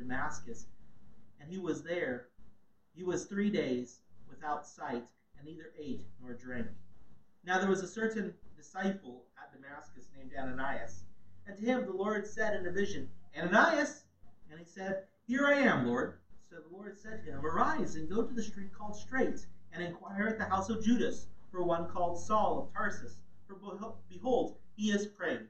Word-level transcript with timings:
Damascus, 0.00 0.66
and 1.38 1.50
he 1.50 1.58
was 1.58 1.82
there. 1.82 2.28
He 2.94 3.04
was 3.04 3.26
three 3.26 3.50
days 3.50 4.00
without 4.28 4.66
sight, 4.66 5.06
and 5.36 5.46
neither 5.46 5.72
ate 5.78 6.06
nor 6.20 6.34
drank. 6.34 6.68
Now 7.44 7.58
there 7.58 7.68
was 7.68 7.82
a 7.82 7.88
certain 7.88 8.34
disciple 8.56 9.26
at 9.38 9.52
Damascus 9.52 10.08
named 10.16 10.32
Ananias, 10.36 11.04
and 11.46 11.56
to 11.56 11.62
him 11.62 11.84
the 11.84 11.92
Lord 11.92 12.26
said 12.26 12.58
in 12.58 12.66
a 12.66 12.72
vision, 12.72 13.08
Ananias! 13.36 14.04
And 14.50 14.58
he 14.58 14.64
said, 14.64 15.04
Here 15.26 15.46
I 15.46 15.54
am, 15.54 15.86
Lord. 15.86 16.18
So 16.48 16.56
the 16.56 16.74
Lord 16.74 16.98
said 16.98 17.22
to 17.24 17.32
him, 17.32 17.44
Arise 17.44 17.94
and 17.94 18.10
go 18.10 18.22
to 18.22 18.34
the 18.34 18.42
street 18.42 18.72
called 18.72 18.96
Straight, 18.96 19.46
and 19.72 19.82
inquire 19.82 20.26
at 20.26 20.38
the 20.38 20.44
house 20.44 20.70
of 20.70 20.82
Judas 20.82 21.26
for 21.50 21.62
one 21.62 21.88
called 21.88 22.18
Saul 22.18 22.58
of 22.58 22.72
Tarsus. 22.72 23.20
For 23.46 23.54
behold, 24.08 24.56
he 24.76 24.90
is 24.90 25.06
praying. 25.06 25.46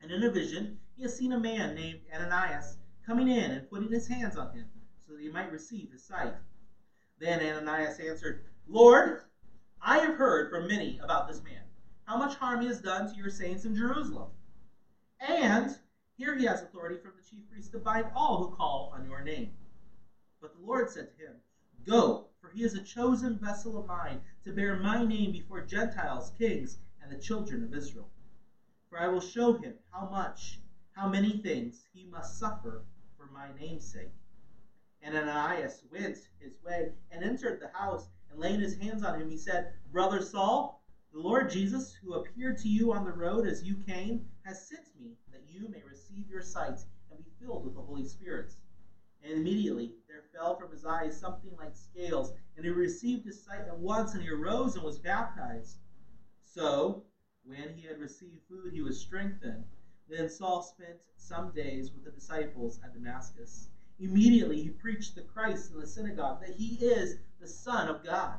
And 0.00 0.10
in 0.10 0.24
a 0.24 0.30
vision, 0.30 0.78
he 0.96 1.02
has 1.02 1.16
seen 1.16 1.32
a 1.32 1.38
man 1.38 1.74
named 1.74 2.00
Ananias 2.12 2.78
coming 3.06 3.28
in 3.28 3.50
and 3.50 3.68
putting 3.68 3.90
his 3.90 4.06
hands 4.06 4.36
on 4.36 4.54
him, 4.54 4.66
so 5.06 5.12
that 5.12 5.22
he 5.22 5.28
might 5.28 5.52
receive 5.52 5.90
his 5.90 6.02
sight. 6.02 6.34
Then 7.18 7.40
Ananias 7.40 7.98
answered, 7.98 8.44
Lord, 8.66 9.22
I 9.80 9.98
have 9.98 10.14
heard 10.14 10.50
from 10.50 10.68
many 10.68 10.98
about 11.02 11.28
this 11.28 11.42
man, 11.42 11.62
how 12.04 12.16
much 12.16 12.36
harm 12.36 12.60
he 12.60 12.68
has 12.68 12.80
done 12.80 13.10
to 13.10 13.16
your 13.16 13.30
saints 13.30 13.64
in 13.64 13.74
Jerusalem. 13.74 14.28
And 15.20 15.76
here 16.16 16.36
he 16.36 16.44
has 16.44 16.62
authority 16.62 16.96
from 17.02 17.12
the 17.16 17.28
chief 17.28 17.48
priest 17.50 17.72
to 17.72 17.78
bind 17.78 18.06
all 18.14 18.44
who 18.44 18.54
call 18.56 18.92
on 18.94 19.04
your 19.04 19.22
name. 19.22 19.50
But 20.40 20.54
the 20.54 20.64
Lord 20.64 20.90
said 20.90 21.08
to 21.10 21.24
him, 21.24 21.32
Go, 21.84 22.26
for 22.40 22.50
he 22.50 22.62
is 22.62 22.74
a 22.74 22.82
chosen 22.82 23.38
vessel 23.38 23.76
of 23.78 23.86
mine 23.86 24.20
to 24.44 24.52
bear 24.52 24.76
my 24.76 25.04
name 25.04 25.32
before 25.32 25.62
Gentiles, 25.62 26.32
kings, 26.38 26.78
and 27.00 27.10
the 27.10 27.20
children 27.20 27.62
of 27.62 27.74
Israel. 27.74 28.08
For 28.88 28.98
I 28.98 29.08
will 29.08 29.20
show 29.20 29.54
him 29.54 29.74
how 29.90 30.08
much, 30.08 30.60
how 30.92 31.08
many 31.08 31.38
things 31.38 31.86
he 31.92 32.04
must 32.06 32.38
suffer 32.38 32.82
my 33.32 33.48
name's 33.58 33.90
sake. 33.90 34.12
And 35.00 35.16
Ananias 35.16 35.82
went 35.90 36.18
his 36.38 36.54
way 36.64 36.90
and 37.10 37.24
entered 37.24 37.60
the 37.60 37.76
house, 37.76 38.08
and 38.30 38.38
laying 38.38 38.60
his 38.60 38.76
hands 38.76 39.02
on 39.02 39.20
him, 39.20 39.30
he 39.30 39.36
said, 39.36 39.72
Brother 39.90 40.22
Saul, 40.22 40.80
the 41.12 41.18
Lord 41.18 41.50
Jesus, 41.50 41.94
who 42.02 42.14
appeared 42.14 42.58
to 42.58 42.68
you 42.68 42.92
on 42.92 43.04
the 43.04 43.12
road 43.12 43.46
as 43.46 43.62
you 43.62 43.76
came, 43.76 44.20
has 44.44 44.68
sent 44.68 44.84
me 44.98 45.10
that 45.30 45.42
you 45.48 45.68
may 45.68 45.82
receive 45.82 46.28
your 46.30 46.40
sight 46.40 46.80
and 47.10 47.18
be 47.18 47.30
filled 47.40 47.64
with 47.64 47.74
the 47.74 47.80
Holy 47.80 48.04
Spirit. 48.04 48.54
And 49.22 49.32
immediately 49.32 49.92
there 50.08 50.22
fell 50.32 50.56
from 50.56 50.70
his 50.70 50.84
eyes 50.84 51.18
something 51.18 51.54
like 51.56 51.74
scales, 51.74 52.32
and 52.56 52.64
he 52.64 52.70
received 52.70 53.24
his 53.24 53.42
sight 53.42 53.66
at 53.66 53.76
once, 53.76 54.14
and 54.14 54.22
he 54.22 54.30
arose 54.30 54.74
and 54.74 54.84
was 54.84 54.98
baptized. 54.98 55.78
So, 56.42 57.02
when 57.44 57.74
he 57.74 57.86
had 57.86 57.98
received 57.98 58.40
food, 58.48 58.72
he 58.72 58.82
was 58.82 59.00
strengthened. 59.00 59.64
Then 60.12 60.28
Saul 60.28 60.60
spent 60.60 60.98
some 61.16 61.52
days 61.52 61.90
with 61.90 62.04
the 62.04 62.10
disciples 62.10 62.78
at 62.84 62.92
Damascus. 62.92 63.68
Immediately 63.98 64.60
he 64.60 64.68
preached 64.68 65.14
the 65.14 65.22
Christ 65.22 65.72
in 65.72 65.80
the 65.80 65.86
synagogue, 65.86 66.42
that 66.42 66.54
he 66.54 66.74
is 66.84 67.16
the 67.40 67.48
Son 67.48 67.88
of 67.88 68.04
God. 68.04 68.34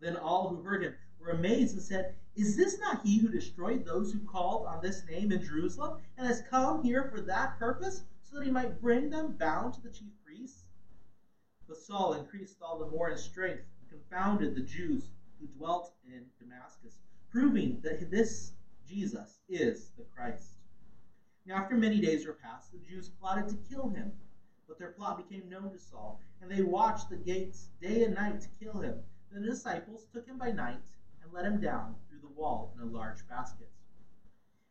Then 0.00 0.16
all 0.16 0.48
who 0.48 0.62
heard 0.62 0.82
him 0.82 0.94
were 1.18 1.30
amazed 1.30 1.72
and 1.72 1.82
said, 1.82 2.16
Is 2.36 2.54
this 2.54 2.78
not 2.78 3.00
he 3.02 3.16
who 3.16 3.28
destroyed 3.28 3.86
those 3.86 4.12
who 4.12 4.18
called 4.18 4.66
on 4.66 4.82
this 4.82 5.02
name 5.06 5.32
in 5.32 5.42
Jerusalem, 5.42 5.96
and 6.18 6.26
has 6.26 6.42
come 6.50 6.82
here 6.82 7.08
for 7.08 7.22
that 7.22 7.58
purpose, 7.58 8.02
so 8.22 8.36
that 8.36 8.44
he 8.44 8.50
might 8.50 8.78
bring 8.78 9.08
them 9.08 9.36
bound 9.38 9.72
to 9.72 9.80
the 9.80 9.88
chief 9.88 10.12
priests? 10.22 10.64
But 11.66 11.78
Saul 11.78 12.12
increased 12.12 12.58
all 12.60 12.78
the 12.78 12.90
more 12.90 13.08
in 13.08 13.16
strength 13.16 13.62
and 13.80 13.88
confounded 13.88 14.54
the 14.54 14.60
Jews 14.60 15.04
who 15.38 15.46
dwelt 15.46 15.94
in 16.06 16.26
Damascus, 16.38 16.98
proving 17.30 17.80
that 17.84 18.10
this 18.10 18.52
Jesus 18.86 19.38
is 19.48 19.92
the 19.96 20.02
Christ. 20.14 20.59
Now, 21.50 21.56
after 21.56 21.74
many 21.74 22.00
days 22.00 22.24
were 22.24 22.34
passed, 22.34 22.70
the 22.70 22.78
Jews 22.78 23.08
plotted 23.08 23.48
to 23.48 23.56
kill 23.68 23.88
him. 23.88 24.12
But 24.68 24.78
their 24.78 24.92
plot 24.92 25.16
became 25.16 25.48
known 25.48 25.72
to 25.72 25.80
Saul, 25.80 26.20
and 26.40 26.48
they 26.48 26.62
watched 26.62 27.10
the 27.10 27.16
gates 27.16 27.70
day 27.80 28.04
and 28.04 28.14
night 28.14 28.40
to 28.42 28.48
kill 28.60 28.78
him. 28.78 29.02
Then 29.32 29.42
the 29.42 29.48
disciples 29.48 30.06
took 30.12 30.24
him 30.28 30.38
by 30.38 30.52
night 30.52 30.80
and 31.20 31.32
let 31.32 31.44
him 31.44 31.60
down 31.60 31.96
through 32.08 32.20
the 32.20 32.28
wall 32.28 32.72
in 32.76 32.82
a 32.82 32.92
large 32.92 33.26
basket. 33.26 33.68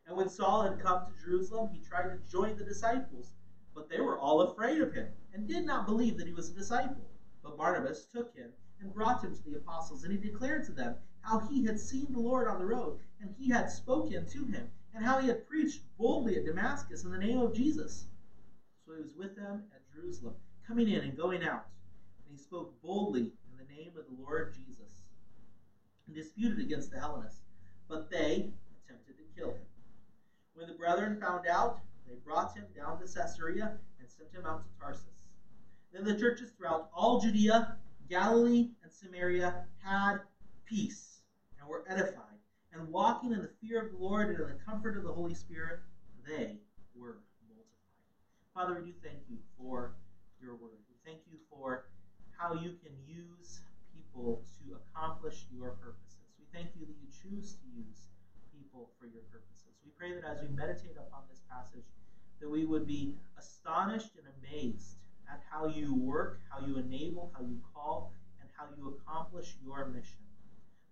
And 0.06 0.16
when 0.16 0.30
Saul 0.30 0.62
had 0.62 0.80
come 0.80 1.04
to 1.04 1.22
Jerusalem, 1.22 1.68
he 1.70 1.80
tried 1.86 2.04
to 2.04 2.30
join 2.30 2.56
the 2.56 2.64
disciples, 2.64 3.34
but 3.74 3.90
they 3.90 4.00
were 4.00 4.18
all 4.18 4.40
afraid 4.40 4.80
of 4.80 4.94
him 4.94 5.08
and 5.34 5.46
did 5.46 5.66
not 5.66 5.84
believe 5.84 6.16
that 6.16 6.26
he 6.26 6.32
was 6.32 6.48
a 6.48 6.54
disciple. 6.54 7.10
But 7.42 7.58
Barnabas 7.58 8.06
took 8.06 8.34
him 8.34 8.48
and 8.80 8.94
brought 8.94 9.22
him 9.22 9.36
to 9.36 9.44
the 9.44 9.56
apostles, 9.56 10.04
and 10.04 10.12
he 10.14 10.18
declared 10.18 10.64
to 10.64 10.72
them 10.72 10.96
how 11.20 11.40
he 11.40 11.62
had 11.62 11.78
seen 11.78 12.10
the 12.10 12.18
Lord 12.20 12.48
on 12.48 12.58
the 12.58 12.64
road, 12.64 13.00
and 13.20 13.34
he 13.36 13.50
had 13.50 13.70
spoken 13.70 14.24
to 14.24 14.44
him, 14.46 14.70
and 14.94 15.04
how 15.04 15.18
he 15.18 15.28
had 15.28 15.46
preached 15.46 15.82
boldly 15.98 16.36
at 16.36 16.44
Damascus 16.44 17.04
in 17.04 17.12
the 17.12 17.18
name 17.18 17.38
of 17.38 17.54
Jesus. 17.54 18.06
So 18.84 18.94
he 18.94 19.02
was 19.02 19.14
with 19.16 19.36
them 19.36 19.62
at 19.74 19.82
Jerusalem, 19.94 20.34
coming 20.66 20.88
in 20.88 21.00
and 21.00 21.16
going 21.16 21.44
out, 21.44 21.66
and 22.26 22.36
he 22.36 22.42
spoke 22.42 22.80
boldly 22.82 23.20
in 23.22 23.56
the 23.58 23.74
name 23.74 23.92
of 23.96 24.04
the 24.06 24.22
Lord 24.22 24.54
Jesus 24.54 24.90
and 26.06 26.16
disputed 26.16 26.58
against 26.58 26.90
the 26.90 26.98
Hellenists, 26.98 27.42
but 27.88 28.10
they 28.10 28.50
attempted 28.84 29.16
to 29.16 29.40
kill 29.40 29.50
him. 29.50 29.66
When 30.54 30.66
the 30.66 30.74
brethren 30.74 31.20
found 31.20 31.46
out, 31.46 31.78
they 32.06 32.16
brought 32.24 32.56
him 32.56 32.64
down 32.76 32.98
to 32.98 33.06
Caesarea 33.06 33.78
and 34.00 34.08
sent 34.08 34.32
him 34.32 34.44
out 34.44 34.64
to 34.64 34.80
Tarsus. 34.80 35.04
Then 35.92 36.04
the 36.04 36.18
churches 36.18 36.50
throughout 36.50 36.90
all 36.92 37.20
Judea, 37.20 37.76
Galilee, 38.08 38.70
and 38.82 38.92
Samaria 38.92 39.66
had 39.82 40.18
peace 40.64 41.20
and 41.58 41.68
were 41.68 41.84
edified, 41.88 42.39
and 42.72 42.88
walking 42.88 43.32
in 43.32 43.42
the 43.42 43.50
fear 43.60 43.82
of 43.82 43.90
the 43.92 43.98
Lord 43.98 44.30
and 44.30 44.38
in 44.40 44.48
the 44.48 44.64
comfort 44.64 44.96
of 44.96 45.04
the 45.04 45.12
Holy 45.12 45.34
Spirit, 45.34 45.80
they 46.26 46.58
were 46.94 47.18
multiplied. 47.48 48.06
Father, 48.54 48.82
we 48.82 48.92
do 48.92 48.96
thank 49.02 49.18
you 49.28 49.38
for 49.58 49.94
your 50.40 50.54
word. 50.54 50.78
We 50.88 50.96
thank 51.04 51.22
you 51.30 51.38
for 51.50 51.86
how 52.36 52.54
you 52.54 52.74
can 52.82 52.92
use 53.06 53.60
people 53.92 54.42
to 54.58 54.78
accomplish 54.78 55.44
your 55.52 55.70
purposes. 55.82 56.30
We 56.38 56.46
thank 56.52 56.70
you 56.78 56.86
that 56.86 56.94
you 56.96 57.08
choose 57.10 57.54
to 57.54 57.66
use 57.74 58.08
people 58.54 58.90
for 58.98 59.06
your 59.06 59.22
purposes. 59.30 59.74
We 59.84 59.90
pray 59.98 60.14
that 60.14 60.24
as 60.24 60.40
we 60.42 60.54
meditate 60.54 60.96
upon 60.96 61.22
this 61.28 61.40
passage, 61.50 61.84
that 62.40 62.48
we 62.48 62.64
would 62.64 62.86
be 62.86 63.16
astonished 63.38 64.10
and 64.16 64.26
amazed 64.40 64.96
at 65.28 65.42
how 65.50 65.66
you 65.66 65.94
work, 65.94 66.40
how 66.48 66.64
you 66.66 66.78
enable, 66.78 67.30
how 67.36 67.42
you 67.42 67.58
call, 67.74 68.12
and 68.40 68.48
how 68.56 68.66
you 68.76 68.96
accomplish 68.96 69.56
your 69.62 69.86
mission. 69.86 70.29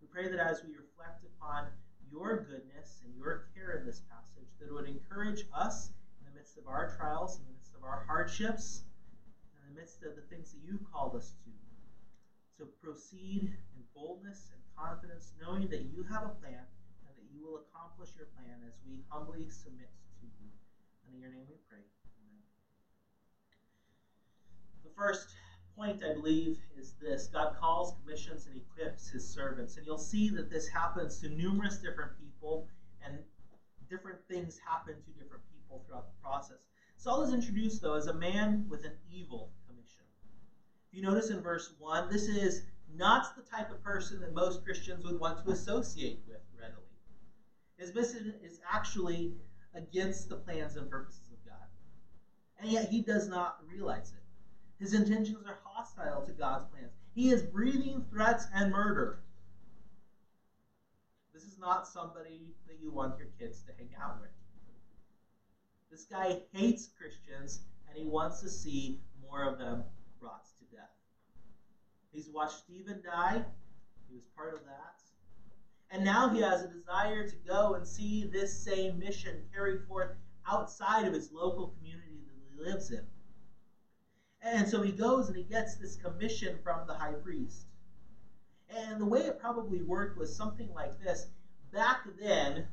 We 0.09 0.25
pray 0.25 0.31
that 0.31 0.41
as 0.41 0.63
we 0.65 0.71
reflect 0.73 1.21
upon 1.37 1.69
your 2.11 2.41
goodness 2.49 3.03
and 3.05 3.13
your 3.17 3.45
care 3.53 3.77
in 3.77 3.85
this 3.85 4.01
passage, 4.09 4.49
that 4.59 4.69
it 4.69 4.73
would 4.73 4.87
encourage 4.87 5.45
us 5.53 5.91
in 6.21 6.33
the 6.33 6.33
midst 6.33 6.57
of 6.57 6.67
our 6.67 6.97
trials, 6.97 7.37
in 7.37 7.45
the 7.45 7.53
midst 7.53 7.75
of 7.75 7.85
our 7.85 8.05
hardships, 8.09 8.85
in 9.53 9.75
the 9.75 9.79
midst 9.79 10.03
of 10.03 10.15
the 10.15 10.23
things 10.33 10.51
that 10.53 10.61
you've 10.65 10.81
called 10.91 11.15
us 11.15 11.35
to, 11.45 11.53
to 12.65 12.71
proceed 12.81 13.53
in 13.77 13.81
boldness 13.95 14.49
and 14.49 14.61
confidence, 14.77 15.33
knowing 15.41 15.69
that 15.69 15.83
you 15.93 16.03
have 16.09 16.25
a 16.25 16.33
plan 16.41 16.65
and 17.05 17.13
that 17.13 17.29
you 17.29 17.45
will 17.45 17.61
accomplish 17.69 18.09
your 18.17 18.27
plan 18.33 18.57
as 18.67 18.73
we 18.89 19.05
humbly 19.11 19.45
submit 19.53 19.93
to 20.21 20.25
you. 20.41 20.49
And 21.05 21.13
in 21.13 21.21
your 21.21 21.31
name 21.31 21.45
we 21.49 21.61
pray. 21.69 21.85
Amen. 22.17 22.41
The 24.85 24.91
first 24.97 25.29
point, 25.79 26.03
I 26.03 26.15
believe, 26.15 26.59
is 26.77 26.95
this 27.01 27.29
God 27.33 27.55
calls, 27.59 27.95
commissions, 28.03 28.47
and 28.47 28.57
equips 28.57 29.09
his 29.09 29.27
servants. 29.27 29.77
And 29.77 29.87
you'll 29.87 29.97
see 29.97 30.29
that 30.31 30.51
this 30.51 30.67
happens 30.69 31.21
to 31.21 31.29
numerous 31.29 31.79
different 31.79 32.13
people, 32.19 32.67
and 33.05 33.19
different 33.89 34.19
things 34.29 34.59
happen 34.67 34.95
to 34.95 35.11
different 35.23 35.45
people 35.53 35.85
throughout 35.87 36.07
the 36.09 36.23
process. 36.23 36.59
Saul 36.97 37.23
is 37.23 37.33
introduced, 37.33 37.81
though, 37.81 37.95
as 37.95 38.09
a 38.09 38.15
man 38.15 38.67
with 38.69 38.85
an 38.85 38.93
evil 39.09 39.51
commission. 39.69 40.05
if 40.91 40.99
you 40.99 41.03
notice 41.03 41.31
in 41.31 41.41
verse 41.41 41.73
1, 41.79 42.11
this 42.11 42.27
is 42.27 42.65
not 42.97 43.37
the 43.37 43.43
type 43.43 43.71
of 43.71 43.83
person 43.85 44.21
that 44.21 44.35
most 44.35 44.65
Christians 44.65 45.05
would 45.05 45.21
want 45.21 45.45
to 45.45 45.53
associate 45.53 46.21
with 46.27 46.41
readily. 46.59 46.83
His 47.77 47.95
mission 47.95 48.35
is 48.43 48.59
actually 48.69 49.35
against 49.75 50.29
the 50.29 50.37
plans 50.37 50.77
and 50.77 50.91
purposes 50.91 51.31
of 51.31 51.45
God. 51.49 51.69
And 52.59 52.69
yet 52.69 52.89
he 52.89 53.03
does 53.03 53.29
not 53.29 53.59
realize 53.71 54.11
it. 54.11 54.28
His 54.79 54.95
intentions 54.95 55.45
are 55.47 55.59
hostile 55.65 56.25
to 56.25 56.33
God's 56.33 56.65
plans. 56.71 56.93
He 57.15 57.31
is 57.31 57.43
breathing 57.43 58.05
threats 58.11 58.47
and 58.55 58.71
murder. 58.71 59.21
This 61.35 61.43
is 61.43 61.59
not 61.59 61.89
somebody 61.89 62.53
that 62.67 62.79
you 62.81 62.93
want 62.93 63.19
your 63.19 63.29
kids 63.39 63.63
to 63.63 63.73
hang 63.77 63.91
out 64.01 64.21
with. 64.21 64.31
This 65.91 66.05
guy 66.05 66.41
hates 66.53 66.91
Christians 66.99 67.61
and 67.89 67.99
he 67.99 68.05
wants 68.05 68.41
to 68.41 68.49
see 68.49 68.99
more 69.23 69.43
of 69.43 69.59
them 69.59 69.83
brought 70.21 70.45
to 70.59 70.77
death. 70.77 70.91
He's 72.13 72.29
watched 72.29 72.59
Stephen 72.59 73.01
die. 73.05 73.45
He 74.09 74.15
was 74.15 74.25
part 74.37 74.55
of 74.55 74.65
that. 74.65 75.03
And 75.91 76.05
now 76.05 76.29
he 76.29 76.41
has 76.41 76.63
a 76.63 76.69
desire 76.69 77.27
to 77.27 77.35
go 77.47 77.75
and 77.75 77.87
see 77.87 78.25
this 78.25 78.53
same 78.65 78.99
mission 78.99 79.43
carried 79.53 79.81
forth 79.89 80.11
outside 80.47 81.07
of 81.07 81.15
his 81.15 81.33
local 81.33 81.73
community 81.79 82.21
that 82.27 82.35
he 82.49 82.71
lives 82.71 82.91
in. 82.91 83.05
And 84.43 84.69
so 84.69 84.83
he 84.83 84.93
goes 84.93 85.29
and 85.29 85.37
he 85.37 85.43
gets 85.43 85.77
this 85.77 85.97
commission 85.97 86.59
from 86.63 86.87
the 86.87 86.95
high 86.95 87.13
priest. 87.13 87.67
And 88.71 89.01
the 89.01 89.07
way 89.07 89.21
it 89.21 89.41
probably 89.41 89.83
worked 89.83 90.19
was 90.19 90.35
something 90.35 90.73
like 90.75 90.99
this. 91.01 91.27
Back 91.73 92.07
then, 92.21 92.67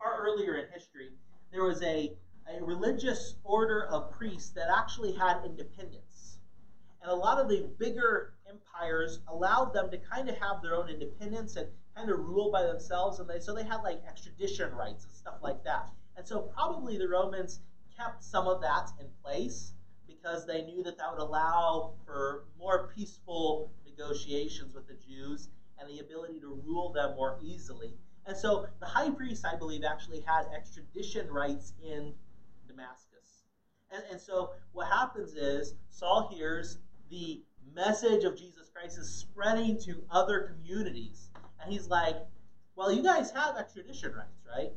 or 0.00 0.16
earlier 0.18 0.56
in 0.56 0.70
history, 0.72 1.10
there 1.52 1.64
was 1.64 1.82
a 1.82 2.16
a 2.48 2.64
religious 2.64 3.34
order 3.44 3.86
of 3.86 4.12
priests 4.12 4.50
that 4.50 4.68
actually 4.70 5.12
had 5.12 5.44
independence. 5.44 6.38
And 7.02 7.10
a 7.10 7.14
lot 7.14 7.38
of 7.38 7.48
the 7.48 7.68
bigger 7.78 8.34
empires 8.48 9.20
allowed 9.28 9.72
them 9.72 9.90
to 9.90 9.98
kind 9.98 10.28
of 10.28 10.36
have 10.36 10.62
their 10.62 10.74
own 10.74 10.88
independence 10.88 11.56
and 11.56 11.68
kind 11.96 12.10
of 12.10 12.18
rule 12.18 12.50
by 12.50 12.62
themselves. 12.62 13.18
And 13.18 13.28
they, 13.28 13.40
so 13.40 13.54
they 13.54 13.64
had 13.64 13.82
like 13.82 14.00
extradition 14.06 14.72
rights 14.74 15.04
and 15.04 15.12
stuff 15.12 15.36
like 15.42 15.62
that. 15.64 15.88
And 16.16 16.26
so 16.26 16.40
probably 16.40 16.98
the 16.98 17.08
Romans 17.08 17.60
kept 17.98 18.22
some 18.22 18.46
of 18.46 18.60
that 18.60 18.90
in 19.00 19.06
place 19.22 19.72
because 20.26 20.46
they 20.46 20.62
knew 20.62 20.82
that 20.82 20.98
that 20.98 21.10
would 21.10 21.22
allow 21.22 21.92
for 22.04 22.44
more 22.58 22.90
peaceful 22.96 23.70
negotiations 23.84 24.74
with 24.74 24.86
the 24.88 24.94
Jews 24.94 25.48
and 25.78 25.88
the 25.88 26.00
ability 26.00 26.40
to 26.40 26.60
rule 26.66 26.92
them 26.92 27.14
more 27.14 27.38
easily. 27.42 27.94
And 28.26 28.36
so 28.36 28.66
the 28.80 28.86
high 28.86 29.10
priest, 29.10 29.44
I 29.46 29.56
believe, 29.56 29.84
actually 29.84 30.20
had 30.20 30.46
extradition 30.54 31.30
rights 31.30 31.74
in 31.82 32.12
Damascus. 32.66 33.44
And, 33.92 34.02
and 34.10 34.20
so 34.20 34.50
what 34.72 34.88
happens 34.88 35.34
is 35.34 35.74
Saul 35.90 36.28
hears 36.34 36.78
the 37.08 37.40
message 37.74 38.24
of 38.24 38.36
Jesus 38.36 38.68
Christ 38.74 38.98
is 38.98 39.08
spreading 39.08 39.78
to 39.82 40.02
other 40.10 40.40
communities. 40.40 41.30
And 41.62 41.72
he's 41.72 41.86
like, 41.86 42.16
well, 42.74 42.90
you 42.90 43.02
guys 43.02 43.30
have 43.30 43.56
extradition 43.56 44.12
rights, 44.12 44.42
right? 44.56 44.72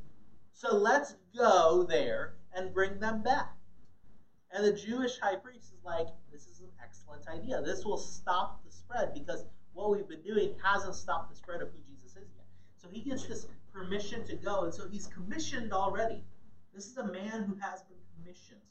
So 0.54 0.76
let's 0.76 1.16
go 1.36 1.88
there 1.90 2.34
and 2.54 2.72
bring 2.72 3.00
them 3.00 3.24
back. 3.24 3.59
And 4.52 4.66
the 4.66 4.74
Jewish 4.74 5.20
high 5.20 5.36
priest 5.36 5.72
is 5.74 5.84
like, 5.84 6.08
this 6.32 6.48
is 6.48 6.62
an 6.62 6.70
excellent 6.84 7.28
idea. 7.28 7.62
This 7.62 7.86
will 7.86 7.98
stop 7.98 8.64
the 8.66 8.72
spread 8.72 9.14
because 9.14 9.46
what 9.74 9.92
we've 9.92 10.08
been 10.08 10.24
doing 10.24 10.56
hasn't 10.64 10.96
stopped 10.96 11.30
the 11.30 11.36
spread 11.36 11.62
of 11.62 11.70
who 11.70 11.78
Jesus 11.88 12.18
is 12.18 12.28
yet. 12.36 12.46
So 12.78 12.88
he 12.92 13.02
gets 13.02 13.26
this 13.26 13.46
permission 13.72 14.26
to 14.26 14.36
go, 14.36 14.64
and 14.64 14.74
so 14.74 14.88
he's 14.90 15.08
commissioned 15.08 15.72
already. 15.72 16.24
This 16.74 16.88
is 16.88 16.98
a 16.98 17.06
man 17.06 17.44
who 17.44 17.56
has 17.62 17.84
been 17.84 18.02
commissioned. 18.18 18.62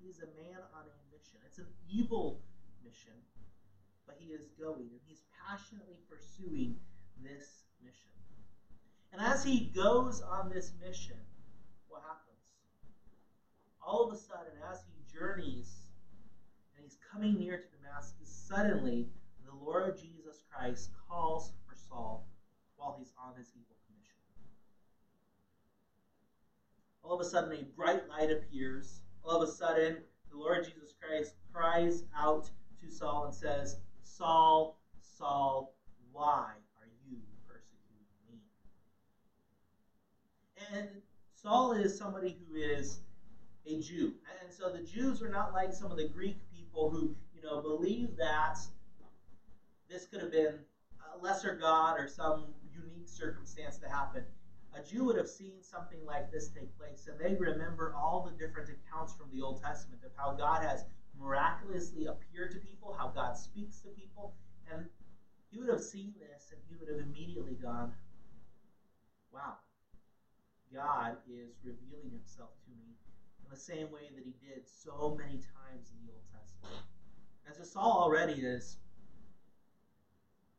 He 0.00 0.08
is 0.08 0.20
a 0.20 0.26
man 0.40 0.60
on 0.74 0.84
a 0.86 0.96
mission. 1.12 1.40
It's 1.46 1.58
an 1.58 1.66
evil 1.90 2.40
mission, 2.84 3.12
but 4.06 4.16
he 4.18 4.32
is 4.32 4.46
going, 4.58 4.88
and 4.90 5.00
he's 5.06 5.22
passionately 5.48 5.98
pursuing 6.08 6.76
this 7.22 7.64
mission. 7.82 8.12
And 9.12 9.20
as 9.20 9.44
he 9.44 9.72
goes 9.74 10.20
on 10.20 10.50
this 10.50 10.72
mission, 10.84 11.16
what 11.88 12.02
happens? 12.02 12.42
All 13.80 14.08
of 14.08 14.14
a 14.14 14.18
sudden, 14.18 14.52
as 14.70 14.80
he 14.86 14.93
journeys 15.16 15.70
and 16.76 16.84
he's 16.84 16.98
coming 17.12 17.38
near 17.38 17.56
to 17.56 17.66
Damascus, 17.78 18.28
suddenly 18.28 19.06
the 19.46 19.54
Lord 19.64 19.96
Jesus 19.96 20.42
Christ 20.50 20.90
calls 21.08 21.52
for 21.66 21.74
Saul 21.76 22.26
while 22.76 22.96
he's 22.98 23.12
on 23.22 23.36
his 23.36 23.48
evil 23.54 23.76
commission. 23.86 24.16
All 27.02 27.14
of 27.14 27.20
a 27.20 27.24
sudden, 27.24 27.52
a 27.52 27.62
bright 27.76 28.08
light 28.08 28.30
appears. 28.30 29.00
All 29.24 29.40
of 29.42 29.48
a 29.48 29.52
sudden, 29.52 29.98
the 30.30 30.36
Lord 30.36 30.64
Jesus 30.64 30.94
Christ 31.00 31.34
cries 31.52 32.04
out 32.18 32.48
to 32.80 32.90
Saul 32.90 33.26
and 33.26 33.34
says, 33.34 33.76
Saul, 34.02 34.78
Saul, 35.00 35.74
why 36.12 36.52
are 36.76 36.88
you 37.08 37.18
persecuting 37.46 38.06
me? 38.28 38.40
And 40.72 40.88
Saul 41.34 41.72
is 41.72 41.96
somebody 41.96 42.36
who 42.48 42.56
is 42.56 43.00
a 43.66 43.78
Jew. 43.80 44.12
And 44.42 44.52
so 44.52 44.70
the 44.70 44.80
Jews 44.80 45.20
were 45.20 45.28
not 45.28 45.52
like 45.52 45.72
some 45.72 45.90
of 45.90 45.96
the 45.96 46.06
Greek 46.06 46.36
people 46.52 46.90
who, 46.90 47.14
you 47.34 47.42
know, 47.42 47.60
believed 47.60 48.16
that 48.18 48.58
this 49.88 50.06
could 50.06 50.20
have 50.20 50.30
been 50.30 50.58
a 51.14 51.18
lesser 51.18 51.54
God 51.54 51.98
or 51.98 52.08
some 52.08 52.46
unique 52.72 53.08
circumstance 53.08 53.78
to 53.78 53.88
happen. 53.88 54.22
A 54.74 54.82
Jew 54.82 55.04
would 55.04 55.16
have 55.16 55.28
seen 55.28 55.62
something 55.62 56.04
like 56.04 56.32
this 56.32 56.48
take 56.48 56.76
place, 56.76 57.06
and 57.08 57.18
they 57.18 57.38
remember 57.38 57.94
all 57.94 58.28
the 58.28 58.44
different 58.44 58.68
accounts 58.70 59.14
from 59.14 59.30
the 59.32 59.40
Old 59.40 59.62
Testament 59.62 60.02
of 60.04 60.10
how 60.16 60.32
God 60.32 60.62
has 60.62 60.84
miraculously 61.18 62.06
appeared 62.06 62.50
to 62.52 62.58
people, 62.58 62.92
how 62.98 63.08
God 63.08 63.36
speaks 63.36 63.78
to 63.80 63.88
people, 63.88 64.34
and 64.70 64.84
he 65.50 65.58
would 65.58 65.70
have 65.70 65.80
seen 65.80 66.12
this 66.18 66.50
and 66.50 66.60
he 66.68 66.74
would 66.74 66.88
have 66.88 67.06
immediately 67.06 67.54
gone, 67.62 67.92
Wow, 69.32 69.54
God 70.72 71.16
is 71.30 71.54
revealing 71.62 72.10
himself 72.10 72.50
to 72.64 72.70
me 72.70 72.94
in 73.44 73.50
the 73.50 73.60
same 73.60 73.90
way 73.90 74.10
that 74.14 74.24
he 74.24 74.34
did 74.46 74.66
so 74.66 75.16
many 75.18 75.34
times 75.34 75.90
in 75.90 76.06
the 76.06 76.12
Old 76.12 76.22
Testament. 76.32 76.82
And 77.46 77.54
so 77.54 77.62
Saul 77.62 78.02
already 78.02 78.42
is 78.42 78.78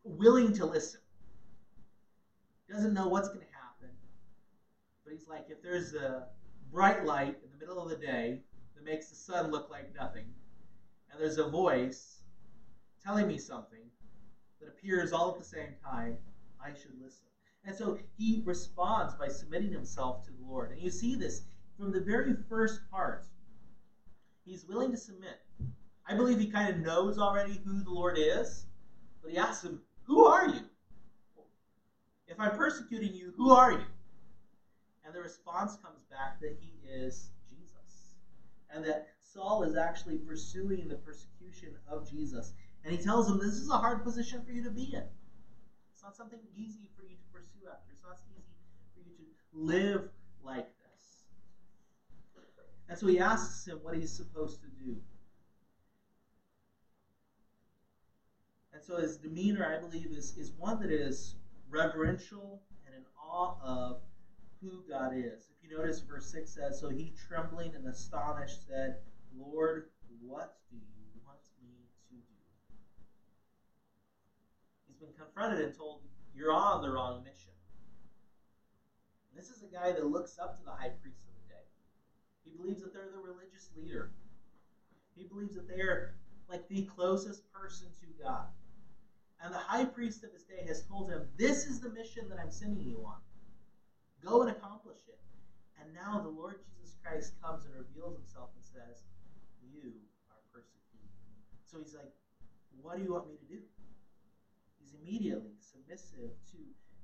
willing 0.03 0.53
to 0.53 0.65
listen. 0.65 1.01
Doesn't 2.69 2.93
know 2.93 3.07
what's 3.07 3.27
going 3.27 3.39
to 3.39 3.53
happen, 3.53 3.89
but 5.03 5.13
he's 5.13 5.27
like, 5.27 5.45
if 5.49 5.61
there's 5.61 5.93
a 5.93 6.27
bright 6.71 7.05
light 7.05 7.37
in 7.43 7.49
the 7.51 7.57
middle 7.57 7.81
of 7.81 7.89
the 7.89 8.05
day 8.05 8.41
that 8.75 8.83
makes 8.83 9.09
the 9.09 9.15
sun 9.15 9.51
look 9.51 9.69
like 9.69 9.93
nothing, 9.95 10.25
and 11.11 11.19
there's 11.19 11.37
a 11.37 11.47
voice 11.47 12.21
telling 13.03 13.27
me 13.27 13.37
something 13.37 13.79
that 14.59 14.67
appears 14.67 15.13
all 15.13 15.31
at 15.31 15.37
the 15.37 15.45
same 15.45 15.75
time, 15.83 16.17
I 16.63 16.69
should 16.69 16.99
listen. 17.01 17.27
And 17.65 17.75
so 17.75 17.97
he 18.17 18.41
responds 18.45 19.13
by 19.15 19.27
submitting 19.27 19.71
himself 19.71 20.23
to 20.25 20.31
the 20.31 20.45
Lord. 20.47 20.71
And 20.71 20.81
you 20.81 20.89
see 20.89 21.15
this 21.15 21.43
from 21.77 21.91
the 21.91 21.99
very 21.99 22.35
first 22.49 22.81
part. 22.89 23.25
He's 24.45 24.65
willing 24.65 24.91
to 24.91 24.97
submit. 24.97 25.41
I 26.07 26.15
believe 26.15 26.39
he 26.39 26.47
kind 26.47 26.69
of 26.69 26.81
knows 26.81 27.17
already 27.17 27.59
who 27.65 27.83
the 27.83 27.89
Lord 27.89 28.17
is, 28.19 28.65
but 29.21 29.31
he 29.31 29.37
asks 29.37 29.63
him, 29.63 29.79
Who 30.03 30.25
are 30.25 30.47
you? 30.47 30.61
If 32.27 32.39
I'm 32.39 32.55
persecuting 32.55 33.13
you, 33.13 33.33
who 33.37 33.51
are 33.51 33.71
you? 33.71 33.85
And 35.05 35.13
the 35.13 35.21
response 35.21 35.77
comes 35.83 36.01
back 36.09 36.39
that 36.41 36.57
he 36.59 36.73
is 36.87 37.29
Jesus. 37.49 38.15
And 38.73 38.83
that 38.85 39.07
Saul 39.19 39.63
is 39.63 39.75
actually 39.75 40.17
pursuing 40.17 40.87
the 40.87 40.95
persecution 40.95 41.69
of 41.89 42.09
Jesus. 42.09 42.53
And 42.83 42.95
he 42.95 43.01
tells 43.01 43.29
him, 43.29 43.39
This 43.39 43.55
is 43.55 43.69
a 43.69 43.77
hard 43.77 44.03
position 44.03 44.43
for 44.45 44.51
you 44.51 44.63
to 44.63 44.69
be 44.69 44.93
in. 44.93 45.03
It's 45.93 46.03
not 46.03 46.15
something 46.15 46.39
easy 46.55 46.89
for 46.95 47.03
you 47.03 47.15
to 47.15 47.33
pursue 47.33 47.67
after. 47.71 47.91
It's 47.91 48.03
not 48.03 48.17
easy 48.29 48.43
for 48.93 49.01
you 49.01 49.15
to 49.17 49.23
live 49.53 50.09
like. 50.43 50.67
And 52.87 52.97
so 52.97 53.07
he 53.07 53.19
asks 53.19 53.67
him 53.67 53.79
what 53.81 53.95
he's 53.95 54.11
supposed 54.11 54.61
to 54.61 54.67
do. 54.83 54.95
And 58.73 58.83
so 58.83 58.97
his 58.97 59.17
demeanor, 59.17 59.65
I 59.65 59.79
believe, 59.79 60.11
is, 60.11 60.37
is 60.37 60.51
one 60.51 60.81
that 60.81 60.91
is 60.91 61.35
reverential 61.69 62.61
and 62.85 62.95
in 62.95 63.01
awe 63.19 63.55
of 63.63 64.01
who 64.61 64.83
God 64.89 65.13
is. 65.15 65.49
If 65.49 65.69
you 65.69 65.77
notice, 65.77 66.01
verse 66.01 66.31
6 66.31 66.53
says, 66.53 66.79
So 66.79 66.89
he, 66.89 67.13
trembling 67.27 67.73
and 67.73 67.87
astonished, 67.87 68.67
said, 68.67 68.97
Lord, 69.37 69.89
what 70.21 70.57
do 70.69 70.77
you 70.77 71.21
want 71.25 71.39
me 71.61 71.69
to 72.09 72.15
do? 72.15 72.21
He's 74.87 74.97
been 74.97 75.13
confronted 75.17 75.65
and 75.65 75.75
told, 75.75 76.01
You're 76.35 76.53
on 76.53 76.81
the 76.81 76.89
wrong 76.89 77.23
mission. 77.23 77.51
This 79.35 79.49
is 79.49 79.63
a 79.63 79.67
guy 79.67 79.91
that 79.91 80.05
looks 80.05 80.37
up 80.39 80.57
to 80.57 80.63
the 80.63 80.71
high 80.71 80.91
priest. 81.01 81.24
He 82.45 82.51
believes 82.55 82.81
that 82.83 82.93
they're 82.93 83.09
the 83.11 83.19
religious 83.19 83.69
leader. 83.75 84.11
He 85.15 85.25
believes 85.25 85.55
that 85.55 85.67
they 85.67 85.81
are 85.81 86.15
like 86.49 86.67
the 86.69 86.83
closest 86.83 87.51
person 87.51 87.87
to 87.99 88.23
God. 88.23 88.45
And 89.43 89.53
the 89.53 89.59
high 89.59 89.85
priest 89.85 90.23
of 90.23 90.31
his 90.31 90.43
day 90.43 90.63
has 90.67 90.83
told 90.83 91.09
him, 91.09 91.27
This 91.37 91.65
is 91.65 91.79
the 91.79 91.89
mission 91.89 92.29
that 92.29 92.39
I'm 92.39 92.51
sending 92.51 92.87
you 92.87 93.03
on. 93.05 93.17
Go 94.23 94.41
and 94.41 94.51
accomplish 94.51 95.01
it. 95.07 95.19
And 95.81 95.93
now 95.93 96.19
the 96.21 96.29
Lord 96.29 96.55
Jesus 96.65 96.95
Christ 97.03 97.33
comes 97.43 97.65
and 97.65 97.73
reveals 97.75 98.15
himself 98.15 98.49
and 98.55 98.63
says, 98.63 99.03
You 99.73 99.91
are 100.31 100.41
persecuting 100.53 101.13
me. 101.27 101.35
So 101.65 101.79
he's 101.79 101.93
like, 101.93 102.13
What 102.81 102.97
do 102.97 103.03
you 103.03 103.13
want 103.13 103.27
me 103.27 103.35
to 103.35 103.45
do? 103.45 103.61
He's 104.79 104.93
immediately 105.01 105.53
submissive 105.59 106.31
to 106.51 106.57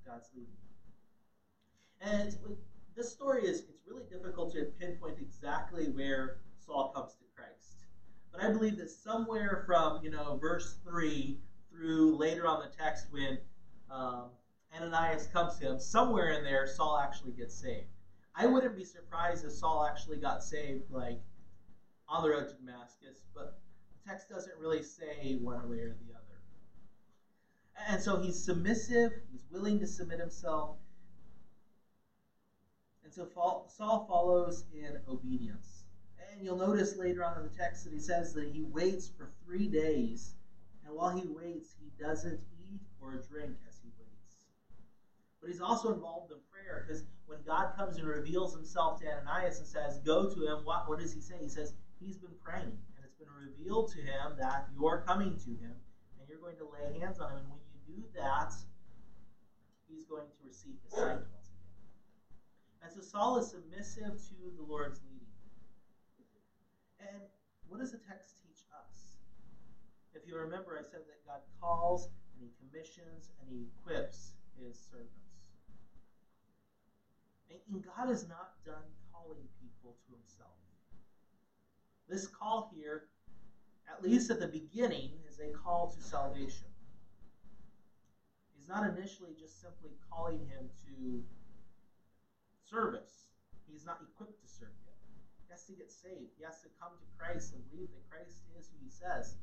God's 0.05 0.29
leading. 0.33 0.57
And 2.01 2.35
this 2.95 3.11
story 3.11 3.45
is 3.45 3.61
it's 3.61 3.87
really 3.87 4.03
difficult 4.09 4.53
to 4.53 4.65
pinpoint 4.79 5.17
exactly 5.19 5.85
where 5.89 6.37
Saul 6.65 6.91
comes 6.95 7.13
to 7.13 7.23
Christ. 7.35 7.85
But 8.31 8.43
I 8.43 8.51
believe 8.51 8.77
that 8.77 8.89
somewhere 8.89 9.63
from, 9.65 10.03
you 10.03 10.09
know, 10.09 10.37
verse 10.39 10.77
3 10.87 11.37
through 11.69 12.15
later 12.15 12.47
on 12.47 12.61
the 12.61 12.75
text 12.75 13.07
when 13.11 13.37
um, 13.89 14.29
Ananias 14.75 15.27
comes 15.27 15.57
to 15.59 15.71
him, 15.71 15.79
somewhere 15.79 16.31
in 16.31 16.43
there, 16.43 16.67
Saul 16.67 16.97
actually 16.97 17.31
gets 17.31 17.55
saved. 17.55 17.87
I 18.35 18.45
wouldn't 18.45 18.75
be 18.75 18.85
surprised 18.85 19.45
if 19.45 19.51
Saul 19.51 19.85
actually 19.85 20.17
got 20.17 20.43
saved, 20.43 20.89
like 20.89 21.19
on 22.07 22.23
the 22.23 22.29
road 22.29 22.47
to 22.47 22.55
Damascus, 22.55 23.25
but 23.33 23.57
the 23.91 24.09
text 24.09 24.29
doesn't 24.29 24.57
really 24.59 24.81
say 24.81 25.37
one 25.41 25.69
way 25.69 25.77
or 25.77 25.95
the 26.07 26.13
other. 26.13 26.31
And 27.87 28.01
so 28.01 28.19
he's 28.19 28.41
submissive, 28.41 29.11
he's 29.31 29.45
willing 29.49 29.79
to 29.79 29.87
submit 29.87 30.19
himself. 30.19 30.75
And 33.11 33.27
so 33.35 33.65
Saul 33.67 34.05
follows 34.07 34.63
in 34.73 34.97
obedience. 35.09 35.83
And 36.31 36.45
you'll 36.45 36.55
notice 36.55 36.95
later 36.95 37.25
on 37.25 37.37
in 37.37 37.43
the 37.43 37.57
text 37.57 37.83
that 37.83 37.91
he 37.91 37.99
says 37.99 38.33
that 38.35 38.47
he 38.53 38.61
waits 38.61 39.09
for 39.17 39.33
three 39.43 39.67
days. 39.67 40.35
And 40.85 40.95
while 40.95 41.09
he 41.09 41.27
waits, 41.27 41.75
he 41.77 41.91
doesn't 42.01 42.39
eat 42.71 42.79
or 43.01 43.21
drink 43.29 43.51
as 43.67 43.75
he 43.83 43.89
waits. 43.99 44.45
But 45.41 45.49
he's 45.49 45.59
also 45.59 45.93
involved 45.93 46.31
in 46.31 46.37
prayer 46.49 46.85
because 46.87 47.03
when 47.25 47.39
God 47.45 47.75
comes 47.75 47.97
and 47.97 48.07
reveals 48.07 48.55
himself 48.55 49.01
to 49.01 49.07
Ananias 49.07 49.59
and 49.59 49.67
says, 49.67 49.99
Go 50.05 50.33
to 50.33 50.47
him, 50.47 50.63
what, 50.63 50.87
what 50.87 50.99
does 50.99 51.13
he 51.13 51.19
say? 51.19 51.35
He 51.41 51.49
says, 51.49 51.73
He's 51.99 52.15
been 52.15 52.35
praying, 52.41 52.77
and 52.95 53.03
it's 53.03 53.15
been 53.15 53.27
revealed 53.35 53.91
to 53.91 53.99
him 53.99 54.37
that 54.39 54.69
you're 54.73 55.03
coming 55.05 55.37
to 55.43 55.49
him 55.49 55.75
and 56.17 56.29
you're 56.29 56.39
going 56.39 56.55
to 56.55 56.65
lay 56.65 56.97
hands 56.97 57.19
on 57.19 57.31
him. 57.31 57.39
And 57.39 57.49
when 57.49 57.59
you 57.73 57.95
do 57.97 58.03
that, 58.15 58.53
he's 59.89 60.05
going 60.05 60.23
to 60.23 60.47
receive 60.47 60.75
his 60.85 60.93
sight. 60.93 61.40
And 62.81 62.91
so 62.91 63.01
Saul 63.01 63.37
is 63.37 63.51
submissive 63.51 64.17
to 64.17 64.35
the 64.57 64.63
Lord's 64.63 64.99
leading. 65.05 65.27
And 66.99 67.21
what 67.67 67.79
does 67.79 67.91
the 67.91 67.99
text 68.09 68.35
teach 68.43 68.65
us? 68.73 69.17
If 70.13 70.27
you 70.27 70.35
remember, 70.35 70.77
I 70.77 70.83
said 70.83 71.01
that 71.07 71.25
God 71.25 71.41
calls 71.59 72.09
and 72.35 72.43
he 72.43 72.51
commissions 72.57 73.29
and 73.39 73.49
he 73.49 73.65
equips 73.77 74.33
his 74.59 74.77
servants. 74.91 75.15
And 77.71 77.83
God 77.85 78.09
is 78.09 78.27
not 78.27 78.53
done 78.65 78.83
calling 79.11 79.47
people 79.61 79.95
to 80.07 80.15
himself. 80.15 80.51
This 82.09 82.27
call 82.27 82.69
here, 82.75 83.03
at 83.89 84.03
least 84.03 84.29
at 84.29 84.39
the 84.39 84.47
beginning, 84.47 85.11
is 85.29 85.39
a 85.39 85.51
call 85.57 85.93
to 85.95 86.01
salvation. 86.01 86.67
He's 88.57 88.67
not 88.67 88.83
initially 88.95 89.31
just 89.39 89.61
simply 89.61 89.91
calling 90.09 90.39
him 90.39 90.69
to 90.85 91.23
service. 92.71 93.27
He's 93.67 93.85
not 93.85 93.99
equipped 93.99 94.39
to 94.39 94.47
serve 94.47 94.71
yet. 94.87 94.95
He 95.43 95.51
has 95.51 95.67
to 95.67 95.75
get 95.75 95.91
saved. 95.91 96.31
He 96.39 96.43
has 96.47 96.63
to 96.63 96.71
come 96.79 96.95
to 96.95 97.07
Christ 97.19 97.51
and 97.51 97.59
believe 97.69 97.91
that 97.91 98.07
Christ 98.07 98.39
is 98.55 98.71
who 98.71 98.79
he 98.79 98.89
says. 98.89 99.35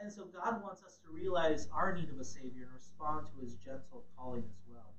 And 0.00 0.12
so 0.12 0.26
God 0.30 0.62
wants 0.62 0.82
us 0.82 0.98
to 1.02 1.10
realize 1.10 1.66
our 1.72 1.94
need 1.96 2.10
of 2.10 2.18
a 2.18 2.24
Savior 2.24 2.70
and 2.70 2.74
respond 2.74 3.26
to 3.34 3.42
his 3.42 3.54
gentle 3.54 4.04
calling 4.16 4.44
as 4.46 4.62
well. 4.70 4.94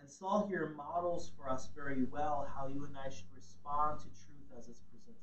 And 0.00 0.10
Saul 0.10 0.46
here 0.48 0.74
models 0.76 1.30
for 1.36 1.48
us 1.48 1.68
very 1.74 2.04
well 2.10 2.46
how 2.54 2.66
you 2.66 2.84
and 2.84 2.96
I 2.98 3.08
should 3.08 3.30
respond 3.34 4.00
to 4.00 4.06
truth 4.26 4.50
as 4.58 4.68
it's 4.68 4.82
presented. 4.90 5.16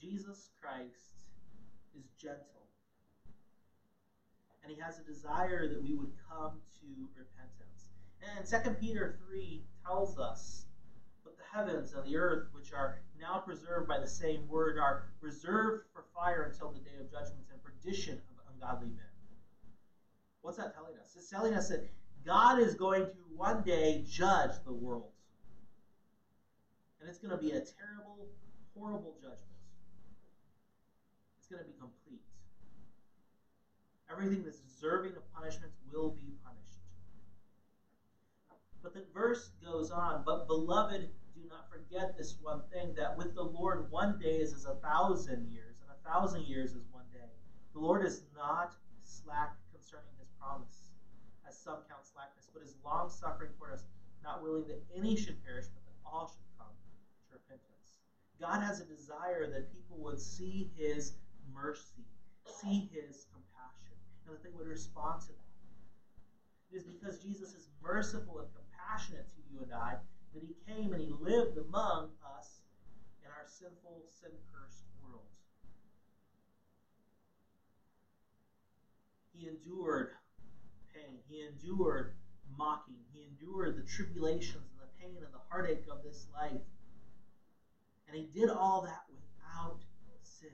Jesus 0.00 0.48
Christ 0.60 1.28
is 1.94 2.08
gentle. 2.18 2.61
And 4.62 4.72
he 4.72 4.80
has 4.80 4.98
a 4.98 5.02
desire 5.02 5.68
that 5.68 5.82
we 5.82 5.94
would 5.94 6.12
come 6.28 6.52
to 6.80 6.86
repentance. 7.16 7.90
And 8.36 8.46
2 8.46 8.70
Peter 8.80 9.18
3 9.28 9.62
tells 9.84 10.18
us, 10.18 10.66
But 11.24 11.36
the 11.36 11.44
heavens 11.52 11.92
and 11.94 12.04
the 12.04 12.16
earth, 12.16 12.46
which 12.52 12.72
are 12.72 13.00
now 13.20 13.38
preserved 13.38 13.88
by 13.88 13.98
the 13.98 14.06
same 14.06 14.46
word, 14.48 14.78
are 14.78 15.08
reserved 15.20 15.84
for 15.92 16.04
fire 16.14 16.50
until 16.52 16.70
the 16.70 16.78
day 16.78 16.96
of 17.00 17.10
judgment 17.10 17.44
and 17.50 17.62
perdition 17.62 18.14
of 18.14 18.52
ungodly 18.54 18.88
men. 18.88 19.06
What's 20.42 20.58
that 20.58 20.74
telling 20.74 20.94
us? 21.00 21.14
It's 21.16 21.30
telling 21.30 21.54
us 21.54 21.68
that 21.68 21.88
God 22.24 22.60
is 22.60 22.74
going 22.74 23.06
to 23.06 23.18
one 23.34 23.62
day 23.62 24.04
judge 24.08 24.50
the 24.64 24.72
world. 24.72 25.10
And 27.00 27.08
it's 27.08 27.18
going 27.18 27.30
to 27.30 27.36
be 27.36 27.50
a 27.50 27.62
terrible, 27.62 28.28
horrible 28.74 29.14
judgment. 29.20 29.38
It's 31.38 31.48
going 31.48 31.62
to 31.62 31.68
be 31.68 31.74
complete. 31.78 32.22
Everything 34.12 34.44
that's 34.44 34.58
deserving 34.58 35.16
of 35.16 35.22
punishment 35.32 35.72
will 35.90 36.10
be 36.10 36.34
punished. 36.44 36.84
But 38.82 38.92
the 38.92 39.04
verse 39.14 39.48
goes 39.64 39.90
on, 39.90 40.22
but 40.26 40.46
beloved, 40.46 41.08
do 41.34 41.40
not 41.48 41.70
forget 41.70 42.14
this 42.16 42.36
one 42.42 42.60
thing 42.70 42.92
that 42.94 43.16
with 43.16 43.34
the 43.34 43.42
Lord 43.42 43.90
one 43.90 44.18
day 44.20 44.36
is 44.40 44.52
as 44.52 44.66
a 44.66 44.74
thousand 44.74 45.48
years, 45.50 45.76
and 45.80 45.88
a 45.88 46.08
thousand 46.08 46.42
years 46.42 46.74
is 46.74 46.84
one 46.90 47.06
day. 47.10 47.30
The 47.72 47.78
Lord 47.78 48.04
is 48.04 48.22
not 48.36 48.74
slack 49.02 49.54
concerning 49.72 50.12
his 50.18 50.28
promise, 50.38 50.90
as 51.48 51.56
some 51.56 51.78
count 51.88 52.04
slackness, 52.04 52.48
but 52.52 52.62
is 52.62 52.74
long 52.84 53.08
suffering 53.08 53.50
toward 53.56 53.72
us, 53.72 53.84
not 54.22 54.42
willing 54.42 54.66
that 54.66 54.82
any 54.94 55.16
should 55.16 55.42
perish, 55.42 55.66
but 55.72 55.84
that 55.86 55.96
all 56.04 56.26
should 56.28 56.58
come 56.58 56.68
to 56.68 57.32
repentance. 57.32 57.96
God 58.38 58.60
has 58.60 58.80
a 58.80 58.84
desire 58.84 59.48
that 59.48 59.72
people 59.72 59.96
would 59.98 60.20
see 60.20 60.68
his 60.76 61.14
mercy, 61.54 62.04
see 62.60 62.90
his 62.92 63.26
and 64.26 64.34
that 64.34 64.42
they 64.42 64.50
would 64.54 64.66
respond 64.66 65.20
to 65.22 65.28
that. 65.28 65.52
It 66.72 66.76
is 66.76 66.84
because 66.84 67.18
Jesus 67.18 67.54
is 67.54 67.68
merciful 67.82 68.38
and 68.38 68.48
compassionate 68.54 69.28
to 69.28 69.40
you 69.52 69.62
and 69.62 69.72
I 69.72 69.96
that 70.34 70.42
he 70.42 70.54
came 70.66 70.92
and 70.92 71.02
he 71.02 71.12
lived 71.20 71.58
among 71.58 72.08
us 72.38 72.60
in 73.22 73.28
our 73.28 73.44
sinful, 73.46 74.04
sin 74.10 74.30
cursed 74.52 74.84
world. 75.02 75.28
He 79.34 79.46
endured 79.46 80.10
pain, 80.94 81.18
he 81.28 81.42
endured 81.42 82.12
mocking, 82.56 83.00
he 83.12 83.22
endured 83.22 83.76
the 83.76 83.82
tribulations 83.82 84.70
and 84.72 84.80
the 84.80 84.92
pain 85.00 85.22
and 85.22 85.32
the 85.32 85.40
heartache 85.50 85.84
of 85.90 86.02
this 86.02 86.26
life. 86.34 86.60
And 88.06 88.16
he 88.16 88.28
did 88.38 88.50
all 88.50 88.82
that 88.82 89.04
without 89.08 89.78
sin. 90.22 90.48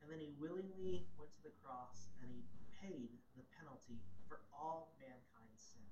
And 0.00 0.03
then 0.14 0.22
he 0.22 0.30
willingly 0.38 1.02
went 1.18 1.34
to 1.34 1.42
the 1.42 1.50
cross 1.58 2.14
and 2.22 2.30
he 2.30 2.46
paid 2.78 3.10
the 3.34 3.42
penalty 3.58 3.98
for 4.30 4.38
all 4.54 4.94
mankind's 5.02 5.74
sin. 5.74 5.90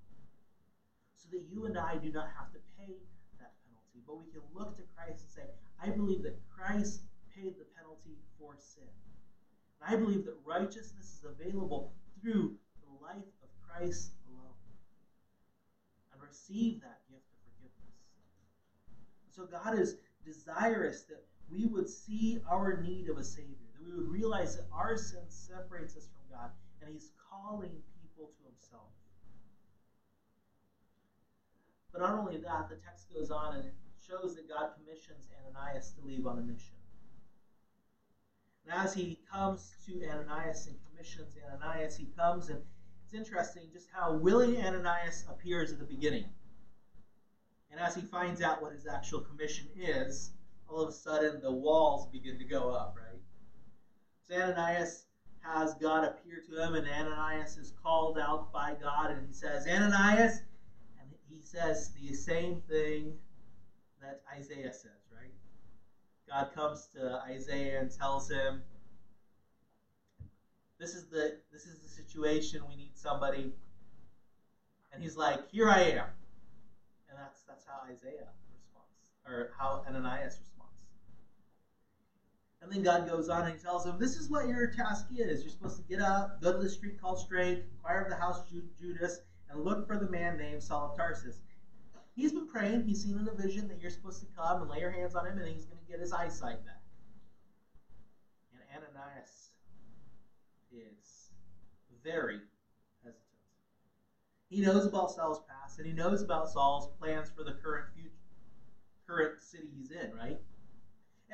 So 1.11 1.27
that 1.35 1.43
you 1.51 1.67
and 1.67 1.75
I 1.75 1.99
do 1.99 2.07
not 2.07 2.31
have 2.31 2.47
to 2.55 2.59
pay 2.79 3.03
that 3.43 3.51
penalty, 3.67 3.99
but 4.07 4.15
we 4.15 4.31
can 4.31 4.39
look 4.55 4.79
to 4.79 4.83
Christ 4.95 5.27
and 5.27 5.43
say, 5.43 5.47
I 5.83 5.91
believe 5.91 6.23
that 6.23 6.39
Christ 6.47 7.03
paid 7.35 7.59
the 7.59 7.67
penalty 7.75 8.15
for 8.39 8.55
sin. 8.55 8.87
And 9.83 9.91
I 9.91 9.99
believe 9.99 10.23
that 10.23 10.39
righteousness 10.47 11.19
is 11.19 11.27
available 11.27 11.91
through 12.15 12.55
the 12.79 12.95
life 13.03 13.27
of 13.43 13.51
Christ 13.59 14.15
alone. 14.31 14.55
And 16.15 16.23
receive 16.23 16.79
that 16.79 17.03
gift 17.11 17.27
of 17.27 17.43
forgiveness. 17.59 17.99
So 19.35 19.43
God 19.51 19.75
is 19.75 19.99
desirous 20.23 21.03
that 21.11 21.27
we 21.51 21.65
would 21.65 21.89
see 21.89 22.39
our 22.49 22.79
need 22.79 23.09
of 23.09 23.17
a 23.17 23.23
Savior, 23.23 23.72
we 23.85 23.95
would 23.95 24.09
realize 24.09 24.55
that 24.55 24.65
our 24.71 24.97
sin 24.97 25.23
separates 25.27 25.95
us 25.95 26.07
from 26.07 26.37
God, 26.37 26.51
and 26.81 26.93
He's 26.93 27.11
calling 27.29 27.71
people 28.01 28.31
to 28.37 28.43
Himself. 28.49 28.89
But 31.91 32.01
not 32.01 32.19
only 32.19 32.37
that, 32.37 32.69
the 32.69 32.75
text 32.77 33.13
goes 33.13 33.29
on 33.29 33.55
and 33.55 33.63
shows 34.05 34.35
that 34.35 34.49
God 34.49 34.71
commissions 34.75 35.29
Ananias 35.45 35.93
to 35.99 36.05
leave 36.05 36.25
on 36.25 36.39
a 36.39 36.41
mission. 36.41 36.75
And 38.65 38.73
as 38.73 38.93
he 38.93 39.19
comes 39.31 39.75
to 39.85 40.09
Ananias 40.09 40.67
and 40.67 40.77
commissions 40.89 41.35
Ananias, 41.51 41.97
he 41.97 42.07
comes 42.17 42.49
and 42.49 42.59
it's 43.03 43.13
interesting 43.13 43.63
just 43.71 43.89
how 43.91 44.13
willing 44.13 44.57
Ananias 44.57 45.25
appears 45.29 45.71
at 45.71 45.79
the 45.79 45.85
beginning. 45.85 46.25
And 47.69 47.79
as 47.79 47.95
he 47.95 48.01
finds 48.01 48.41
out 48.41 48.61
what 48.61 48.73
his 48.73 48.87
actual 48.87 49.19
commission 49.19 49.67
is, 49.75 50.31
all 50.69 50.81
of 50.81 50.89
a 50.89 50.93
sudden 50.93 51.41
the 51.41 51.51
walls 51.51 52.07
begin 52.07 52.37
to 52.37 52.45
go 52.45 52.69
up, 52.69 52.95
right? 52.97 53.12
Ananias 54.33 55.05
has 55.41 55.75
God 55.75 56.03
appear 56.05 56.41
to 56.49 56.63
him, 56.63 56.75
and 56.75 56.87
Ananias 56.87 57.57
is 57.57 57.73
called 57.83 58.17
out 58.17 58.51
by 58.51 58.73
God, 58.73 59.11
and 59.11 59.25
he 59.27 59.33
says, 59.33 59.67
Ananias, 59.67 60.41
and 60.99 61.09
he 61.29 61.41
says 61.41 61.91
the 61.91 62.13
same 62.13 62.61
thing 62.69 63.13
that 64.01 64.21
Isaiah 64.33 64.73
says, 64.73 64.91
right? 65.11 65.31
God 66.27 66.53
comes 66.53 66.87
to 66.93 67.19
Isaiah 67.27 67.79
and 67.79 67.91
tells 67.91 68.29
him, 68.29 68.61
"This 70.79 70.93
is 70.93 71.05
the 71.05 71.35
this 71.51 71.65
is 71.65 71.79
the 71.79 71.87
situation. 71.87 72.65
We 72.67 72.75
need 72.75 72.97
somebody." 72.97 73.53
And 74.91 75.01
he's 75.01 75.17
like, 75.17 75.49
"Here 75.49 75.69
I 75.69 75.79
am," 75.79 76.07
and 77.09 77.17
that's 77.17 77.41
that's 77.43 77.65
how 77.65 77.81
Isaiah 77.89 78.29
responds, 78.53 79.09
or 79.25 79.49
how 79.57 79.83
Ananias 79.87 80.37
responds. 80.39 80.52
And 82.63 82.71
then 82.71 82.81
God 82.81 83.05
goes 83.07 83.27
on 83.27 83.45
and 83.45 83.55
he 83.57 83.61
tells 83.61 83.85
him, 83.85 83.99
"This 83.99 84.15
is 84.15 84.29
what 84.29 84.47
your 84.47 84.71
task 84.71 85.07
is. 85.11 85.43
You're 85.43 85.51
supposed 85.51 85.75
to 85.75 85.83
get 85.83 85.99
up, 85.99 86.41
go 86.41 86.53
to 86.53 86.59
the 86.59 86.69
street 86.69 86.99
called 86.99 87.19
Straight, 87.19 87.65
inquire 87.69 88.03
of 88.03 88.09
the 88.09 88.15
house 88.15 88.41
Judas, 88.79 89.19
and 89.49 89.59
look 89.65 89.85
for 89.85 89.97
the 89.97 90.07
man 90.07 90.37
named 90.37 90.63
Saul 90.63 90.91
of 90.91 90.97
Tarsus." 90.97 91.41
He's 92.15 92.31
been 92.31 92.47
praying. 92.47 92.83
He's 92.83 93.03
seen 93.03 93.19
in 93.19 93.27
a 93.27 93.33
vision 93.33 93.67
that 93.67 93.81
you're 93.81 93.89
supposed 93.89 94.21
to 94.21 94.27
come 94.37 94.61
and 94.61 94.69
lay 94.69 94.79
your 94.79 94.91
hands 94.91 95.13
on 95.13 95.25
him, 95.25 95.37
and 95.39 95.47
he's 95.47 95.65
going 95.65 95.83
to 95.83 95.89
get 95.89 95.99
his 95.99 96.13
eyesight 96.13 96.63
back. 96.63 96.79
And 98.53 98.83
Ananias 98.83 99.49
is 100.71 101.31
very 102.01 102.39
hesitant. 103.01 103.25
He 104.49 104.61
knows 104.61 104.85
about 104.85 105.11
Saul's 105.11 105.41
past, 105.49 105.79
and 105.79 105.87
he 105.87 105.93
knows 105.93 106.21
about 106.21 106.49
Saul's 106.49 106.87
plans 106.97 107.29
for 107.35 107.43
the 107.43 107.53
current 107.53 107.87
future, 107.93 108.13
current 109.05 109.41
city 109.41 109.67
he's 109.75 109.91
in, 109.91 110.13
right? 110.13 110.39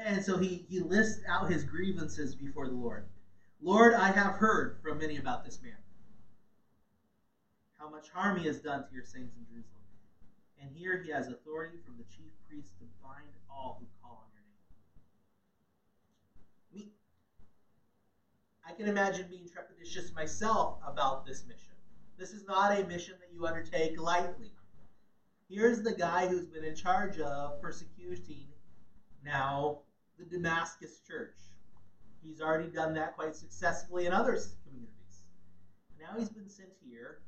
And 0.05 0.23
so 0.23 0.37
he, 0.37 0.65
he 0.69 0.79
lists 0.79 1.21
out 1.27 1.51
his 1.51 1.63
grievances 1.63 2.33
before 2.33 2.67
the 2.67 2.73
Lord. 2.73 3.05
Lord, 3.61 3.93
I 3.93 4.11
have 4.11 4.35
heard 4.35 4.77
from 4.81 4.99
many 4.99 5.17
about 5.17 5.43
this 5.43 5.61
man, 5.61 5.73
how 7.77 7.89
much 7.89 8.09
harm 8.09 8.39
he 8.39 8.47
has 8.47 8.59
done 8.59 8.87
to 8.87 8.93
your 8.93 9.03
saints 9.03 9.35
in 9.35 9.45
Jerusalem. 9.45 9.83
And 10.61 10.71
here 10.73 11.01
he 11.03 11.11
has 11.11 11.27
authority 11.27 11.77
from 11.85 11.95
the 11.97 12.03
chief 12.03 12.31
priest 12.47 12.77
to 12.79 12.85
bind 13.03 13.27
all 13.49 13.77
who 13.79 13.87
call 14.01 14.23
on 14.23 14.31
your 14.33 14.43
name. 16.81 16.87
Me, 16.87 16.93
I 18.65 18.71
can 18.71 18.87
imagine 18.87 19.27
being 19.29 19.47
trepidatious 19.49 20.13
myself 20.15 20.77
about 20.85 21.25
this 21.25 21.43
mission. 21.45 21.75
This 22.17 22.31
is 22.31 22.45
not 22.45 22.77
a 22.77 22.85
mission 22.85 23.15
that 23.19 23.33
you 23.33 23.45
undertake 23.45 23.99
lightly. 23.99 24.51
Here's 25.49 25.81
the 25.81 25.93
guy 25.93 26.27
who's 26.27 26.45
been 26.45 26.63
in 26.63 26.75
charge 26.75 27.17
of 27.19 27.61
persecuting 27.61 28.47
now 29.25 29.79
the 30.19 30.25
Damascus 30.25 30.99
church. 31.07 31.35
He's 32.21 32.41
already 32.41 32.69
done 32.69 32.93
that 32.95 33.15
quite 33.15 33.35
successfully 33.35 34.05
in 34.05 34.13
other 34.13 34.37
communities. 34.65 35.23
Now 35.99 36.19
he's 36.19 36.29
been 36.29 36.49
sent 36.49 36.69
here. 36.85 37.19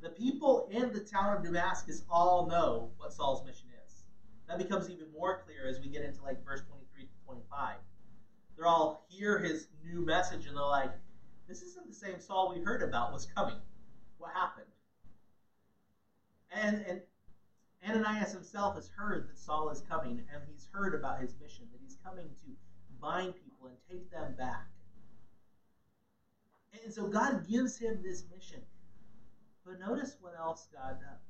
The 0.00 0.08
people 0.10 0.68
in 0.70 0.92
the 0.92 1.00
town 1.00 1.36
of 1.36 1.44
Damascus 1.44 2.04
all 2.10 2.46
know 2.46 2.90
what 2.96 3.12
Saul's 3.12 3.44
mission 3.44 3.68
is. 3.86 4.02
That 4.48 4.58
becomes 4.58 4.88
even 4.88 5.06
more 5.12 5.42
clear 5.44 5.68
as 5.68 5.80
we 5.80 5.88
get 5.88 6.02
into 6.02 6.22
like 6.22 6.42
verse 6.44 6.62
23 6.68 7.04
to 7.04 7.24
25. 7.26 7.76
They're 8.56 8.66
all 8.66 9.04
hear 9.08 9.38
his 9.38 9.68
new 9.84 10.00
message 10.00 10.46
and 10.46 10.56
they're 10.56 10.64
like, 10.64 10.92
this 11.48 11.62
isn't 11.62 11.86
the 11.86 11.94
same 11.94 12.20
Saul 12.20 12.52
we 12.54 12.62
heard 12.62 12.82
about 12.82 13.12
was 13.12 13.26
coming. 13.26 13.56
What 14.18 14.32
happened? 14.34 14.66
And 16.50 16.84
and 16.88 17.00
Ananias 17.86 18.32
himself 18.32 18.74
has 18.74 18.88
heard 18.96 19.28
that 19.28 19.38
Saul 19.38 19.70
is 19.70 19.82
coming, 19.88 20.22
and 20.32 20.42
he's 20.52 20.66
heard 20.72 20.94
about 20.94 21.20
his 21.20 21.34
mission, 21.40 21.66
that 21.72 21.80
he's 21.82 21.96
coming 22.04 22.26
to 22.44 22.50
bind 23.00 23.34
people 23.34 23.68
and 23.68 23.76
take 23.88 24.10
them 24.10 24.34
back. 24.36 24.66
And 26.84 26.92
so 26.92 27.06
God 27.06 27.46
gives 27.48 27.78
him 27.78 28.00
this 28.02 28.24
mission. 28.34 28.60
But 29.64 29.80
notice 29.80 30.16
what 30.20 30.34
else 30.38 30.68
God 30.72 30.96
does. 31.00 31.28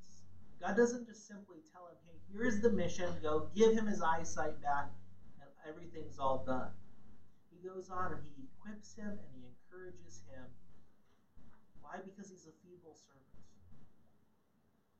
God 0.61 0.75
doesn't 0.75 1.07
just 1.07 1.27
simply 1.27 1.57
tell 1.71 1.87
him, 1.87 1.95
hey, 2.05 2.17
here's 2.31 2.61
the 2.61 2.71
mission, 2.71 3.07
go 3.21 3.47
give 3.55 3.73
him 3.73 3.85
his 3.87 4.01
eyesight 4.01 4.61
back, 4.61 4.91
and 5.41 5.49
everything's 5.67 6.19
all 6.19 6.43
done. 6.45 6.71
He 7.51 7.67
goes 7.67 7.89
on 7.89 8.13
and 8.13 8.21
he 8.35 8.43
equips 8.43 8.95
him 8.95 9.07
and 9.07 9.29
he 9.35 9.43
encourages 9.47 10.23
him. 10.31 10.43
Why? 11.81 11.99
Because 12.03 12.29
he's 12.29 12.47
a 12.47 12.55
feeble 12.63 12.95
servant. 12.95 13.18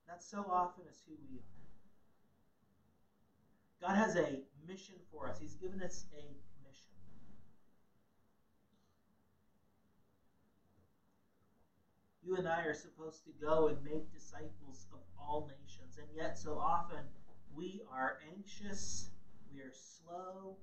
That 0.09 0.23
so 0.23 0.43
often 0.51 0.85
is 0.89 1.03
who 1.05 1.13
we 1.29 1.37
are. 1.37 1.43
God 3.79 3.95
has 3.95 4.15
a 4.15 4.41
mission 4.67 4.95
for 5.11 5.29
us. 5.29 5.37
He's 5.39 5.53
given 5.53 5.83
us 5.83 6.05
a 6.11 6.23
mission. 6.65 6.97
You 12.23 12.37
and 12.37 12.47
I 12.47 12.63
are 12.63 12.73
supposed 12.73 13.23
to 13.25 13.31
go 13.39 13.67
and 13.67 13.77
make 13.83 14.11
disciples 14.11 14.87
of 14.91 14.99
all 15.19 15.47
nations, 15.61 15.99
and 15.99 16.07
yet 16.15 16.39
so 16.39 16.57
often 16.57 17.05
we 17.53 17.81
are 17.91 18.17
anxious, 18.35 19.09
we 19.53 19.59
are 19.59 19.71
slow, 19.71 20.55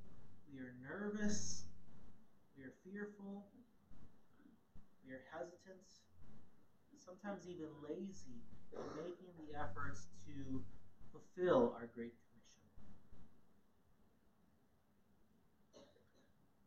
we 0.52 0.58
are 0.58 0.74
nervous, 0.82 1.66
we 2.56 2.64
are 2.64 2.72
fearful, 2.84 3.46
we 5.06 5.12
are 5.12 5.22
hesitant, 5.32 5.86
sometimes 6.98 7.46
even 7.46 7.68
lazy 7.82 8.40
in 8.72 8.82
making 8.96 9.32
the 9.38 9.58
efforts 9.58 10.08
to 10.26 10.62
fulfill 11.12 11.74
our 11.76 11.88
Great 11.94 12.12
Commission. 12.12 12.66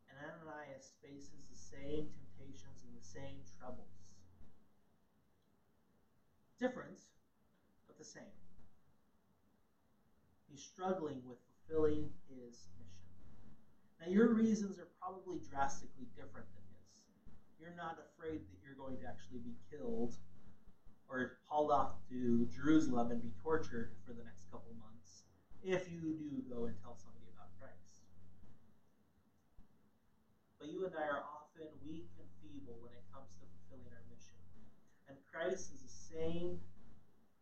And 0.08 0.18
Ananias 0.18 0.92
faces 1.02 1.44
the 1.50 1.56
same 1.56 2.08
temptations 2.10 2.82
and 2.82 2.92
the 2.98 3.04
same 3.06 3.38
troubles. 3.58 3.86
Different, 6.58 6.98
but 7.86 7.96
the 7.96 8.04
same. 8.04 8.36
He's 10.50 10.62
struggling 10.62 11.22
with 11.24 11.38
fulfilling 11.68 12.10
his 12.28 12.66
mission. 12.76 13.06
Now, 14.00 14.08
your 14.08 14.34
reasons 14.34 14.78
are 14.78 14.88
probably 15.00 15.38
drastically 15.48 16.06
different 16.16 16.46
than. 16.54 16.69
You're 17.60 17.76
not 17.76 18.00
afraid 18.00 18.40
that 18.48 18.56
you're 18.64 18.80
going 18.80 18.96
to 19.04 19.06
actually 19.06 19.44
be 19.44 19.52
killed 19.68 20.16
or 21.12 21.36
hauled 21.44 21.68
off 21.68 22.00
to 22.08 22.48
Jerusalem 22.48 23.12
and 23.12 23.20
be 23.20 23.36
tortured 23.44 23.92
for 24.08 24.16
the 24.16 24.24
next 24.24 24.48
couple 24.48 24.72
months 24.80 25.28
if 25.60 25.92
you 25.92 26.00
do 26.00 26.40
go 26.48 26.64
and 26.64 26.74
tell 26.80 26.96
somebody 26.96 27.28
about 27.36 27.52
Christ. 27.60 28.08
But 30.56 30.72
you 30.72 30.88
and 30.88 30.96
I 30.96 31.04
are 31.04 31.20
often 31.20 31.68
weak 31.84 32.08
and 32.16 32.24
feeble 32.40 32.80
when 32.80 32.96
it 32.96 33.04
comes 33.12 33.28
to 33.36 33.44
fulfilling 33.44 33.92
our 33.92 34.04
mission. 34.08 34.40
And 35.12 35.20
Christ 35.28 35.68
is 35.76 35.84
the 35.84 35.96
same 36.16 36.56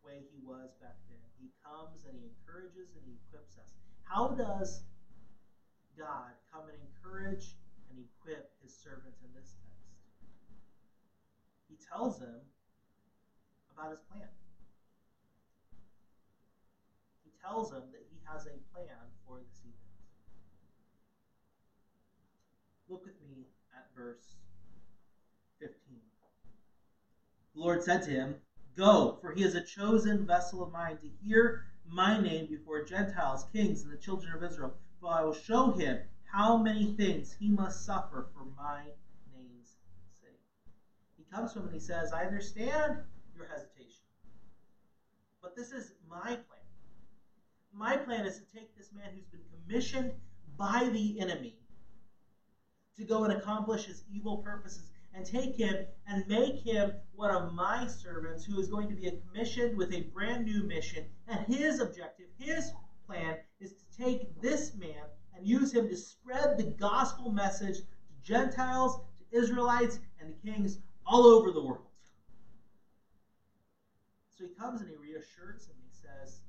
way 0.02 0.26
he 0.34 0.42
was 0.42 0.74
back 0.82 0.98
then. 1.06 1.22
He 1.38 1.46
comes 1.62 2.02
and 2.10 2.18
he 2.18 2.26
encourages 2.26 2.90
and 2.90 3.06
he 3.06 3.14
equips 3.22 3.54
us. 3.54 3.70
How 4.02 4.34
does 4.34 4.82
God 5.94 6.34
come 6.50 6.66
and 6.66 6.78
encourage 6.82 7.54
and 7.90 8.02
equip 8.02 8.50
his 8.58 8.74
servants 8.74 9.22
in 9.22 9.30
this 9.38 9.54
text? 9.62 9.67
Tells 11.86 12.18
him 12.20 12.40
about 13.72 13.90
his 13.90 14.00
plan. 14.10 14.28
He 17.24 17.30
tells 17.42 17.70
him 17.72 17.82
that 17.92 18.04
he 18.10 18.18
has 18.30 18.46
a 18.46 18.58
plan 18.74 18.94
for 19.26 19.38
this 19.38 19.60
event. 19.60 19.74
Look 22.88 23.04
with 23.04 23.20
me 23.26 23.46
at 23.74 23.86
verse 23.96 24.36
15. 25.60 25.74
The 27.54 27.60
Lord 27.60 27.82
said 27.82 28.02
to 28.02 28.10
him, 28.10 28.36
Go, 28.76 29.18
for 29.20 29.32
he 29.32 29.42
is 29.42 29.54
a 29.54 29.62
chosen 29.62 30.26
vessel 30.26 30.62
of 30.62 30.70
mine 30.70 30.98
to 30.98 31.08
hear 31.26 31.64
my 31.86 32.20
name 32.20 32.46
before 32.46 32.84
Gentiles, 32.84 33.46
kings, 33.52 33.82
and 33.82 33.90
the 33.90 33.96
children 33.96 34.32
of 34.34 34.42
Israel. 34.42 34.74
For 35.00 35.12
I 35.12 35.22
will 35.22 35.32
show 35.32 35.72
him 35.72 35.98
how 36.30 36.58
many 36.58 36.92
things 36.92 37.32
he 37.32 37.48
must 37.48 37.84
suffer 37.84 38.26
for 38.34 38.44
my 38.56 38.82
comes 41.32 41.52
to 41.52 41.60
him 41.60 41.66
and 41.66 41.74
he 41.74 41.80
says, 41.80 42.12
I 42.12 42.24
understand 42.24 42.98
your 43.36 43.46
hesitation. 43.46 44.02
But 45.42 45.56
this 45.56 45.72
is 45.72 45.92
my 46.08 46.24
plan. 46.26 46.58
My 47.72 47.96
plan 47.96 48.26
is 48.26 48.38
to 48.38 48.44
take 48.52 48.76
this 48.76 48.92
man 48.92 49.10
who's 49.14 49.26
been 49.26 49.40
commissioned 49.66 50.12
by 50.56 50.88
the 50.92 51.20
enemy 51.20 51.56
to 52.96 53.04
go 53.04 53.24
and 53.24 53.32
accomplish 53.32 53.84
his 53.84 54.02
evil 54.12 54.38
purposes 54.38 54.90
and 55.14 55.24
take 55.24 55.54
him 55.54 55.86
and 56.06 56.26
make 56.28 56.60
him 56.60 56.92
one 57.14 57.30
of 57.30 57.52
my 57.52 57.86
servants 57.86 58.44
who 58.44 58.58
is 58.58 58.68
going 58.68 58.88
to 58.88 58.94
be 58.94 59.10
commissioned 59.28 59.76
with 59.76 59.92
a 59.92 60.02
brand 60.14 60.44
new 60.44 60.64
mission. 60.64 61.04
And 61.28 61.46
his 61.46 61.80
objective, 61.80 62.26
his 62.38 62.72
plan, 63.06 63.36
is 63.60 63.72
to 63.72 64.02
take 64.02 64.40
this 64.40 64.74
man 64.74 65.04
and 65.36 65.46
use 65.46 65.72
him 65.72 65.88
to 65.88 65.96
spread 65.96 66.58
the 66.58 66.64
gospel 66.64 67.30
message 67.30 67.78
to 67.78 67.84
Gentiles, 68.22 69.00
to 69.18 69.38
Israelites, 69.38 70.00
and 70.20 70.34
to 70.34 70.52
kings 70.52 70.78
all 71.08 71.24
over 71.24 71.50
the 71.50 71.62
world. 71.62 71.88
So 74.36 74.44
he 74.44 74.50
comes 74.50 74.80
and 74.82 74.90
he 74.90 74.96
reassures 74.96 75.64
him. 75.64 75.74
And 75.80 75.88
he 75.88 75.96
says, 75.96 76.40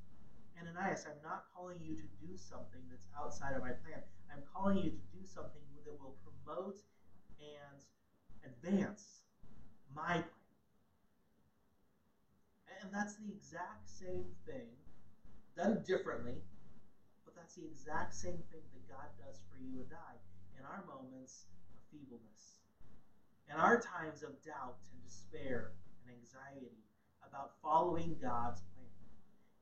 Ananias, 0.60 1.08
I'm 1.08 1.24
not 1.24 1.46
calling 1.56 1.80
you 1.82 1.96
to 1.96 2.08
do 2.20 2.36
something 2.36 2.84
that's 2.92 3.08
outside 3.18 3.56
of 3.56 3.62
my 3.64 3.72
plan. 3.72 4.04
I'm 4.30 4.44
calling 4.54 4.78
you 4.78 4.92
to 4.92 5.04
do 5.16 5.24
something 5.24 5.64
that 5.86 5.96
will 5.98 6.20
promote 6.28 6.76
and 7.40 7.80
advance 8.44 9.24
my 9.96 10.20
plan. 10.20 10.28
And 12.84 12.94
that's 12.94 13.16
the 13.16 13.32
exact 13.32 13.90
same 13.90 14.28
thing, 14.46 14.68
done 15.56 15.84
differently, 15.88 16.36
but 17.26 17.36
that's 17.36 17.56
the 17.56 17.64
exact 17.64 18.14
same 18.14 18.44
thing 18.52 18.62
that 18.76 18.88
God 18.88 19.08
does 19.18 19.40
for 19.50 19.58
you 19.58 19.82
and 19.82 19.92
I 19.96 20.14
in 20.60 20.66
our 20.66 20.84
moments 20.86 21.48
of 21.74 21.80
feebleness, 21.92 22.59
in 23.50 23.60
our 23.60 23.82
times 23.82 24.24
of 24.24 24.30
doubt 24.44 24.78
and 24.94 25.04
despair 25.04 25.72
and 26.06 26.16
anxiety 26.16 26.78
about 27.28 27.52
following 27.62 28.16
God's 28.22 28.62
plan. 28.76 28.86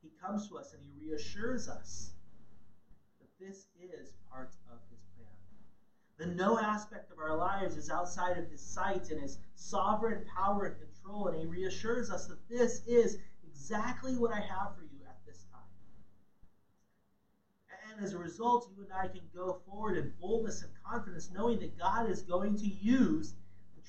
He 0.02 0.10
comes 0.22 0.48
to 0.48 0.58
us 0.58 0.74
and 0.74 0.82
he 0.82 1.08
reassures 1.08 1.68
us 1.68 2.12
that 3.20 3.28
this 3.44 3.66
is 3.80 4.12
part 4.30 4.50
of 4.70 4.78
his 4.90 5.00
plan. 5.16 5.32
That 6.18 6.36
no 6.36 6.58
aspect 6.58 7.10
of 7.10 7.18
our 7.18 7.36
lives 7.36 7.76
is 7.76 7.90
outside 7.90 8.36
of 8.36 8.48
his 8.50 8.60
sight 8.60 9.08
and 9.10 9.20
his 9.20 9.38
sovereign 9.54 10.24
power 10.36 10.64
and 10.66 10.76
control, 10.78 11.28
and 11.28 11.38
he 11.38 11.46
reassures 11.46 12.10
us 12.10 12.26
that 12.26 12.48
this 12.48 12.82
is 12.86 13.18
exactly 13.46 14.16
what 14.16 14.32
I 14.32 14.40
have 14.40 14.74
for 14.74 14.82
you 14.82 14.98
at 15.08 15.16
this 15.26 15.44
time. 15.52 15.62
And 17.90 18.04
as 18.04 18.12
a 18.12 18.18
result, 18.18 18.68
you 18.76 18.82
and 18.82 18.92
I 18.92 19.06
can 19.06 19.22
go 19.34 19.58
forward 19.66 19.96
in 19.96 20.12
boldness 20.20 20.62
and 20.62 20.70
confidence, 20.84 21.30
knowing 21.32 21.58
that 21.60 21.78
God 21.78 22.10
is 22.10 22.22
going 22.22 22.56
to 22.58 22.66
use 22.66 23.34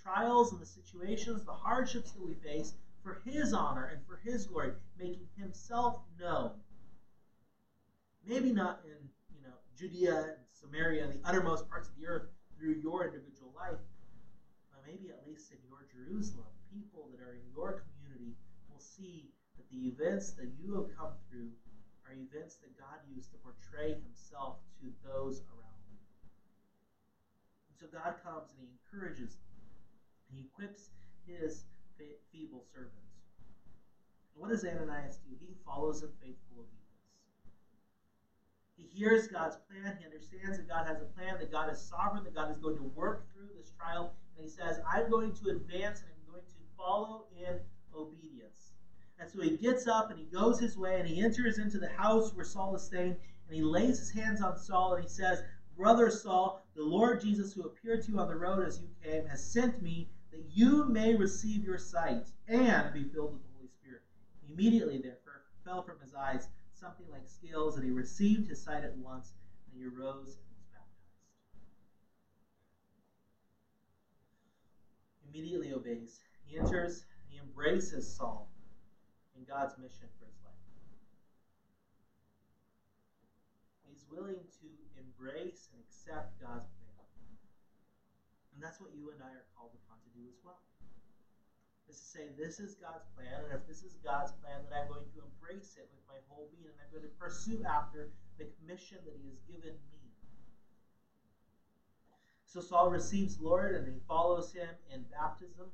trials 0.03 0.51
and 0.51 0.61
the 0.61 0.65
situations, 0.65 1.43
the 1.43 1.51
hardships 1.51 2.11
that 2.11 2.25
we 2.25 2.33
face 2.35 2.73
for 3.03 3.21
his 3.25 3.53
honor 3.53 3.91
and 3.93 4.01
for 4.05 4.17
his 4.17 4.45
glory, 4.45 4.71
making 4.99 5.27
himself 5.37 5.99
known. 6.19 6.51
Maybe 8.27 8.51
not 8.51 8.81
in 8.85 8.97
you 9.33 9.41
know 9.41 9.55
Judea 9.77 10.15
and 10.15 10.43
Samaria 10.51 11.03
and 11.05 11.13
the 11.13 11.27
uttermost 11.27 11.69
parts 11.69 11.87
of 11.87 11.95
the 11.99 12.07
earth 12.07 12.27
through 12.57 12.75
your 12.83 13.05
individual 13.05 13.53
life, 13.55 13.79
but 14.71 14.81
maybe 14.85 15.09
at 15.09 15.25
least 15.25 15.51
in 15.51 15.57
your 15.67 15.87
Jerusalem, 15.87 16.51
people 16.73 17.09
that 17.11 17.23
are 17.23 17.33
in 17.33 17.45
your 17.55 17.81
community 17.81 18.35
will 18.69 18.79
see 18.79 19.31
that 19.55 19.69
the 19.71 19.87
events 19.87 20.31
that 20.31 20.51
you 20.59 20.75
have 20.75 20.91
come 20.95 21.13
through 21.29 21.49
are 22.05 22.13
events 22.13 22.55
that 22.57 22.77
God 22.77 22.99
used 23.07 23.31
to 23.31 23.37
portray 23.37 23.95
himself 23.95 24.57
to 24.81 24.91
those 25.05 25.41
around 25.53 25.81
you. 25.87 25.99
And 27.69 27.75
so 27.79 27.85
God 27.87 28.19
comes 28.21 28.51
and 28.51 28.59
he 28.59 28.67
encourages, 28.75 29.37
he 30.33 30.45
equips 30.45 30.91
his 31.25 31.65
feeble 32.31 32.63
servants. 32.73 32.95
And 34.33 34.41
what 34.41 34.49
does 34.49 34.63
Ananias 34.63 35.19
do? 35.27 35.35
He 35.39 35.53
follows 35.65 36.01
in 36.01 36.09
faithful 36.21 36.63
obedience. 36.63 36.79
He 38.77 38.87
hears 38.97 39.27
God's 39.27 39.57
plan. 39.67 39.97
He 39.99 40.05
understands 40.05 40.57
that 40.57 40.67
God 40.67 40.87
has 40.87 41.01
a 41.01 41.05
plan, 41.17 41.37
that 41.39 41.51
God 41.51 41.71
is 41.71 41.81
sovereign, 41.81 42.23
that 42.23 42.33
God 42.33 42.49
is 42.49 42.57
going 42.57 42.77
to 42.77 42.83
work 42.95 43.25
through 43.33 43.49
this 43.57 43.71
trial. 43.77 44.13
And 44.37 44.45
he 44.45 44.49
says, 44.49 44.79
I'm 44.87 45.09
going 45.09 45.33
to 45.33 45.49
advance 45.49 45.99
and 45.99 46.09
I'm 46.15 46.31
going 46.31 46.45
to 46.45 46.59
follow 46.77 47.25
in 47.37 47.59
obedience. 47.93 48.71
And 49.19 49.29
so 49.29 49.41
he 49.41 49.57
gets 49.57 49.85
up 49.85 50.09
and 50.09 50.17
he 50.17 50.25
goes 50.25 50.59
his 50.59 50.77
way 50.77 50.99
and 50.99 51.07
he 51.07 51.21
enters 51.21 51.57
into 51.57 51.77
the 51.77 51.89
house 51.89 52.33
where 52.33 52.45
Saul 52.45 52.73
is 52.75 52.83
staying 52.83 53.17
and 53.47 53.55
he 53.55 53.61
lays 53.61 53.99
his 53.99 54.11
hands 54.11 54.41
on 54.41 54.57
Saul 54.57 54.93
and 54.93 55.03
he 55.03 55.09
says, 55.09 55.43
Brother 55.75 56.09
Saul, 56.09 56.61
the 56.75 56.83
Lord 56.83 57.21
Jesus, 57.21 57.51
who 57.51 57.63
appeared 57.63 58.05
to 58.05 58.11
you 58.11 58.19
on 58.19 58.29
the 58.29 58.35
road 58.35 58.65
as 58.65 58.79
you 58.79 58.87
came, 59.03 59.25
has 59.25 59.43
sent 59.43 59.81
me 59.81 60.07
that 60.31 60.43
you 60.51 60.85
may 60.85 61.15
receive 61.15 61.63
your 61.63 61.77
sight 61.77 62.27
and 62.47 62.93
be 62.93 63.03
filled 63.03 63.33
with 63.33 63.41
the 63.41 63.47
Holy 63.55 63.67
Spirit. 63.67 64.01
Immediately, 64.49 65.01
therefore, 65.01 65.41
fell 65.63 65.81
from 65.81 65.99
his 66.01 66.13
eyes 66.13 66.47
something 66.73 67.05
like 67.11 67.27
scales, 67.27 67.75
and 67.75 67.85
he 67.85 67.91
received 67.91 68.47
his 68.47 68.61
sight 68.61 68.83
at 68.83 68.95
once, 68.97 69.33
and 69.71 69.81
he 69.81 69.85
arose 69.85 70.37
and 70.37 70.45
was 70.55 70.65
baptized. 70.71 71.19
Immediately 75.27 75.73
obeys. 75.73 76.19
He 76.45 76.57
enters, 76.57 77.03
he 77.29 77.37
embraces 77.37 78.07
Saul 78.07 78.49
in 79.37 79.43
God's 79.43 79.77
mission 79.77 80.07
for 80.17 80.25
his 80.25 80.39
life. 80.43 80.53
He's 83.87 84.05
willing 84.09 84.39
to 84.61 84.67
embrace 84.97 85.67
and 85.73 85.81
accept 85.83 86.39
God's 86.39 86.69
plan. 86.81 87.05
And 88.53 88.63
that's 88.63 88.79
what 88.79 88.91
you 88.95 89.11
and 89.11 89.21
I 89.21 89.31
are 89.31 89.45
called 89.55 89.71
to 89.71 89.79
as 90.27 90.39
well. 90.43 90.59
This 91.87 91.97
is 91.97 92.09
say, 92.09 92.25
this 92.37 92.59
is 92.59 92.75
God's 92.75 93.07
plan, 93.15 93.47
and 93.47 93.53
if 93.53 93.65
this 93.65 93.81
is 93.81 93.97
God's 94.03 94.33
plan, 94.43 94.61
then 94.67 94.75
I'm 94.75 94.87
going 94.87 95.05
to 95.05 95.19
embrace 95.23 95.77
it 95.79 95.87
with 95.89 96.03
my 96.09 96.19
whole 96.27 96.49
being, 96.51 96.67
and 96.67 96.77
I'm 96.81 96.91
going 96.91 97.07
to 97.07 97.15
pursue 97.17 97.63
after 97.63 98.09
the 98.37 98.45
commission 98.59 98.99
that 99.05 99.15
He 99.17 99.29
has 99.31 99.41
given 99.47 99.73
me. 99.89 99.99
So 102.49 102.59
Saul 102.59 102.89
receives 102.89 103.39
Lord, 103.39 103.75
and 103.75 103.87
he 103.87 103.99
follows 104.07 104.51
him 104.51 104.69
in 104.91 105.05
baptism. 105.11 105.67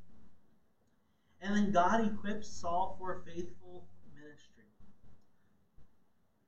And 1.41 1.55
then 1.55 1.71
God 1.71 2.05
equips 2.05 2.49
Saul 2.49 2.97
for 2.99 3.13
a 3.13 3.21
faithful 3.23 3.85
ministry. 4.13 4.65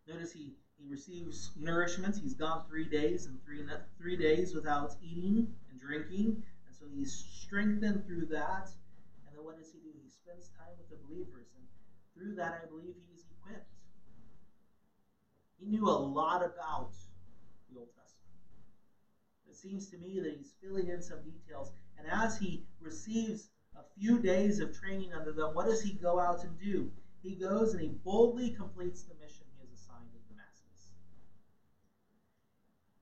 Notice 0.06 0.34
he, 0.34 0.52
he 0.78 0.86
receives 0.90 1.52
nourishment. 1.56 2.18
He's 2.22 2.34
gone 2.34 2.64
three 2.68 2.90
days 2.90 3.28
and 3.28 3.42
three, 3.46 3.62
three 3.98 4.18
days 4.18 4.54
without 4.54 4.96
eating 5.02 5.48
and 5.70 5.80
drinking. 5.80 6.44
So 6.80 6.86
he's 6.94 7.14
strengthened 7.14 8.06
through 8.06 8.28
that. 8.28 8.70
And 9.26 9.36
then 9.36 9.44
what 9.44 9.58
does 9.58 9.72
he 9.72 9.80
do? 9.80 9.90
He 10.04 10.10
spends 10.10 10.50
time 10.58 10.74
with 10.78 10.90
the 10.90 10.98
believers. 11.08 11.48
And 11.56 11.66
through 12.14 12.36
that, 12.36 12.62
I 12.64 12.68
believe 12.70 12.94
he's 13.10 13.26
equipped. 13.40 13.74
He 15.60 15.66
knew 15.66 15.88
a 15.90 15.92
lot 15.92 16.46
about 16.46 16.92
the 17.70 17.80
Old 17.80 17.90
Testament. 17.96 18.38
It 19.50 19.56
seems 19.56 19.88
to 19.88 19.98
me 19.98 20.20
that 20.20 20.36
he's 20.38 20.54
filling 20.62 20.90
in 20.90 21.02
some 21.02 21.20
details. 21.24 21.72
And 21.98 22.08
as 22.08 22.38
he 22.38 22.64
receives 22.80 23.50
a 23.76 23.82
few 24.00 24.20
days 24.20 24.60
of 24.60 24.78
training 24.78 25.14
under 25.14 25.32
them, 25.32 25.54
what 25.54 25.66
does 25.66 25.82
he 25.82 25.94
go 25.94 26.20
out 26.20 26.44
and 26.44 26.60
do? 26.60 26.92
He 27.24 27.34
goes 27.36 27.74
and 27.74 27.82
he 27.82 27.90
boldly 28.04 28.52
completes 28.52 29.04
the 29.04 29.16
mission 29.16 29.46
he 29.58 29.64
is 29.64 29.72
assigned 29.74 30.10
in 30.14 30.22
Damascus. 30.30 30.94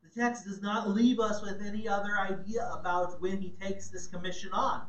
The 0.02 0.05
text 0.18 0.46
does 0.46 0.62
not 0.62 0.90
leave 0.90 1.20
us 1.20 1.42
with 1.42 1.62
any 1.62 1.88
other 1.88 2.18
idea 2.18 2.70
about 2.74 3.22
when 3.22 3.40
he 3.40 3.54
takes 3.62 3.90
this 3.90 4.08
commission 4.08 4.52
on. 4.54 4.84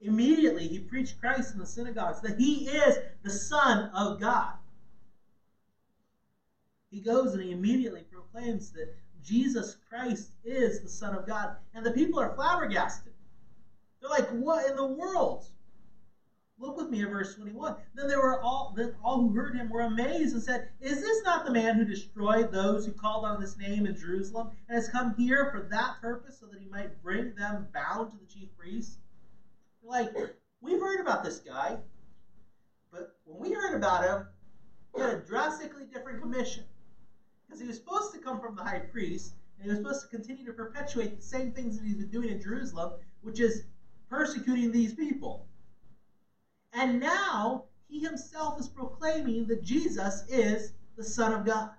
Immediately, 0.00 0.68
he 0.68 0.80
preached 0.80 1.20
Christ 1.20 1.54
in 1.54 1.60
the 1.60 1.66
synagogues 1.66 2.20
that 2.20 2.38
he 2.38 2.68
is 2.68 2.98
the 3.22 3.30
Son 3.30 3.90
of 3.94 4.20
God. 4.20 4.52
He 6.90 7.00
goes 7.00 7.32
and 7.32 7.42
he 7.42 7.52
immediately 7.52 8.04
proclaims 8.10 8.70
that 8.72 8.94
Jesus 9.24 9.76
Christ 9.88 10.30
is 10.44 10.80
the 10.80 10.88
Son 10.88 11.14
of 11.14 11.26
God. 11.26 11.56
And 11.74 11.84
the 11.84 11.90
people 11.90 12.20
are 12.20 12.34
flabbergasted. 12.34 13.12
They're 14.00 14.10
like, 14.10 14.28
what 14.30 14.68
in 14.68 14.76
the 14.76 14.86
world? 14.86 15.46
Look 16.56 16.76
with 16.76 16.88
me 16.88 17.02
at 17.02 17.10
verse 17.10 17.34
21. 17.34 17.74
Then 17.94 18.06
they 18.06 18.16
were 18.16 18.40
all 18.40 18.72
then 18.76 18.94
all 19.02 19.20
who 19.20 19.32
heard 19.32 19.56
him 19.56 19.68
were 19.68 19.82
amazed 19.82 20.34
and 20.34 20.42
said, 20.42 20.68
Is 20.80 21.00
this 21.00 21.22
not 21.24 21.44
the 21.44 21.52
man 21.52 21.76
who 21.76 21.84
destroyed 21.84 22.52
those 22.52 22.86
who 22.86 22.92
called 22.92 23.24
on 23.24 23.40
this 23.40 23.56
name 23.56 23.86
in 23.86 23.96
Jerusalem 23.96 24.50
and 24.68 24.76
has 24.76 24.88
come 24.88 25.14
here 25.16 25.50
for 25.50 25.66
that 25.70 26.00
purpose 26.00 26.38
so 26.38 26.46
that 26.46 26.60
he 26.60 26.68
might 26.68 27.02
bring 27.02 27.34
them 27.34 27.66
bound 27.74 28.12
to 28.12 28.16
the 28.16 28.26
chief 28.26 28.48
priests? 28.56 28.98
Like, 29.82 30.14
we've 30.60 30.78
heard 30.78 31.00
about 31.00 31.24
this 31.24 31.40
guy, 31.40 31.78
but 32.90 33.10
when 33.24 33.38
we 33.38 33.52
heard 33.52 33.74
about 33.74 34.04
him, 34.04 34.24
he 34.94 35.00
had 35.00 35.10
a 35.10 35.16
drastically 35.16 35.84
different 35.92 36.20
commission. 36.20 36.62
Because 37.46 37.60
he 37.60 37.66
was 37.66 37.76
supposed 37.76 38.12
to 38.12 38.18
come 38.18 38.40
from 38.40 38.54
the 38.54 38.62
high 38.62 38.78
priest, 38.78 39.34
and 39.58 39.64
he 39.64 39.68
was 39.68 39.78
supposed 39.78 40.02
to 40.02 40.06
continue 40.08 40.44
to 40.44 40.52
perpetuate 40.52 41.16
the 41.16 41.22
same 41.22 41.50
things 41.50 41.76
that 41.76 41.84
he's 41.84 41.96
been 41.96 42.08
doing 42.08 42.30
in 42.30 42.40
Jerusalem, 42.40 42.92
which 43.20 43.40
is 43.40 43.64
persecuting 44.08 44.70
these 44.70 44.94
people. 44.94 45.44
And 46.74 46.98
now 46.98 47.64
he 47.88 48.00
himself 48.00 48.58
is 48.58 48.68
proclaiming 48.68 49.46
that 49.46 49.62
Jesus 49.62 50.24
is 50.28 50.72
the 50.96 51.04
Son 51.04 51.32
of 51.32 51.46
God. 51.46 51.70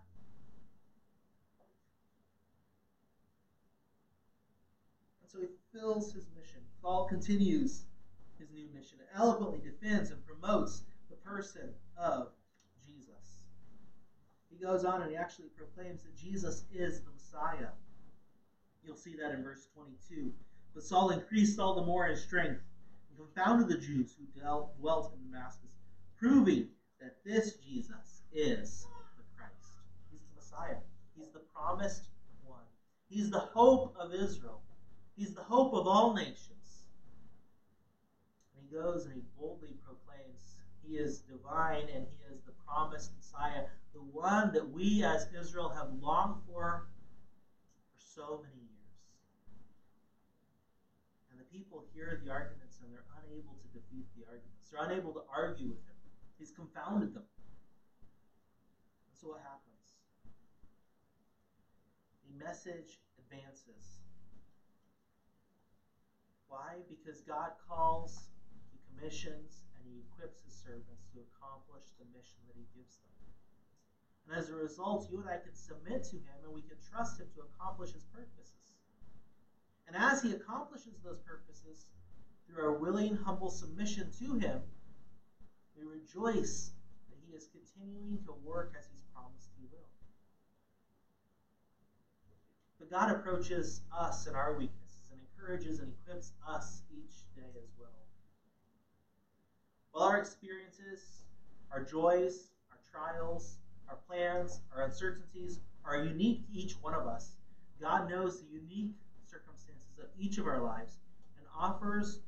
And 5.22 5.30
so 5.30 5.40
he 5.40 5.48
fills 5.74 6.14
his 6.14 6.28
mission. 6.38 6.62
Paul 6.82 7.08
continues 7.08 7.84
his 8.40 8.50
new 8.52 8.68
mission, 8.74 8.98
eloquently 9.14 9.60
defends 9.60 10.12
and 10.12 10.26
promotes 10.26 10.84
the 11.10 11.16
person 11.16 11.70
of 11.98 12.30
Jesus. 12.86 13.44
He 14.50 14.64
goes 14.64 14.86
on 14.86 15.02
and 15.02 15.12
he 15.12 15.18
actually 15.18 15.48
proclaims 15.58 16.04
that 16.04 16.16
Jesus 16.16 16.64
is 16.74 17.02
the 17.02 17.12
Messiah. 17.12 17.70
You'll 18.86 18.96
see 18.96 19.16
that 19.16 19.32
in 19.32 19.44
verse 19.44 19.68
22. 19.74 20.32
But 20.74 20.84
Saul 20.84 21.10
increased 21.10 21.60
all 21.60 21.76
the 21.76 21.86
more 21.86 22.08
in 22.08 22.16
strength 22.16 22.62
confounded 23.18 23.68
the 23.68 23.78
Jews 23.78 24.16
who 24.18 24.26
dwelt 24.80 25.14
in 25.14 25.32
Damascus, 25.32 25.70
proving 26.18 26.70
that 27.02 27.18
this 27.26 27.56
Jesus 27.56 28.22
is 28.34 28.88
the 29.18 29.24
Christ. 29.38 29.80
He's 30.12 30.22
the 30.30 30.36
Messiah. 30.36 30.78
He's 31.16 31.32
the 31.32 31.42
promised 31.54 32.10
one. 32.44 32.66
He's 33.10 33.30
the 33.30 33.40
hope 33.40 33.96
of 34.00 34.14
Israel. 34.14 34.62
He's 35.16 35.34
the 35.34 35.44
hope 35.44 35.74
of 35.74 35.88
all 35.88 36.14
nations. 36.14 36.84
And 38.56 38.66
he 38.68 38.76
goes 38.76 39.06
and 39.06 39.14
he 39.14 39.22
boldly 39.38 39.76
proclaims 39.86 40.56
he 40.88 40.98
is 40.98 41.20
divine 41.20 41.88
and 41.94 42.06
he 42.06 42.34
is 42.34 42.42
the 42.46 42.52
promised 42.68 43.12
Messiah, 43.16 43.64
the 43.94 44.02
one 44.02 44.52
that 44.54 44.70
we 44.70 45.04
as 45.04 45.28
Israel 45.40 45.70
have 45.70 45.88
longed 46.02 46.42
for 46.46 46.86
for 47.94 48.22
so 48.22 48.42
many 48.44 48.62
years 48.62 48.76
And 51.32 51.40
the 51.40 51.46
people 51.46 51.86
hear 51.94 52.22
the 52.24 52.32
arguments 52.32 52.65
and 52.86 52.94
they're 52.94 53.10
unable 53.26 53.58
to 53.58 53.68
defeat 53.74 54.06
the 54.14 54.22
arguments. 54.30 54.70
They're 54.70 54.86
unable 54.86 55.10
to 55.18 55.26
argue 55.34 55.74
with 55.74 55.82
him. 55.82 55.98
He's 56.38 56.54
confounded 56.54 57.18
them. 57.18 57.26
And 59.10 59.16
so 59.18 59.34
what 59.34 59.42
happens? 59.42 59.82
The 62.30 62.38
message 62.38 63.02
advances. 63.18 64.06
Why? 66.46 66.86
Because 66.86 67.26
God 67.26 67.58
calls, 67.66 68.30
He 68.70 68.78
commissions, 68.94 69.66
and 69.74 69.82
He 69.90 70.06
equips 70.06 70.46
His 70.46 70.54
servants 70.54 71.10
to 71.18 71.26
accomplish 71.34 71.90
the 71.98 72.06
mission 72.14 72.38
that 72.46 72.54
He 72.54 72.70
gives 72.78 73.02
them. 73.02 73.18
And 74.30 74.38
as 74.38 74.54
a 74.54 74.56
result, 74.56 75.10
you 75.10 75.26
and 75.26 75.30
I 75.30 75.42
can 75.42 75.58
submit 75.58 76.06
to 76.14 76.22
Him 76.22 76.38
and 76.46 76.54
we 76.54 76.62
can 76.62 76.78
trust 76.86 77.18
Him 77.18 77.34
to 77.34 77.50
accomplish 77.50 77.98
His 77.98 78.06
purposes. 78.14 78.56
And 79.88 79.96
as 79.96 80.22
he 80.22 80.34
accomplishes 80.34 80.98
those 81.04 81.20
purposes 81.22 81.86
through 82.48 82.64
our 82.64 82.74
willing, 82.74 83.16
humble 83.16 83.50
submission 83.50 84.10
to 84.20 84.36
him, 84.36 84.62
we 85.76 85.84
rejoice 85.84 86.72
that 87.10 87.18
he 87.28 87.36
is 87.36 87.48
continuing 87.52 88.24
to 88.26 88.34
work 88.44 88.74
as 88.78 88.86
he's 88.92 89.04
promised 89.14 89.50
he 89.58 89.66
will. 89.72 89.88
But 92.80 92.90
God 92.90 93.12
approaches 93.12 93.82
us 93.98 94.28
in 94.28 94.36
our 94.36 94.58
weaknesses 94.58 95.10
and 95.12 95.20
encourages 95.20 95.80
and 95.80 95.92
equips 95.92 96.32
us 96.48 96.82
each 96.92 97.16
day 97.36 97.50
as 97.58 97.70
well. 97.80 97.90
While 99.92 100.10
our 100.10 100.18
experiences, 100.18 101.24
our 101.72 101.84
joys, 101.84 102.50
our 102.72 102.80
trials, 102.92 103.58
our 103.90 103.98
plans, 104.08 104.62
our 104.76 104.84
uncertainties 104.84 105.60
are 105.84 106.04
unique 106.04 106.46
to 106.48 106.58
each 106.58 106.74
one 106.82 106.94
of 106.94 107.08
us, 107.08 107.32
God 107.82 108.10
knows 108.10 108.40
the 108.40 108.48
unique 108.48 108.94
circumstances 109.26 110.00
of 110.00 110.08
each 110.18 110.38
of 110.38 110.48
our 110.48 110.62
lives 110.62 110.98
and 111.38 111.46
offers 111.58 112.20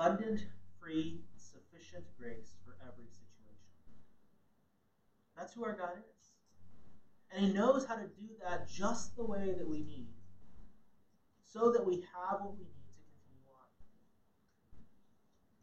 abundant, 0.00 0.40
free, 0.80 1.20
sufficient 1.36 2.04
grace 2.18 2.56
for 2.64 2.74
every 2.80 3.04
situation. 3.04 3.68
That's 5.36 5.52
who 5.52 5.64
our 5.64 5.74
God 5.74 5.92
is. 5.98 6.26
And 7.30 7.46
He 7.46 7.52
knows 7.52 7.84
how 7.84 7.96
to 7.96 8.06
do 8.06 8.28
that 8.42 8.66
just 8.66 9.14
the 9.14 9.24
way 9.24 9.52
that 9.56 9.68
we 9.68 9.80
need 9.80 10.08
so 11.44 11.70
that 11.70 11.84
we 11.84 11.96
have 12.14 12.40
what 12.40 12.54
we 12.56 12.64
need 12.64 12.88
to 12.94 13.02
continue 13.12 13.50
on. 13.52 13.68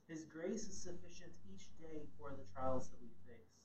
His 0.07 0.23
grace 0.25 0.67
is 0.67 0.77
sufficient 0.77 1.31
each 1.51 1.65
day 1.79 2.05
for 2.19 2.29
the 2.29 2.43
trials 2.53 2.89
that 2.89 3.01
we 3.01 3.09
face. 3.25 3.57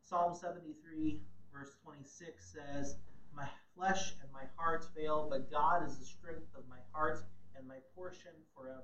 Psalm 0.00 0.34
73, 0.34 1.18
verse 1.52 1.70
26 1.84 2.52
says, 2.52 2.96
My 3.36 3.46
flesh 3.76 4.12
and 4.22 4.32
my 4.32 4.44
heart 4.56 4.86
fail, 4.96 5.26
but 5.28 5.50
God 5.50 5.86
is 5.86 5.98
the 5.98 6.04
strength 6.04 6.48
of 6.54 6.62
my 6.68 6.80
heart 6.92 7.24
and 7.62 7.68
my 7.68 7.78
portion 7.94 8.34
forever. 8.58 8.82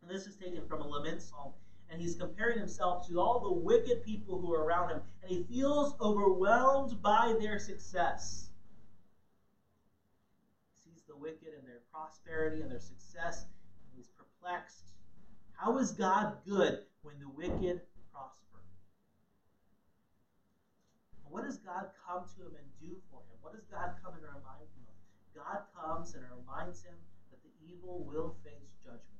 And 0.00 0.10
this 0.10 0.26
is 0.26 0.36
taken 0.36 0.62
from 0.66 0.80
a 0.80 0.86
lament 0.86 1.22
psalm 1.22 1.52
and 1.92 2.00
he's 2.00 2.14
comparing 2.14 2.58
himself 2.58 3.06
to 3.06 3.20
all 3.20 3.40
the 3.40 3.52
wicked 3.52 4.02
people 4.02 4.40
who 4.40 4.50
are 4.54 4.64
around 4.64 4.88
him, 4.88 5.00
and 5.22 5.30
he 5.30 5.42
feels 5.44 5.94
overwhelmed 6.00 7.02
by 7.02 7.36
their 7.38 7.58
success. 7.58 8.48
He 10.72 10.90
sees 10.90 11.02
the 11.06 11.14
wicked 11.14 11.52
and 11.58 11.68
their 11.68 11.80
prosperity 11.92 12.62
and 12.62 12.70
their 12.70 12.80
success, 12.80 13.44
and 13.44 13.92
he's 13.94 14.08
perplexed. 14.08 14.88
How 15.52 15.76
is 15.76 15.92
God 15.92 16.38
good 16.48 16.78
when 17.02 17.16
the 17.20 17.28
wicked 17.28 17.82
prosper? 18.10 18.64
What 21.28 21.44
does 21.44 21.58
God 21.58 21.90
come 22.08 22.24
to 22.36 22.42
him 22.46 22.56
and 22.56 22.66
do 22.80 22.96
for 23.10 23.20
him? 23.20 23.36
What 23.42 23.52
does 23.52 23.66
God 23.70 23.92
come 24.02 24.14
and 24.14 24.22
remind 24.22 24.64
him 24.64 24.84
of? 24.88 24.96
God 25.36 25.60
comes 25.76 26.14
and 26.14 26.24
reminds 26.40 26.82
him 26.84 26.96
evil 27.68 28.04
will 28.04 28.34
face 28.44 28.74
judgment 28.82 29.12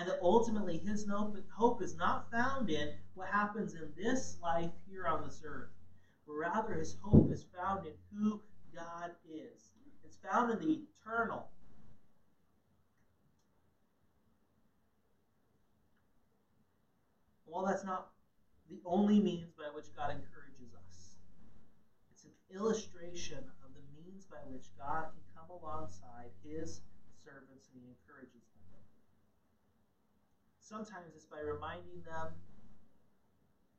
and 0.00 0.08
that 0.08 0.18
ultimately 0.22 0.78
his 0.78 1.06
hope 1.54 1.82
is 1.82 1.94
not 1.96 2.30
found 2.30 2.70
in 2.70 2.90
what 3.14 3.28
happens 3.28 3.74
in 3.74 3.92
this 3.96 4.38
life 4.42 4.70
here 4.88 5.06
on 5.06 5.22
this 5.24 5.42
earth, 5.44 5.68
but 6.26 6.32
rather 6.32 6.74
his 6.74 6.96
hope 7.02 7.30
is 7.30 7.44
found 7.54 7.86
in 7.86 7.92
who 8.14 8.40
God 8.74 9.10
is. 9.28 9.72
It's 10.02 10.16
found 10.16 10.50
in 10.52 10.58
the 10.58 10.80
eternal. 11.04 11.48
Well, 17.46 17.66
that's 17.66 17.84
not 17.84 18.10
the 18.70 18.78
only 18.86 19.20
means 19.20 19.50
by 19.58 19.64
which 19.74 19.94
God 19.96 20.10
encourages 20.10 20.72
us. 20.88 21.16
It's 22.12 22.24
an 22.24 22.30
illustration 22.54 23.38
of 23.38 23.74
the 23.74 23.82
means 24.00 24.24
by 24.30 24.38
which 24.46 24.64
God 24.78 25.08
can 25.10 25.22
come 25.34 25.50
alongside 25.50 26.30
his 26.42 26.80
servants 27.24 27.68
and 27.72 27.80
he 27.80 27.88
encourages 27.88 28.44
them. 28.52 28.60
Sometimes 30.70 31.10
it's 31.14 31.26
by 31.26 31.40
reminding 31.42 31.98
them 32.06 32.30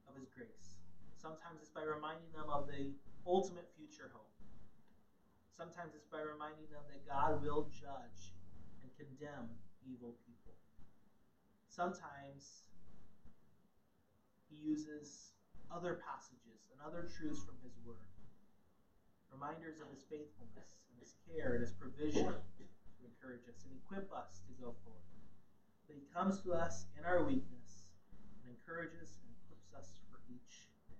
of 0.04 0.20
His 0.20 0.28
grace. 0.28 0.76
Sometimes 1.16 1.56
it's 1.64 1.72
by 1.72 1.88
reminding 1.88 2.28
them 2.36 2.50
of 2.50 2.68
the 2.68 2.92
ultimate 3.26 3.70
future 3.78 4.12
hope. 4.12 4.28
Sometimes 5.56 5.96
it's 5.96 6.12
by 6.12 6.20
reminding 6.20 6.68
them 6.68 6.84
that 6.92 7.08
God 7.08 7.40
will 7.40 7.70
judge 7.72 8.36
and 8.84 8.92
condemn 9.00 9.48
evil 9.88 10.20
people. 10.28 10.52
Sometimes 11.70 12.68
He 14.50 14.60
uses 14.60 15.32
other 15.72 15.96
passages 15.96 16.68
and 16.76 16.82
other 16.84 17.08
truths 17.08 17.40
from 17.48 17.56
His 17.64 17.72
Word, 17.88 18.12
reminders 19.32 19.80
of 19.80 19.88
His 19.88 20.04
faithfulness 20.12 20.84
and 20.92 21.00
His 21.00 21.16
care 21.24 21.56
and 21.56 21.62
His 21.64 21.72
provision 21.72 22.36
to 23.02 23.10
encourage 23.10 23.42
us 23.50 23.66
and 23.66 23.74
equip 23.74 24.06
us 24.14 24.46
to 24.46 24.54
go 24.62 24.74
forward 24.86 25.02
that 25.92 26.00
he 26.00 26.14
comes 26.14 26.40
to 26.40 26.54
us 26.54 26.86
in 26.98 27.04
our 27.04 27.26
weakness 27.26 27.92
and 28.46 28.56
encourages 28.56 29.20
and 29.20 29.34
equips 29.44 29.74
us 29.76 30.00
for 30.10 30.20
each 30.32 30.70
day. 30.88 30.96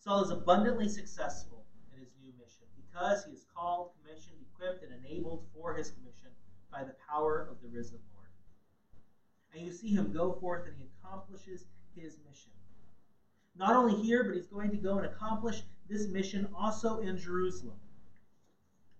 Saul 0.00 0.24
is 0.24 0.30
abundantly 0.30 0.88
successful 0.88 1.64
in 1.92 2.00
his 2.00 2.10
new 2.18 2.32
mission 2.42 2.66
because 2.74 3.24
he 3.24 3.32
is 3.32 3.46
called, 3.54 3.90
commissioned, 4.02 4.42
equipped, 4.50 4.82
and 4.82 4.92
enabled 5.04 5.44
for 5.54 5.74
his 5.74 5.90
commission 5.90 6.30
by 6.72 6.82
the 6.82 6.94
power 7.08 7.46
of 7.48 7.60
the 7.62 7.68
risen 7.68 7.98
Lord. 8.14 8.26
And 9.54 9.64
you 9.64 9.72
see 9.72 9.94
him 9.94 10.12
go 10.12 10.32
forth 10.40 10.66
and 10.66 10.74
he 10.76 10.88
accomplishes 10.98 11.66
his 11.94 12.18
mission. 12.26 12.50
Not 13.56 13.76
only 13.76 13.94
here, 14.02 14.24
but 14.24 14.34
he's 14.34 14.48
going 14.48 14.72
to 14.72 14.76
go 14.76 14.98
and 14.98 15.06
accomplish 15.06 15.62
this 15.88 16.08
mission 16.08 16.48
also 16.58 16.98
in 16.98 17.16
Jerusalem. 17.16 17.78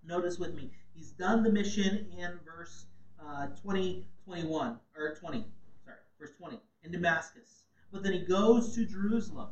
Notice 0.05 0.39
with 0.39 0.55
me, 0.55 0.71
he's 0.95 1.11
done 1.11 1.43
the 1.43 1.51
mission 1.51 2.07
in 2.19 2.39
verse 2.45 2.87
uh, 3.25 3.47
20, 3.63 4.07
21, 4.25 4.79
or 4.97 5.15
20, 5.15 5.45
sorry, 5.85 5.97
verse 6.19 6.31
20, 6.39 6.61
in 6.83 6.93
Damascus. 6.93 7.65
But 7.93 8.03
then 8.03 8.13
he 8.13 8.21
goes 8.21 8.75
to 8.75 8.85
Jerusalem. 8.85 9.49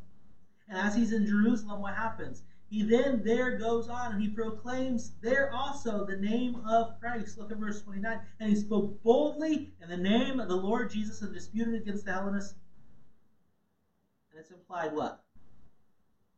And 0.68 0.78
as 0.78 0.94
he's 0.94 1.12
in 1.12 1.26
Jerusalem, 1.26 1.80
what 1.80 1.94
happens? 1.94 2.42
He 2.70 2.82
then 2.82 3.22
there 3.22 3.58
goes 3.58 3.88
on 3.88 4.12
and 4.12 4.22
he 4.22 4.28
proclaims 4.28 5.12
there 5.20 5.52
also 5.52 6.06
the 6.06 6.16
name 6.16 6.56
of 6.66 6.98
Christ. 6.98 7.36
Look 7.36 7.52
at 7.52 7.58
verse 7.58 7.82
29. 7.82 8.18
And 8.40 8.48
he 8.48 8.56
spoke 8.56 9.02
boldly 9.02 9.74
in 9.82 9.90
the 9.90 9.96
name 9.96 10.40
of 10.40 10.48
the 10.48 10.56
Lord 10.56 10.90
Jesus 10.90 11.20
and 11.20 11.34
disputed 11.34 11.74
against 11.74 12.06
the 12.06 12.12
Hellenists. 12.12 12.54
And 14.30 14.40
it's 14.40 14.50
implied 14.50 14.94
what? 14.94 15.22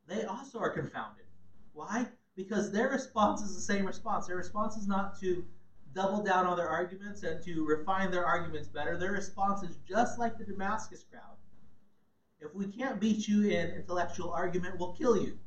They 0.07 0.25
also 0.25 0.59
are 0.59 0.69
confounded. 0.69 1.23
Why? 1.71 2.05
Because 2.35 2.71
their 2.71 2.89
response 2.89 3.41
is 3.41 3.55
the 3.55 3.61
same 3.61 3.85
response. 3.85 4.27
Their 4.27 4.35
response 4.35 4.75
is 4.75 4.87
not 4.87 5.19
to 5.21 5.43
double 5.93 6.21
down 6.21 6.45
on 6.45 6.57
their 6.57 6.67
arguments 6.67 7.23
and 7.23 7.41
to 7.43 7.63
refine 7.63 8.11
their 8.11 8.25
arguments 8.25 8.67
better. 8.67 8.97
Their 8.97 9.13
response 9.13 9.63
is 9.63 9.77
just 9.87 10.19
like 10.19 10.37
the 10.37 10.43
Damascus 10.43 11.05
crowd. 11.09 11.37
If 12.41 12.53
we 12.53 12.65
can't 12.65 12.99
beat 12.99 13.27
you 13.27 13.43
in 13.43 13.71
intellectual 13.71 14.29
argument, 14.29 14.77
we'll 14.77 14.91
kill 14.91 15.15
you. 15.15 15.37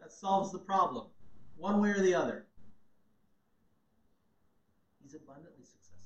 That 0.00 0.12
solves 0.12 0.50
the 0.50 0.58
problem, 0.58 1.06
one 1.56 1.80
way 1.80 1.90
or 1.90 2.00
the 2.00 2.14
other. 2.14 2.46
He's 5.00 5.14
abundantly 5.14 5.64
successful. 5.64 5.98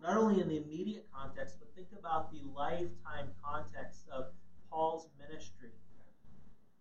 Not 0.00 0.18
only 0.18 0.42
in 0.42 0.48
the 0.48 0.58
immediate 0.58 1.06
context, 1.12 1.56
but 1.58 1.74
think 1.74 1.88
about 1.98 2.30
the 2.30 2.42
lifetime 2.54 3.30
context 3.42 4.02
of 4.12 4.26
Paul's 4.70 5.08
ministry 5.18 5.70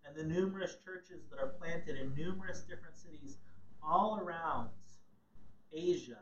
and 0.05 0.15
the 0.15 0.23
numerous 0.23 0.75
churches 0.83 1.23
that 1.29 1.39
are 1.39 1.53
planted 1.59 1.97
in 1.97 2.13
numerous 2.15 2.61
different 2.61 2.95
cities 2.95 3.37
all 3.83 4.19
around 4.19 4.69
Asia 5.73 6.19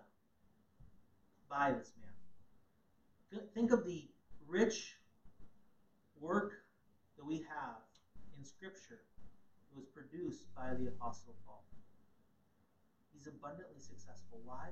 by 1.50 1.72
this 1.72 1.92
man. 2.02 3.44
Think 3.54 3.72
of 3.72 3.86
the 3.86 4.08
rich 4.48 4.96
work 6.20 6.54
that 7.18 7.26
we 7.26 7.38
have 7.38 7.82
in 8.38 8.46
Scripture 8.46 9.02
that 9.70 9.76
was 9.76 9.86
produced 9.88 10.54
by 10.56 10.74
the 10.74 10.88
Apostle 10.88 11.36
Paul. 11.46 11.64
He's 13.14 13.28
abundantly 13.28 13.80
successful. 13.80 14.40
Why? 14.44 14.70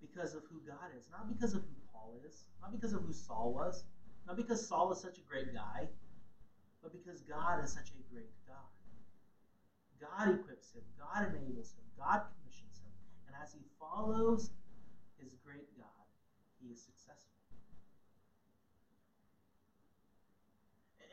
Because 0.00 0.34
of 0.34 0.42
who 0.50 0.60
God 0.66 0.90
is. 0.98 1.08
Not 1.10 1.28
because 1.28 1.54
of 1.54 1.62
who 1.62 1.74
Paul 1.92 2.20
is. 2.26 2.44
Not 2.60 2.72
because 2.72 2.92
of 2.92 3.02
who 3.02 3.12
Saul 3.12 3.52
was. 3.52 3.84
Not 4.26 4.36
because 4.36 4.66
Saul 4.66 4.92
is 4.92 5.00
such 5.00 5.18
a 5.18 5.22
great 5.22 5.52
guy 5.54 5.88
but 6.88 7.04
because 7.04 7.20
God 7.20 7.62
is 7.64 7.72
such 7.72 7.92
a 7.92 8.00
great 8.12 8.32
God. 8.48 8.72
God 10.00 10.40
equips 10.40 10.72
him, 10.72 10.82
God 10.96 11.28
enables 11.28 11.74
him, 11.74 11.84
God 11.98 12.22
commissions 12.32 12.80
him, 12.80 12.92
and 13.26 13.36
as 13.42 13.52
he 13.52 13.60
follows 13.78 14.48
his 15.18 15.28
great 15.44 15.68
God, 15.76 16.06
he 16.62 16.72
is 16.72 16.80
successful. 16.80 17.34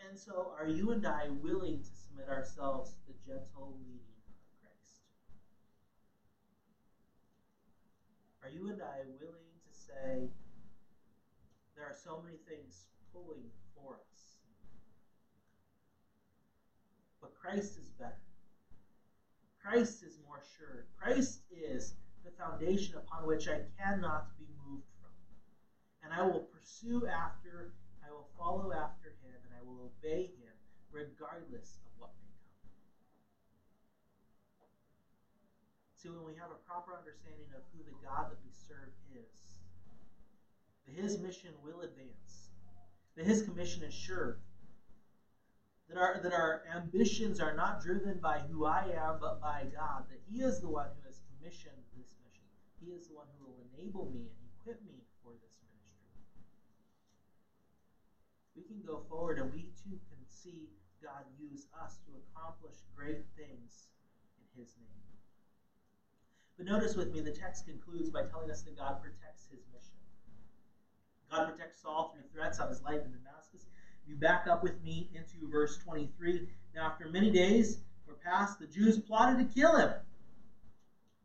And 0.08 0.18
so, 0.18 0.54
are 0.58 0.68
you 0.68 0.92
and 0.92 1.06
I 1.06 1.28
willing 1.42 1.82
to 1.82 1.94
submit 2.08 2.30
ourselves 2.30 2.92
to 2.92 3.12
the 3.12 3.18
gentle 3.26 3.76
leading 3.82 4.22
of 4.30 4.38
Christ? 4.62 5.02
Are 8.44 8.50
you 8.50 8.70
and 8.70 8.82
I 8.82 9.02
willing 9.20 9.50
to 9.66 9.74
say, 9.74 10.30
there 11.76 11.86
are 11.86 11.98
so 12.04 12.22
many 12.24 12.38
things 12.48 12.86
pulling 13.12 13.50
for 13.74 13.96
us? 13.96 14.15
Christ 17.46 17.78
is 17.78 17.90
better. 18.02 18.26
Christ 19.62 20.02
is 20.02 20.18
more 20.26 20.42
sure. 20.58 20.86
Christ 20.98 21.42
is 21.54 21.94
the 22.26 22.32
foundation 22.32 22.96
upon 22.98 23.28
which 23.28 23.48
I 23.48 23.62
cannot 23.78 24.34
be 24.40 24.50
moved 24.66 24.90
from. 24.98 25.14
And 26.02 26.10
I 26.12 26.26
will 26.26 26.50
pursue 26.50 27.06
after, 27.06 27.70
I 28.02 28.10
will 28.10 28.26
follow 28.36 28.74
after 28.74 29.14
him, 29.22 29.38
and 29.46 29.54
I 29.54 29.62
will 29.62 29.94
obey 29.94 30.34
him 30.42 30.54
regardless 30.92 31.78
of 31.86 31.92
what 32.02 32.10
may 32.18 32.34
come. 32.34 32.74
See, 35.94 36.10
when 36.10 36.26
we 36.26 36.34
have 36.42 36.50
a 36.50 36.58
proper 36.66 36.98
understanding 36.98 37.54
of 37.54 37.62
who 37.70 37.86
the 37.86 37.94
God 38.02 38.32
that 38.34 38.42
we 38.42 38.50
serve 38.50 38.90
is, 39.14 39.62
that 40.88 40.98
his 40.98 41.20
mission 41.20 41.54
will 41.62 41.82
advance, 41.82 42.50
that 43.16 43.26
his 43.26 43.44
commission 43.44 43.84
is 43.84 43.94
sure, 43.94 44.38
that 45.90 45.98
our, 45.98 46.20
that 46.24 46.34
our 46.34 46.64
ambitions 46.74 47.40
are 47.40 47.54
not 47.54 47.82
driven 47.82 48.18
by 48.20 48.40
who 48.50 48.66
I 48.66 48.90
am, 48.96 49.18
but 49.20 49.40
by 49.40 49.68
God, 49.74 50.06
that 50.10 50.20
He 50.30 50.42
is 50.42 50.60
the 50.60 50.70
one 50.70 50.90
who 50.98 51.02
has 51.06 51.22
commissioned 51.30 51.78
this 51.94 52.10
mission. 52.26 52.46
He 52.82 52.92
is 52.92 53.08
the 53.08 53.14
one 53.14 53.30
who 53.38 53.46
will 53.46 53.62
enable 53.74 54.10
me 54.10 54.26
and 54.26 54.46
equip 54.58 54.82
me 54.82 55.06
for 55.22 55.32
this 55.38 55.54
ministry. 55.62 56.26
We 58.58 58.64
can 58.66 58.82
go 58.82 59.06
forward 59.10 59.38
and 59.38 59.52
we 59.54 59.70
too 59.78 59.98
can 60.10 60.22
see 60.26 60.74
God 61.04 61.22
use 61.38 61.70
us 61.78 62.02
to 62.10 62.18
accomplish 62.18 62.82
great 62.98 63.22
things 63.38 63.94
in 64.42 64.46
His 64.58 64.74
name. 64.82 65.06
But 66.58 66.66
notice 66.66 66.96
with 66.96 67.14
me, 67.14 67.22
the 67.22 67.36
text 67.36 67.68
concludes 67.68 68.10
by 68.10 68.24
telling 68.26 68.50
us 68.50 68.62
that 68.64 68.74
God 68.74 69.04
protects 69.04 69.46
His 69.52 69.62
mission. 69.70 70.02
God 71.30 71.52
protects 71.52 71.82
Saul 71.82 72.14
through 72.14 72.26
threats 72.34 72.60
on 72.60 72.70
his 72.70 72.82
life 72.82 73.02
in 73.04 73.12
Damascus. 73.12 73.66
You 74.08 74.16
back 74.16 74.46
up 74.48 74.62
with 74.62 74.82
me 74.84 75.10
into 75.14 75.50
verse 75.50 75.78
23, 75.78 76.48
now 76.76 76.88
after 76.88 77.10
many 77.10 77.32
days 77.32 77.80
were 78.06 78.16
passed, 78.16 78.60
the 78.60 78.68
Jews 78.68 79.00
plotted 79.00 79.40
to 79.40 79.54
kill 79.54 79.78
him. 79.78 79.90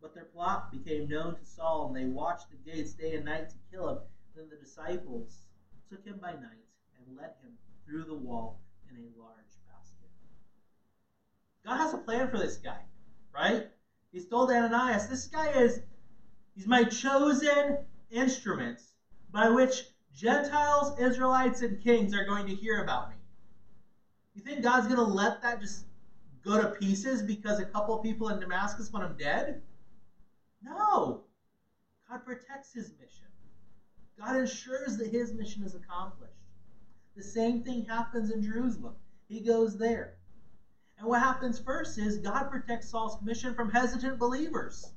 But 0.01 0.15
their 0.15 0.25
plot 0.25 0.73
became 0.73 1.09
known 1.09 1.37
to 1.37 1.45
Saul, 1.45 1.89
and 1.89 1.97
they 1.97 2.07
watched 2.07 2.47
the 2.49 2.57
gates 2.71 2.93
day 2.93 3.15
and 3.15 3.25
night 3.25 3.51
to 3.51 3.57
kill 3.71 3.89
him. 3.91 3.99
Then 4.35 4.47
the 4.49 4.57
disciples 4.57 5.47
took 5.91 6.05
him 6.05 6.19
by 6.21 6.33
night 6.33 6.65
and 6.97 7.17
led 7.17 7.33
him 7.43 7.51
through 7.85 8.05
the 8.05 8.15
wall 8.15 8.57
in 8.89 8.97
a 8.97 9.21
large 9.21 9.35
basket. 9.69 10.09
God 11.65 11.77
has 11.77 11.93
a 11.93 11.99
plan 11.99 12.29
for 12.31 12.39
this 12.39 12.57
guy, 12.57 12.81
right? 13.35 13.67
He's 14.13 14.27
told 14.27 14.51
Ananias, 14.51 15.07
this 15.07 15.27
guy 15.27 15.49
is, 15.51 15.81
he's 16.55 16.67
my 16.67 16.85
chosen 16.85 17.77
instrument 18.11 18.81
by 19.31 19.49
which 19.51 19.83
Gentiles, 20.15 20.99
Israelites, 20.99 21.63
and 21.63 21.81
kings 21.83 22.15
are 22.15 22.25
going 22.25 22.47
to 22.47 22.55
hear 22.55 22.83
about 22.83 23.11
me. 23.11 23.17
You 24.35 24.43
think 24.43 24.63
God's 24.63 24.87
going 24.87 24.99
to 24.99 25.05
let 25.05 25.43
that 25.43 25.61
just 25.61 25.85
go 26.45 26.61
to 26.61 26.69
pieces 26.69 27.23
because 27.23 27.59
a 27.59 27.65
couple 27.65 27.97
people 27.99 28.29
in 28.29 28.41
Damascus 28.41 28.93
want 28.93 29.05
him 29.05 29.17
dead? 29.19 29.61
No. 30.63 31.23
God 32.09 32.25
protects 32.25 32.73
his 32.73 32.93
mission. 33.01 33.27
God 34.19 34.37
ensures 34.37 34.97
that 34.99 35.09
his 35.09 35.33
mission 35.33 35.63
is 35.63 35.75
accomplished. 35.75 36.33
The 37.17 37.23
same 37.23 37.63
thing 37.63 37.85
happens 37.85 38.31
in 38.31 38.43
Jerusalem. 38.43 38.95
He 39.29 39.41
goes 39.41 39.79
there. 39.79 40.15
And 40.99 41.09
what 41.09 41.21
happens 41.21 41.59
first 41.59 41.99
is 41.99 42.19
God 42.19 42.51
protects 42.51 42.91
Saul's 42.91 43.21
mission 43.23 43.55
from 43.55 43.71
hesitant 43.71 44.19
believers. 44.19 44.93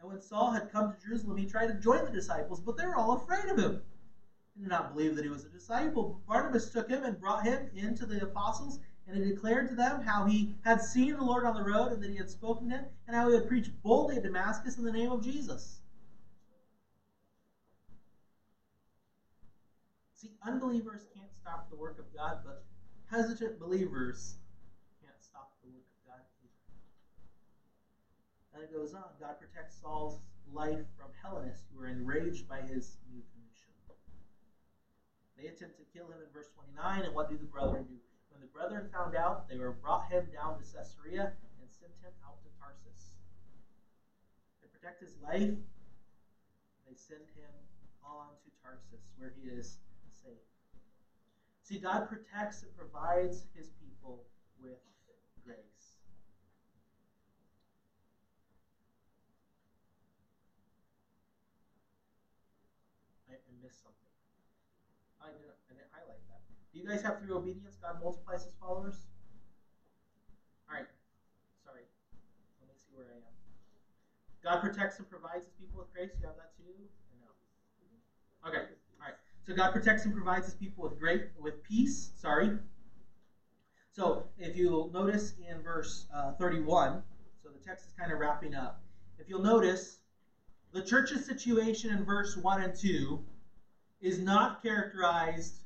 And 0.00 0.08
when 0.08 0.20
Saul 0.20 0.50
had 0.50 0.72
come 0.72 0.90
to 0.90 1.06
Jerusalem, 1.06 1.36
he 1.36 1.44
tried 1.44 1.66
to 1.66 1.74
join 1.74 2.06
the 2.06 2.10
disciples, 2.10 2.60
but 2.60 2.76
they 2.76 2.86
were 2.86 2.96
all 2.96 3.12
afraid 3.12 3.48
of 3.50 3.58
him. 3.58 3.82
They 4.56 4.62
did 4.62 4.70
not 4.70 4.94
believe 4.94 5.14
that 5.14 5.24
he 5.24 5.30
was 5.30 5.44
a 5.44 5.48
disciple. 5.48 6.22
Barnabas 6.26 6.70
took 6.70 6.88
him 6.88 7.04
and 7.04 7.20
brought 7.20 7.44
him 7.44 7.68
into 7.74 8.06
the 8.06 8.22
apostles, 8.22 8.78
and 9.06 9.16
he 9.16 9.30
declared 9.30 9.68
to 9.68 9.74
them 9.74 10.00
how 10.00 10.24
he 10.24 10.54
had 10.64 10.80
seen 10.80 11.16
the 11.16 11.22
Lord 11.22 11.44
on 11.44 11.54
the 11.54 11.62
road, 11.62 11.92
and 11.92 12.02
that 12.02 12.10
he 12.10 12.16
had 12.16 12.30
spoken 12.30 12.70
to 12.70 12.76
him, 12.76 12.84
and 13.06 13.14
how 13.14 13.28
he 13.28 13.34
had 13.34 13.46
preached 13.46 13.70
boldly 13.82 14.16
at 14.16 14.22
Damascus 14.22 14.78
in 14.78 14.84
the 14.84 14.90
name 14.90 15.10
of 15.10 15.22
Jesus. 15.22 15.80
See, 20.14 20.30
unbelievers 20.46 21.02
can't 21.14 21.30
stop 21.40 21.68
the 21.68 21.76
work 21.76 21.98
of 21.98 22.04
God, 22.14 22.38
but 22.44 22.62
hesitant 23.10 23.58
believers 23.58 24.36
can't 25.02 25.16
stop 25.22 25.52
the 25.62 25.68
work 25.68 25.84
of 25.84 26.10
God 26.10 26.20
either. 26.42 26.50
And 28.60 28.68
it 28.68 28.76
goes 28.76 28.92
on. 28.92 29.08
God 29.16 29.40
protects 29.40 29.80
Saul's 29.80 30.20
life 30.52 30.84
from 31.00 31.08
Hellenists 31.16 31.64
who 31.72 31.80
are 31.80 31.88
enraged 31.88 32.44
by 32.44 32.60
his 32.60 33.00
new 33.08 33.24
commission. 33.32 33.72
They 35.32 35.48
attempt 35.48 35.80
to 35.80 35.86
kill 35.96 36.12
him 36.12 36.20
in 36.20 36.28
verse 36.28 36.52
29, 36.76 37.08
and 37.08 37.14
what 37.16 37.32
do 37.32 37.40
the 37.40 37.48
brethren 37.48 37.88
do? 37.88 37.96
When 38.28 38.44
the 38.44 38.52
brethren 38.52 38.92
found 38.92 39.16
out, 39.16 39.48
they 39.48 39.56
were 39.56 39.72
brought 39.80 40.12
him 40.12 40.28
down 40.28 40.60
to 40.60 40.64
Caesarea 40.76 41.32
and 41.32 41.66
sent 41.72 41.96
him 42.04 42.12
out 42.20 42.36
to 42.44 42.52
Tarsus. 42.60 43.16
To 44.60 44.68
protect 44.68 45.00
his 45.00 45.16
life, 45.24 45.56
they 46.84 46.92
send 46.92 47.24
him 47.32 47.48
on 48.04 48.28
to 48.44 48.48
Tarsus, 48.60 49.08
where 49.16 49.32
he 49.40 49.48
is 49.48 49.80
safe. 50.20 50.44
See, 51.64 51.80
God 51.80 52.12
protects 52.12 52.60
and 52.60 52.76
provides 52.76 53.48
his 53.56 53.72
people 53.80 54.20
with 54.60 54.76
grace. 55.48 55.80
I, 63.30 63.38
I 63.38 63.49
something. 63.68 64.08
I 65.20 65.28
didn't, 65.28 65.52
I 65.68 65.76
didn't 65.76 65.92
highlight 65.92 66.22
that. 66.32 66.40
Do 66.72 66.78
you 66.80 66.86
guys 66.88 67.02
have 67.02 67.20
through 67.20 67.36
obedience 67.36 67.76
God 67.76 68.00
multiplies 68.00 68.44
his 68.44 68.56
followers? 68.56 68.96
Alright. 70.64 70.88
Sorry. 71.64 71.84
Let 72.62 72.68
me 72.70 72.74
see 72.80 72.96
where 72.96 73.10
I 73.10 73.20
am. 73.20 73.34
God 74.40 74.64
protects 74.64 74.98
and 74.98 75.10
provides 75.10 75.44
his 75.44 75.54
people 75.60 75.78
with 75.78 75.92
grace. 75.92 76.14
You 76.16 76.26
have 76.26 76.36
that 76.40 76.56
too? 76.56 76.72
no? 77.20 78.48
Okay. 78.48 78.64
Alright. 78.96 79.18
So 79.42 79.52
God 79.52 79.72
protects 79.72 80.04
and 80.04 80.14
provides 80.14 80.46
his 80.46 80.54
people 80.54 80.84
with 80.84 80.98
great 80.98 81.28
with 81.38 81.62
peace. 81.62 82.12
Sorry. 82.16 82.56
So 83.92 84.24
if 84.38 84.56
you'll 84.56 84.90
notice 84.92 85.34
in 85.44 85.60
verse 85.62 86.06
uh, 86.14 86.32
31, 86.34 87.02
so 87.42 87.50
the 87.50 87.58
text 87.58 87.86
is 87.86 87.92
kind 87.98 88.12
of 88.12 88.18
wrapping 88.18 88.54
up. 88.54 88.80
If 89.18 89.28
you'll 89.28 89.42
notice, 89.42 89.98
the 90.72 90.82
church's 90.82 91.26
situation 91.26 91.90
in 91.90 92.04
verse 92.04 92.36
1 92.36 92.62
and 92.62 92.74
2 92.74 93.20
is 94.00 94.18
not 94.18 94.62
characterized 94.62 95.56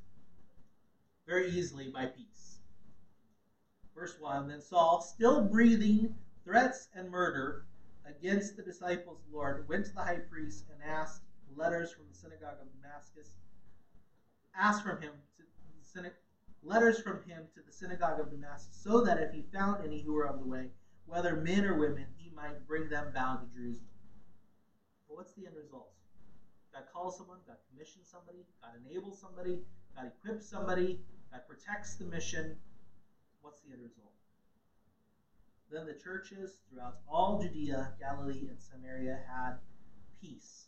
very 1.27 1.51
easily 1.51 1.88
by 1.88 2.07
peace. 2.07 2.59
Verse 3.94 4.16
1 4.18 4.49
Then 4.49 4.61
Saul, 4.61 5.01
still 5.01 5.42
breathing 5.42 6.14
threats 6.44 6.88
and 6.94 7.11
murder 7.11 7.64
against 8.07 8.57
the 8.57 8.62
disciples 8.62 9.18
of 9.18 9.31
the 9.31 9.37
Lord, 9.37 9.68
went 9.68 9.87
to 9.87 9.94
the 9.94 10.03
high 10.03 10.20
priest 10.31 10.64
and 10.73 10.83
asked 10.83 11.23
letters 11.57 11.92
from 11.92 12.05
the 12.11 12.18
synagogue 12.18 12.59
of 12.61 12.66
Damascus 12.83 13.31
asked 14.57 14.83
from 14.83 15.01
him 15.01 15.12
to 15.37 16.12
letters 16.62 17.01
from 17.01 17.23
him 17.27 17.42
to 17.55 17.61
the 17.64 17.73
synagogue 17.73 18.18
of 18.18 18.31
Damascus, 18.31 18.77
so 18.83 19.03
that 19.03 19.18
if 19.18 19.31
he 19.31 19.44
found 19.53 19.85
any 19.85 20.01
who 20.01 20.12
were 20.12 20.27
on 20.27 20.38
the 20.38 20.47
way, 20.47 20.68
whether 21.07 21.37
men 21.37 21.64
or 21.64 21.75
women, 21.75 22.07
he 22.16 22.31
might 22.35 22.66
bring 22.66 22.88
them 22.88 23.12
bound 23.12 23.40
to 23.40 23.55
Jerusalem. 23.55 23.87
But 25.07 25.16
what's 25.16 25.35
the 25.35 25.47
end 25.47 25.55
result? 25.57 25.90
God 26.75 26.85
calls 26.93 27.17
someone, 27.17 27.39
God 27.47 27.57
commissions 27.71 28.11
somebody, 28.11 28.45
God 28.61 28.73
enables 28.85 29.21
somebody, 29.21 29.63
God 29.97 30.11
equips 30.11 30.51
somebody, 30.51 31.01
God 31.31 31.41
protects 31.47 31.95
the 31.95 32.05
mission. 32.05 32.59
What's 33.41 33.61
the 33.61 33.73
end 33.73 33.83
result? 33.83 34.13
Then 35.71 35.87
the 35.87 35.95
churches 35.95 36.61
throughout 36.69 36.99
all 37.09 37.41
Judea, 37.41 37.95
Galilee, 37.99 38.49
and 38.51 38.61
Samaria 38.61 39.23
had 39.31 39.57
peace 40.21 40.67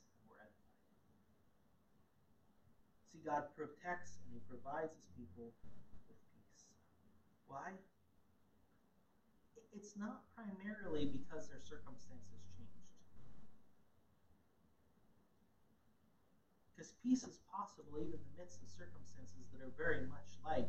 See, 3.16 3.25
God 3.25 3.49
protects 3.57 4.21
and 4.21 4.37
He 4.37 4.40
provides 4.45 4.92
His 4.92 5.09
people 5.16 5.49
with 6.05 6.21
peace. 6.37 6.69
Why? 7.49 7.73
It's 9.73 9.97
not 9.97 10.21
primarily 10.37 11.09
because 11.09 11.49
their 11.49 11.64
circumstances 11.64 12.45
Because 16.76 16.92
peace 17.00 17.24
is 17.24 17.40
possible 17.48 17.96
even 17.96 18.12
in 18.12 18.20
the 18.20 18.36
midst 18.36 18.60
of 18.60 18.68
circumstances 18.68 19.48
that 19.48 19.64
are 19.64 19.72
very 19.80 20.04
much 20.12 20.36
like 20.44 20.68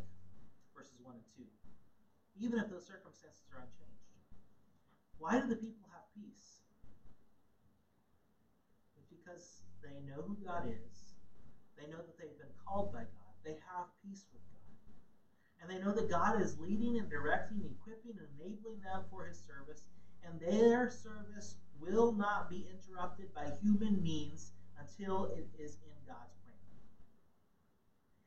verses 0.72 0.96
1 1.04 1.20
and 1.20 1.28
2, 1.36 1.44
even 2.40 2.64
if 2.64 2.72
those 2.72 2.88
circumstances 2.88 3.44
are 3.52 3.60
unchanged. 3.60 4.08
Why 5.20 5.36
do 5.36 5.52
the 5.52 5.60
people 5.60 5.84
have 5.92 6.08
peace? 6.16 6.64
It's 8.96 9.12
because 9.12 9.60
they 9.84 10.00
know 10.08 10.24
who 10.24 10.40
God 10.46 10.64
is 10.72 11.08
they 11.78 11.86
know 11.94 12.02
that 12.02 12.18
they've 12.18 12.38
been 12.38 12.58
called 12.66 12.92
by 12.92 13.06
God. 13.06 13.34
They 13.46 13.56
have 13.70 13.86
peace 14.04 14.26
with 14.34 14.42
God. 14.50 14.58
And 15.62 15.70
they 15.70 15.84
know 15.84 15.94
that 15.94 16.10
God 16.10 16.42
is 16.42 16.58
leading 16.58 16.98
and 16.98 17.10
directing, 17.10 17.62
equipping, 17.62 18.18
and 18.18 18.28
enabling 18.42 18.82
them 18.82 19.06
for 19.10 19.26
his 19.26 19.38
service. 19.38 19.84
And 20.26 20.40
their 20.42 20.90
service 20.90 21.56
will 21.80 22.12
not 22.12 22.50
be 22.50 22.68
interrupted 22.68 23.34
by 23.34 23.54
human 23.62 24.02
means 24.02 24.52
until 24.80 25.26
it 25.36 25.48
is 25.60 25.78
in 25.84 25.96
God's 26.08 26.34
plan. 26.44 26.56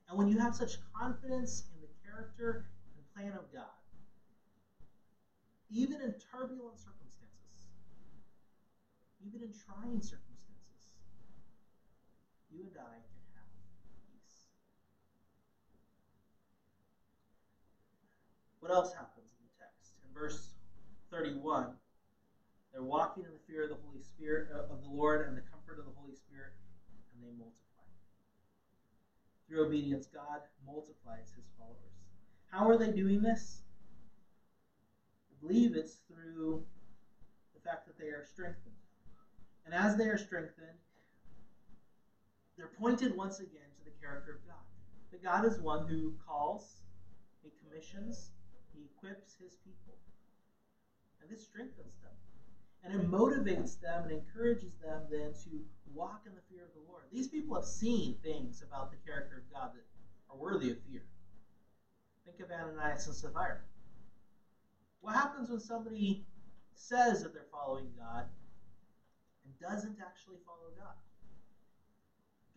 And 0.08 0.18
when 0.18 0.28
you 0.28 0.38
have 0.38 0.54
such 0.54 0.76
confidence 0.94 1.64
in 1.74 1.80
the 1.80 1.88
character 2.04 2.66
and 2.96 3.04
plan 3.14 3.38
of 3.38 3.52
God, 3.52 3.80
even 5.70 6.00
in 6.02 6.14
turbulent 6.18 6.78
circumstances, 6.78 7.70
even 9.22 9.42
in 9.42 9.52
trying 9.54 10.02
circumstances, 10.02 10.90
you 12.50 12.66
and 12.66 12.74
I 12.74 12.98
can 12.98 13.22
have 13.38 13.46
peace. 14.10 14.50
What 18.58 18.72
else 18.72 18.92
happens 18.92 19.30
in 19.30 19.46
the 19.46 19.54
text? 19.62 19.94
In 20.02 20.10
verse 20.12 20.50
31, 21.10 21.70
they're 22.72 22.82
walking 22.82 23.24
in 23.24 23.30
the 23.30 23.44
fear 23.46 23.64
of 23.64 23.70
the 23.70 23.78
Holy 23.86 24.02
Spirit 24.02 24.48
uh, 24.54 24.72
of 24.72 24.82
the 24.82 24.90
Lord 24.90 25.26
and 25.26 25.36
the 25.36 25.42
comfort 25.46 25.78
of 25.78 25.84
the 25.84 25.94
Holy 25.94 26.14
Spirit, 26.14 26.54
and 27.14 27.19
they 27.30 27.38
multiply. 27.38 27.86
Through 29.46 29.66
obedience, 29.66 30.06
God 30.12 30.40
multiplies 30.66 31.32
his 31.34 31.46
followers. 31.58 31.94
How 32.50 32.68
are 32.68 32.76
they 32.76 32.92
doing 32.92 33.22
this? 33.22 33.62
I 35.30 35.46
believe 35.46 35.74
it's 35.74 35.98
through 36.08 36.62
the 37.54 37.60
fact 37.60 37.86
that 37.86 37.98
they 37.98 38.10
are 38.10 38.24
strengthened. 38.24 38.74
And 39.64 39.74
as 39.74 39.96
they 39.96 40.06
are 40.06 40.18
strengthened, 40.18 40.78
they're 42.56 42.70
pointed 42.78 43.16
once 43.16 43.38
again 43.38 43.70
to 43.78 43.84
the 43.84 43.96
character 44.00 44.32
of 44.32 44.46
God. 44.46 44.64
That 45.12 45.22
God 45.22 45.44
is 45.44 45.58
one 45.58 45.86
who 45.86 46.12
calls, 46.26 46.82
He 47.42 47.50
commissions, 47.62 48.30
he 48.72 48.86
equips 48.94 49.34
his 49.38 49.56
people. 49.64 49.94
And 51.20 51.30
this 51.30 51.44
strengthens 51.44 51.94
them. 52.00 52.14
And 52.82 52.94
it 52.94 53.10
motivates 53.10 53.78
them 53.80 54.04
and 54.04 54.12
encourages 54.12 54.72
them 54.82 55.02
then 55.10 55.32
to 55.44 55.50
walk 55.94 56.22
in 56.26 56.34
the 56.34 56.40
fear 56.50 56.64
of 56.64 56.72
the 56.72 56.90
Lord. 56.90 57.04
These 57.12 57.28
people 57.28 57.54
have 57.54 57.64
seen 57.64 58.16
things 58.22 58.62
about 58.62 58.90
the 58.90 58.96
character 59.06 59.36
of 59.36 59.52
God 59.52 59.70
that 59.74 59.84
are 60.30 60.36
worthy 60.36 60.70
of 60.70 60.78
fear. 60.88 61.02
Think 62.24 62.40
of 62.40 62.50
Ananias 62.50 63.06
and 63.06 63.14
Sapphira. 63.14 63.58
What 65.00 65.14
happens 65.14 65.50
when 65.50 65.60
somebody 65.60 66.24
says 66.74 67.22
that 67.22 67.32
they're 67.32 67.50
following 67.50 67.88
God 67.98 68.26
and 69.44 69.58
doesn't 69.58 69.96
actually 70.00 70.36
follow 70.46 70.70
God? 70.78 70.94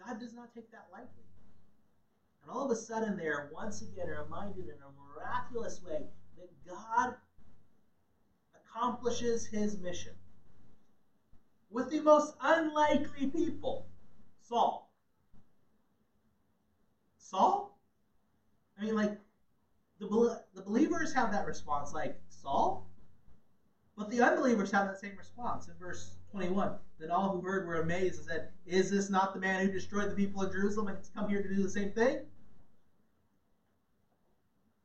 God 0.05 0.19
does 0.19 0.33
not 0.33 0.53
take 0.53 0.69
that 0.71 0.87
lightly. 0.91 1.23
And 2.41 2.51
all 2.51 2.65
of 2.65 2.71
a 2.71 2.75
sudden, 2.75 3.15
they're 3.15 3.49
once 3.53 3.81
again 3.81 4.07
reminded 4.07 4.65
in 4.65 4.75
a 4.83 4.91
miraculous 4.99 5.81
way 5.81 6.03
that 6.37 6.49
God 6.67 7.15
accomplishes 8.73 9.45
his 9.45 9.77
mission 9.77 10.13
with 11.69 11.89
the 11.89 12.01
most 12.01 12.33
unlikely 12.41 13.27
people 13.27 13.85
Saul. 14.47 14.89
Saul? 17.17 17.75
I 18.77 18.83
mean, 18.83 18.95
like, 18.95 19.17
the, 19.99 20.41
the 20.53 20.61
believers 20.61 21.13
have 21.13 21.31
that 21.31 21.45
response, 21.45 21.93
like, 21.93 22.15
Saul? 22.29 22.85
But 23.97 24.09
the 24.09 24.21
unbelievers 24.21 24.71
have 24.71 24.85
that 24.85 24.99
same 24.99 25.15
response. 25.17 25.67
In 25.67 25.73
verse 25.79 26.15
21, 26.31 26.73
then 26.99 27.09
all 27.09 27.31
who 27.31 27.41
heard 27.41 27.65
were 27.65 27.81
amazed 27.81 28.17
and 28.17 28.25
said, 28.27 28.49
Is 28.65 28.89
this 28.89 29.09
not 29.09 29.33
the 29.33 29.39
man 29.39 29.61
who 29.61 29.71
destroyed 29.71 30.09
the 30.09 30.15
people 30.15 30.41
of 30.41 30.51
Jerusalem 30.51 30.87
and 30.87 30.97
has 30.97 31.09
come 31.15 31.29
here 31.29 31.41
to 31.41 31.47
do 31.55 31.63
the 31.63 31.69
same 31.69 31.91
thing? 31.91 32.19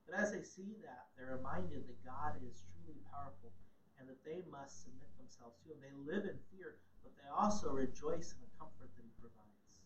But 0.06 0.18
as 0.18 0.32
they 0.32 0.42
see 0.42 0.76
that, 0.82 1.06
they're 1.16 1.36
reminded 1.36 1.86
that 1.86 2.04
God 2.04 2.34
is 2.46 2.62
truly 2.72 2.98
powerful 3.12 3.47
and 4.08 4.16
that 4.16 4.24
they 4.24 4.40
must 4.48 4.88
submit 4.88 5.12
themselves 5.20 5.60
to 5.60 5.68
Him. 5.68 5.76
They 5.84 5.92
live 6.08 6.24
in 6.24 6.40
fear, 6.48 6.80
but 7.04 7.12
they 7.20 7.28
also 7.28 7.68
rejoice 7.68 8.32
in 8.32 8.40
the 8.40 8.52
comfort 8.56 8.88
that 8.96 9.04
He 9.04 9.12
provides. 9.20 9.84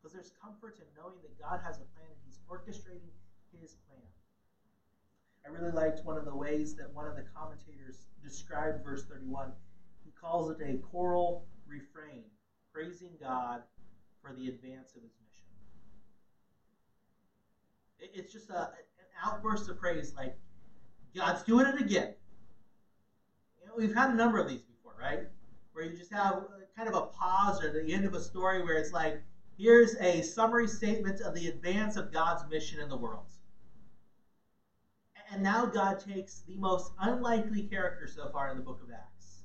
Because 0.00 0.16
there's 0.16 0.32
comfort 0.40 0.80
in 0.80 0.88
knowing 0.96 1.20
that 1.20 1.36
God 1.36 1.60
has 1.60 1.76
a 1.76 1.86
plan 1.92 2.08
and 2.08 2.22
He's 2.24 2.40
orchestrating 2.48 3.12
His 3.52 3.76
plan. 3.84 4.08
I 5.44 5.52
really 5.52 5.72
liked 5.72 6.00
one 6.08 6.16
of 6.16 6.24
the 6.24 6.34
ways 6.34 6.74
that 6.80 6.88
one 6.94 7.04
of 7.04 7.14
the 7.14 7.28
commentators 7.36 8.08
described 8.24 8.82
verse 8.82 9.04
31. 9.04 9.52
He 10.02 10.10
calls 10.16 10.48
it 10.48 10.56
a 10.64 10.80
choral 10.88 11.44
refrain, 11.68 12.24
praising 12.72 13.12
God 13.20 13.60
for 14.22 14.32
the 14.32 14.48
advance 14.48 14.94
of 14.96 15.02
his 15.02 15.12
mission. 15.20 15.50
It's 17.98 18.32
just 18.32 18.50
a, 18.50 18.70
an 18.70 19.10
outburst 19.24 19.68
of 19.68 19.78
praise, 19.78 20.14
like, 20.16 20.34
God's 21.14 21.42
doing 21.42 21.66
it 21.66 21.80
again. 21.80 22.14
We've 23.76 23.94
had 23.94 24.10
a 24.10 24.14
number 24.14 24.38
of 24.38 24.48
these 24.48 24.62
before, 24.62 24.94
right? 24.98 25.20
Where 25.72 25.84
you 25.84 25.96
just 25.96 26.12
have 26.12 26.34
uh, 26.34 26.46
kind 26.76 26.88
of 26.88 26.94
a 26.94 27.06
pause 27.06 27.62
or 27.62 27.70
the 27.70 27.92
end 27.92 28.04
of 28.04 28.14
a 28.14 28.20
story 28.20 28.62
where 28.62 28.76
it's 28.76 28.92
like, 28.92 29.20
here's 29.56 29.94
a 29.96 30.22
summary 30.22 30.68
statement 30.68 31.20
of 31.20 31.34
the 31.34 31.48
advance 31.48 31.96
of 31.96 32.12
God's 32.12 32.48
mission 32.50 32.80
in 32.80 32.88
the 32.88 32.96
world. 32.96 33.26
And 35.30 35.42
now 35.42 35.64
God 35.64 35.98
takes 35.98 36.42
the 36.46 36.58
most 36.58 36.92
unlikely 37.00 37.62
character 37.62 38.06
so 38.06 38.28
far 38.30 38.50
in 38.50 38.56
the 38.56 38.62
book 38.62 38.82
of 38.82 38.90
Acts. 38.90 39.44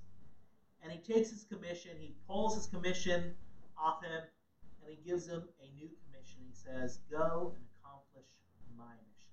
And 0.83 0.91
he 0.91 0.97
takes 0.97 1.29
his 1.29 1.45
commission, 1.45 1.91
he 1.97 2.13
pulls 2.27 2.55
his 2.55 2.67
commission 2.67 3.31
off 3.77 4.03
him, 4.03 4.21
and 4.83 4.93
he 4.93 5.09
gives 5.09 5.27
him 5.27 5.43
a 5.61 5.75
new 5.75 5.89
commission. 6.03 6.39
He 6.45 6.53
says, 6.53 6.99
Go 7.09 7.53
and 7.55 7.63
accomplish 7.79 8.27
my 8.77 8.83
mission. 8.83 9.31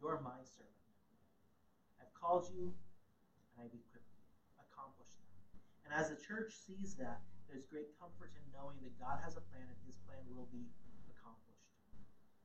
You're 0.00 0.20
my 0.22 0.40
servant. 0.42 0.70
I've 2.00 2.14
called 2.18 2.48
you, 2.54 2.72
and 3.60 3.70
equipped 3.70 4.10
you. 4.14 4.24
Accomplish 4.70 5.10
that. 5.18 5.30
And 5.86 5.90
as 5.94 6.10
the 6.10 6.18
church 6.18 6.54
sees 6.54 6.94
that, 6.98 7.22
there's 7.48 7.66
great 7.70 7.94
comfort 8.00 8.34
in 8.34 8.44
knowing 8.50 8.80
that 8.82 8.98
God 8.98 9.22
has 9.22 9.36
a 9.36 9.44
plan 9.54 9.62
and 9.62 9.80
his 9.86 9.94
plan 10.08 10.22
will 10.34 10.48
be 10.50 10.66
accomplished. 11.14 11.70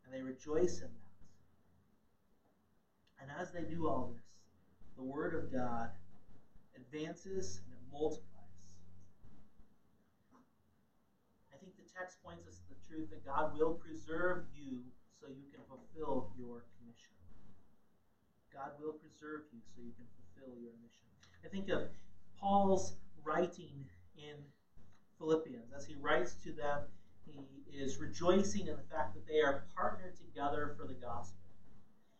And 0.05 0.14
they 0.14 0.22
rejoice 0.22 0.86
in 0.86 0.91
that. 0.91 1.10
And 3.20 3.28
as 3.36 3.51
they 3.51 3.66
do 3.66 3.88
all 3.89 4.14
this, 4.16 4.30
the 4.95 5.03
Word 5.03 5.36
of 5.36 5.51
God 5.51 5.89
advances 6.76 7.62
and 7.66 7.74
it 7.74 7.84
multiplies. 7.91 8.28
I 11.53 11.57
think 11.57 11.76
the 11.76 11.88
text 11.91 12.24
points 12.24 12.47
us 12.47 12.60
to 12.60 12.68
the 12.72 12.80
truth 12.88 13.10
that 13.12 13.26
God 13.26 13.57
will 13.57 13.76
preserve 13.76 14.47
you 14.55 14.84
so 15.20 15.28
you 15.28 15.47
can 15.51 15.60
fulfill 15.68 16.32
your 16.39 16.64
commission. 16.80 17.16
God 18.53 18.72
will 18.80 18.93
preserve 18.93 19.47
you 19.51 19.60
so 19.76 19.84
you 19.84 19.91
can 19.95 20.07
fulfill 20.16 20.29
your 20.48 20.72
mission. 20.82 21.08
I 21.44 21.48
think 21.50 21.70
of 21.70 21.90
Paul's 22.40 22.94
writing 23.24 23.86
in 24.18 24.36
Philippians. 25.18 25.72
As 25.76 25.86
he 25.86 25.96
writes 25.96 26.36
to 26.44 26.52
them, 26.52 26.82
he 27.26 27.78
is 27.78 28.00
rejoicing 28.00 28.68
in 28.68 28.76
the 28.76 28.96
fact 28.96 29.14
that 29.14 29.28
they 29.28 29.42
are 29.42 29.64
partnered 29.76 30.16
together 30.18 30.76
for 30.78 30.88
the 30.88 30.94
gospel. 30.94 31.38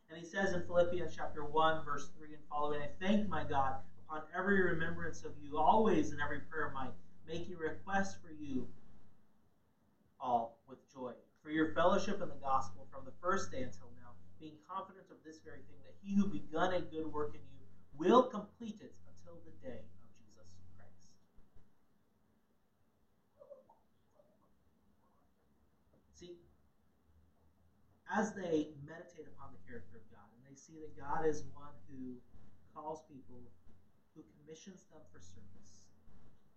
And 0.10 0.18
he 0.18 0.26
says 0.26 0.54
in 0.54 0.66
Philippians 0.66 1.16
chapter 1.16 1.44
1, 1.44 1.84
verse 1.84 2.10
3 2.18 2.34
and 2.34 2.44
following, 2.50 2.82
I 2.82 2.90
thank 3.00 3.28
my 3.30 3.44
God 3.44 3.76
upon 4.06 4.24
every 4.36 4.62
remembrance 4.62 5.24
of 5.24 5.32
you, 5.42 5.58
always 5.58 6.12
in 6.12 6.20
every 6.20 6.40
prayer 6.40 6.68
of 6.68 6.74
mine, 6.74 6.90
making 7.28 7.58
request 7.58 8.18
for 8.22 8.32
you 8.32 8.68
all 10.20 10.58
with 10.68 10.80
joy, 10.94 11.14
for 11.44 11.52
your 11.52 11.74
fellowship 11.74 12.22
in 12.22 12.28
the 12.28 12.42
gospel 12.42 12.88
from 12.92 13.06
the 13.06 13.12
first 13.22 13.52
day 13.52 13.62
until 13.62 13.90
now, 14.02 14.10
being 14.40 14.58
confident 14.68 15.06
of 15.12 15.18
this 15.24 15.40
very 15.46 15.62
thing, 15.70 15.78
that 15.86 15.96
he 16.02 16.16
who 16.16 16.26
begun 16.26 16.74
a 16.74 16.82
good 16.82 17.06
work 17.06 17.32
in 17.34 17.42
you 17.54 17.59
will 18.00 18.24
complete 18.24 18.80
it 18.80 18.96
until 19.12 19.36
the 19.44 19.52
day 19.60 19.84
of 19.84 20.08
Jesus 20.16 20.48
Christ. 20.80 21.12
See, 26.16 26.40
as 28.08 28.32
they 28.32 28.72
meditate 28.88 29.28
upon 29.36 29.52
the 29.52 29.60
character 29.68 30.00
of 30.00 30.06
God 30.08 30.32
and 30.32 30.42
they 30.48 30.56
see 30.56 30.80
that 30.80 30.96
God 30.96 31.28
is 31.28 31.44
one 31.52 31.76
who 31.92 32.16
calls 32.72 33.04
people, 33.12 33.44
who 34.16 34.24
commissions 34.40 34.88
them 34.88 35.04
for 35.12 35.20
service, 35.20 35.92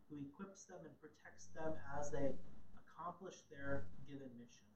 who 0.07 0.22
equips 0.22 0.70
them 0.70 0.78
and 0.86 0.95
protects 1.03 1.51
them 1.59 1.74
as 1.99 2.14
they 2.14 2.38
accomplish 2.78 3.43
their 3.51 3.90
given 4.07 4.30
mission. 4.38 4.70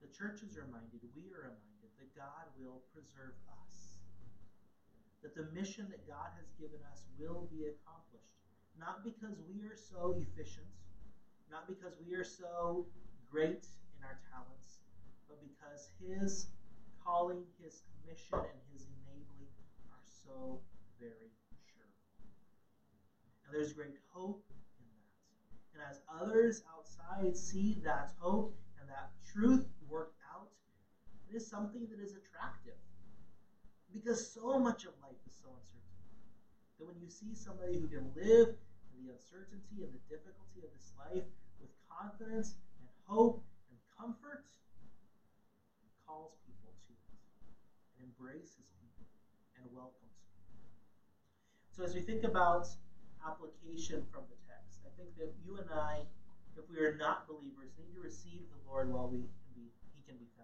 The 0.00 0.08
church 0.08 0.40
is 0.40 0.56
reminded, 0.56 1.04
we 1.12 1.28
are 1.36 1.52
reminded, 1.52 1.92
that 2.00 2.08
God 2.16 2.48
will 2.56 2.80
preserve 2.92 3.36
us. 3.68 3.93
That 5.24 5.32
the 5.32 5.48
mission 5.56 5.88
that 5.88 6.04
God 6.04 6.36
has 6.36 6.52
given 6.60 6.84
us 6.92 7.00
will 7.16 7.48
be 7.48 7.64
accomplished. 7.64 8.36
Not 8.76 9.00
because 9.00 9.40
we 9.48 9.64
are 9.64 9.72
so 9.74 10.20
efficient, 10.20 10.68
not 11.50 11.64
because 11.66 11.96
we 12.04 12.12
are 12.14 12.28
so 12.28 12.84
great 13.32 13.64
in 13.96 14.04
our 14.04 14.20
talents, 14.28 14.84
but 15.26 15.40
because 15.40 15.88
His 15.96 16.44
calling, 17.00 17.40
His 17.56 17.80
commission, 17.88 18.36
and 18.36 18.60
His 18.68 18.84
enabling 18.84 19.48
are 19.88 20.04
so 20.04 20.60
very 21.00 21.32
sure. 21.72 21.88
And 23.46 23.54
there's 23.54 23.72
great 23.72 23.96
hope 24.12 24.44
in 24.76 24.84
that. 24.92 25.08
And 25.72 25.80
as 25.88 26.04
others 26.20 26.60
outside 26.68 27.34
see 27.34 27.80
that 27.82 28.12
hope 28.20 28.52
and 28.78 28.86
that 28.90 29.08
truth 29.32 29.64
worked 29.88 30.20
out, 30.36 30.52
it 31.30 31.34
is 31.34 31.48
something 31.48 31.88
that 31.88 31.98
is 31.98 32.12
attractive. 32.12 32.76
Because 33.94 34.26
so 34.26 34.58
much 34.58 34.82
of 34.82 34.92
life 34.98 35.22
is 35.22 35.38
so 35.38 35.54
uncertain. 35.54 36.02
That 36.78 36.90
when 36.90 36.98
you 36.98 37.06
see 37.06 37.30
somebody 37.38 37.78
who 37.78 37.86
can 37.86 38.10
live 38.18 38.50
in 38.50 39.06
the 39.06 39.14
uncertainty 39.14 39.86
and 39.86 39.94
the 39.94 40.02
difficulty 40.10 40.66
of 40.66 40.70
this 40.74 40.90
life 40.98 41.22
with 41.62 41.70
confidence 41.86 42.58
and 42.82 42.90
hope 43.06 43.38
and 43.70 43.78
comfort, 43.94 44.42
calls 46.04 46.36
people 46.44 46.74
to 46.84 46.92
it, 46.92 47.16
and 47.96 48.10
embraces 48.10 48.68
people, 48.82 49.06
and 49.56 49.64
welcomes 49.72 50.18
people. 50.36 50.68
So 51.72 51.82
as 51.86 51.94
we 51.94 52.02
think 52.02 52.24
about 52.24 52.68
application 53.24 54.04
from 54.12 54.28
the 54.28 54.36
text, 54.44 54.84
I 54.84 54.90
think 55.00 55.16
that 55.16 55.32
you 55.40 55.56
and 55.56 55.70
I, 55.72 56.04
if 56.58 56.68
we 56.68 56.78
are 56.82 56.92
not 56.98 57.26
believers, 57.26 57.72
need 57.80 57.94
to 57.94 58.00
receive 58.00 58.44
the 58.50 58.60
Lord 58.68 58.90
while 58.90 59.08
we 59.08 59.24
can 59.24 59.50
be, 59.56 59.70
he 59.96 60.02
can 60.04 60.18
be 60.18 60.28
found. 60.36 60.43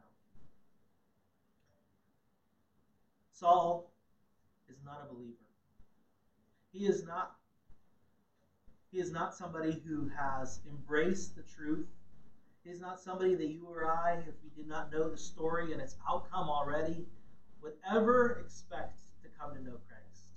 Saul 3.41 3.91
is 4.69 4.77
not 4.85 5.01
a 5.03 5.15
believer. 5.15 5.33
He 6.73 6.85
is 6.85 7.07
not 7.07 7.37
he 8.93 8.99
is 8.99 9.11
not 9.11 9.35
somebody 9.35 9.81
who 9.87 10.09
has 10.09 10.61
embraced 10.69 11.37
the 11.37 11.43
truth 11.43 11.87
He 12.65 12.71
is 12.71 12.81
not 12.81 13.01
somebody 13.01 13.35
that 13.37 13.49
you 13.49 13.67
or 13.67 13.87
I, 13.87 14.17
if 14.29 14.35
we 14.43 14.51
did 14.55 14.69
not 14.69 14.93
know 14.93 15.09
the 15.09 15.17
story 15.17 15.73
and 15.73 15.81
its 15.81 15.97
outcome 16.07 16.51
already, 16.51 17.07
would 17.63 17.73
ever 17.91 18.43
expect 18.45 18.99
to 19.23 19.29
come 19.39 19.55
to 19.55 19.63
know 19.63 19.79
Christ. 19.89 20.29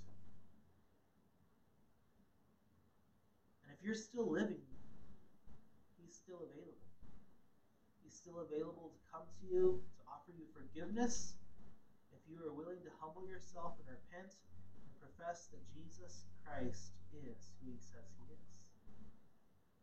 And 3.64 3.76
if 3.76 3.84
you're 3.84 3.94
still 3.94 4.30
living, 4.30 4.62
He's 6.02 6.14
still 6.14 6.40
available. 6.48 6.80
He's 8.02 8.12
He's 8.12 8.14
still 8.14 8.40
available 8.40 8.92
to 8.94 9.12
come 9.12 9.22
to 9.42 9.54
you, 9.54 9.80
to 9.98 10.02
offer 10.10 10.32
you 10.32 10.44
forgiveness. 10.56 11.34
If 12.24 12.32
you 12.32 12.40
are 12.40 12.56
willing 12.56 12.80
to 12.80 12.92
humble 13.04 13.28
yourself 13.28 13.76
and 13.84 13.92
repent 13.92 14.32
and 14.32 14.96
profess 14.96 15.52
that 15.52 15.60
Jesus 15.76 16.24
Christ 16.40 16.96
is 17.12 17.52
who 17.60 17.68
he 17.68 17.76
says 17.76 18.08
he 18.16 18.32
is. 18.32 18.64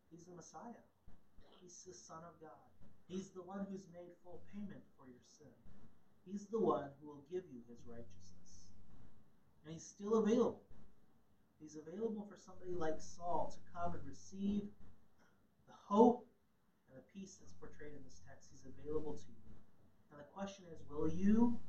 He's 0.09 0.25
the 0.25 0.33
Messiah. 0.33 0.81
He's 1.61 1.85
the 1.85 1.93
Son 1.93 2.25
of 2.25 2.33
God. 2.41 2.65
He's 3.05 3.29
the 3.29 3.45
one 3.45 3.69
who's 3.69 3.85
made 3.93 4.17
full 4.25 4.41
payment 4.49 4.81
for 4.97 5.05
your 5.05 5.21
sin. 5.21 5.53
He's 6.25 6.49
the 6.49 6.57
one 6.57 6.89
who 6.97 7.13
will 7.13 7.23
give 7.29 7.45
you 7.53 7.61
his 7.69 7.85
righteousness. 7.85 8.65
And 9.61 9.77
he's 9.77 9.85
still 9.85 10.17
available. 10.17 10.65
He's 11.61 11.77
available 11.77 12.25
for 12.25 12.41
somebody 12.41 12.73
like 12.73 12.97
Saul 12.97 13.53
to 13.53 13.61
come 13.69 13.93
and 13.93 14.01
receive 14.01 14.65
the 15.69 15.77
hope 15.77 16.25
and 16.89 16.97
the 16.97 17.05
peace 17.13 17.37
that's 17.37 17.53
portrayed 17.53 17.93
in 17.93 18.01
this 18.01 18.17
text. 18.25 18.49
He's 18.49 18.65
available 18.65 19.13
to 19.13 19.29
you. 19.29 19.53
And 20.09 20.17
the 20.17 20.25
question 20.33 20.65
is 20.73 20.81
will 20.89 21.07
you 21.07 21.61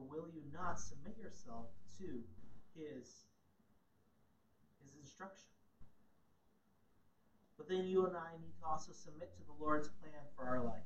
or 0.00 0.06
will 0.08 0.28
you 0.32 0.40
not 0.52 0.80
submit 0.80 1.16
yourself 1.20 1.66
to 1.98 2.04
his, 2.74 3.26
his 4.82 4.94
instruction? 5.00 5.46
But 7.56 7.68
then 7.68 7.86
you 7.86 8.06
and 8.06 8.16
I 8.16 8.32
need 8.40 8.56
to 8.60 8.66
also 8.66 8.92
submit 8.92 9.34
to 9.36 9.42
the 9.44 9.62
Lord's 9.62 9.88
plan 10.00 10.22
for 10.34 10.44
our 10.44 10.64
life. 10.64 10.82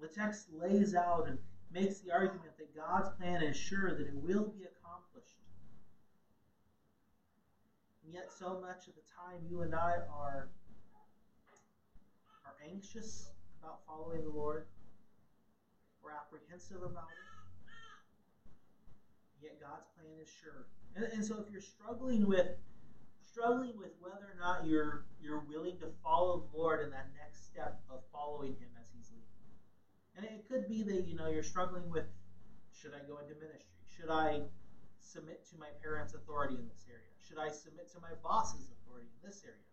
The 0.00 0.08
text 0.08 0.46
lays 0.52 0.94
out 0.94 1.26
and 1.26 1.38
makes 1.72 1.98
the 2.00 2.12
argument 2.12 2.56
that 2.58 2.74
God's 2.76 3.08
plan 3.16 3.42
is 3.42 3.56
sure 3.56 3.92
that 3.92 4.06
it 4.06 4.14
will 4.14 4.44
be 4.44 4.64
accomplished. 4.64 5.34
And 8.04 8.14
yet, 8.14 8.30
so 8.30 8.60
much 8.60 8.86
of 8.86 8.94
the 8.94 9.02
time, 9.18 9.42
you 9.50 9.62
and 9.62 9.74
I 9.74 9.96
are, 10.14 10.48
are 12.44 12.54
anxious 12.70 13.30
about 13.60 13.78
following 13.84 14.22
the 14.22 14.30
Lord. 14.30 14.64
We're 16.04 16.12
apprehensive 16.12 16.82
about 16.82 17.08
it. 17.10 17.35
Yet 19.42 19.60
God's 19.60 19.86
plan 19.96 20.16
is 20.22 20.28
sure. 20.42 20.66
And, 20.94 21.04
and 21.12 21.24
so, 21.24 21.44
if 21.44 21.50
you're 21.52 21.60
struggling 21.60 22.26
with 22.26 22.48
struggling 23.20 23.76
with 23.76 23.92
whether 24.00 24.24
or 24.32 24.38
not 24.40 24.64
you're 24.64 25.04
you're 25.20 25.44
willing 25.44 25.76
to 25.78 25.88
follow 26.02 26.48
the 26.48 26.56
Lord 26.56 26.80
in 26.84 26.90
that 26.90 27.12
next 27.20 27.44
step 27.52 27.80
of 27.90 28.00
following 28.12 28.56
Him 28.56 28.72
as 28.80 28.88
He's 28.96 29.12
leading, 29.12 29.52
and 30.16 30.24
it 30.24 30.48
could 30.48 30.68
be 30.68 30.82
that 30.84 31.06
you 31.06 31.16
know 31.16 31.28
you're 31.28 31.44
struggling 31.44 31.90
with 31.90 32.04
should 32.72 32.92
I 32.92 33.04
go 33.08 33.18
into 33.18 33.34
ministry? 33.40 33.80
Should 33.88 34.12
I 34.12 34.44
submit 35.00 35.48
to 35.50 35.56
my 35.56 35.72
parents' 35.82 36.14
authority 36.14 36.56
in 36.60 36.68
this 36.68 36.84
area? 36.88 37.08
Should 37.24 37.38
I 37.38 37.48
submit 37.48 37.90
to 37.92 38.00
my 38.00 38.12
boss's 38.22 38.68
authority 38.68 39.08
in 39.08 39.20
this 39.24 39.42
area? 39.44 39.64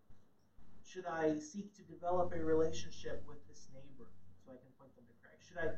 Should 0.82 1.06
I 1.06 1.38
seek 1.38 1.74
to 1.76 1.82
develop 1.84 2.32
a 2.32 2.40
relationship 2.40 3.24
with 3.28 3.40
this 3.48 3.68
neighbor 3.72 4.08
so 4.40 4.52
I 4.52 4.58
can 4.60 4.72
point 4.80 4.92
them 4.96 5.04
to 5.04 5.16
Christ? 5.20 5.44
Should 5.48 5.60
I 5.60 5.76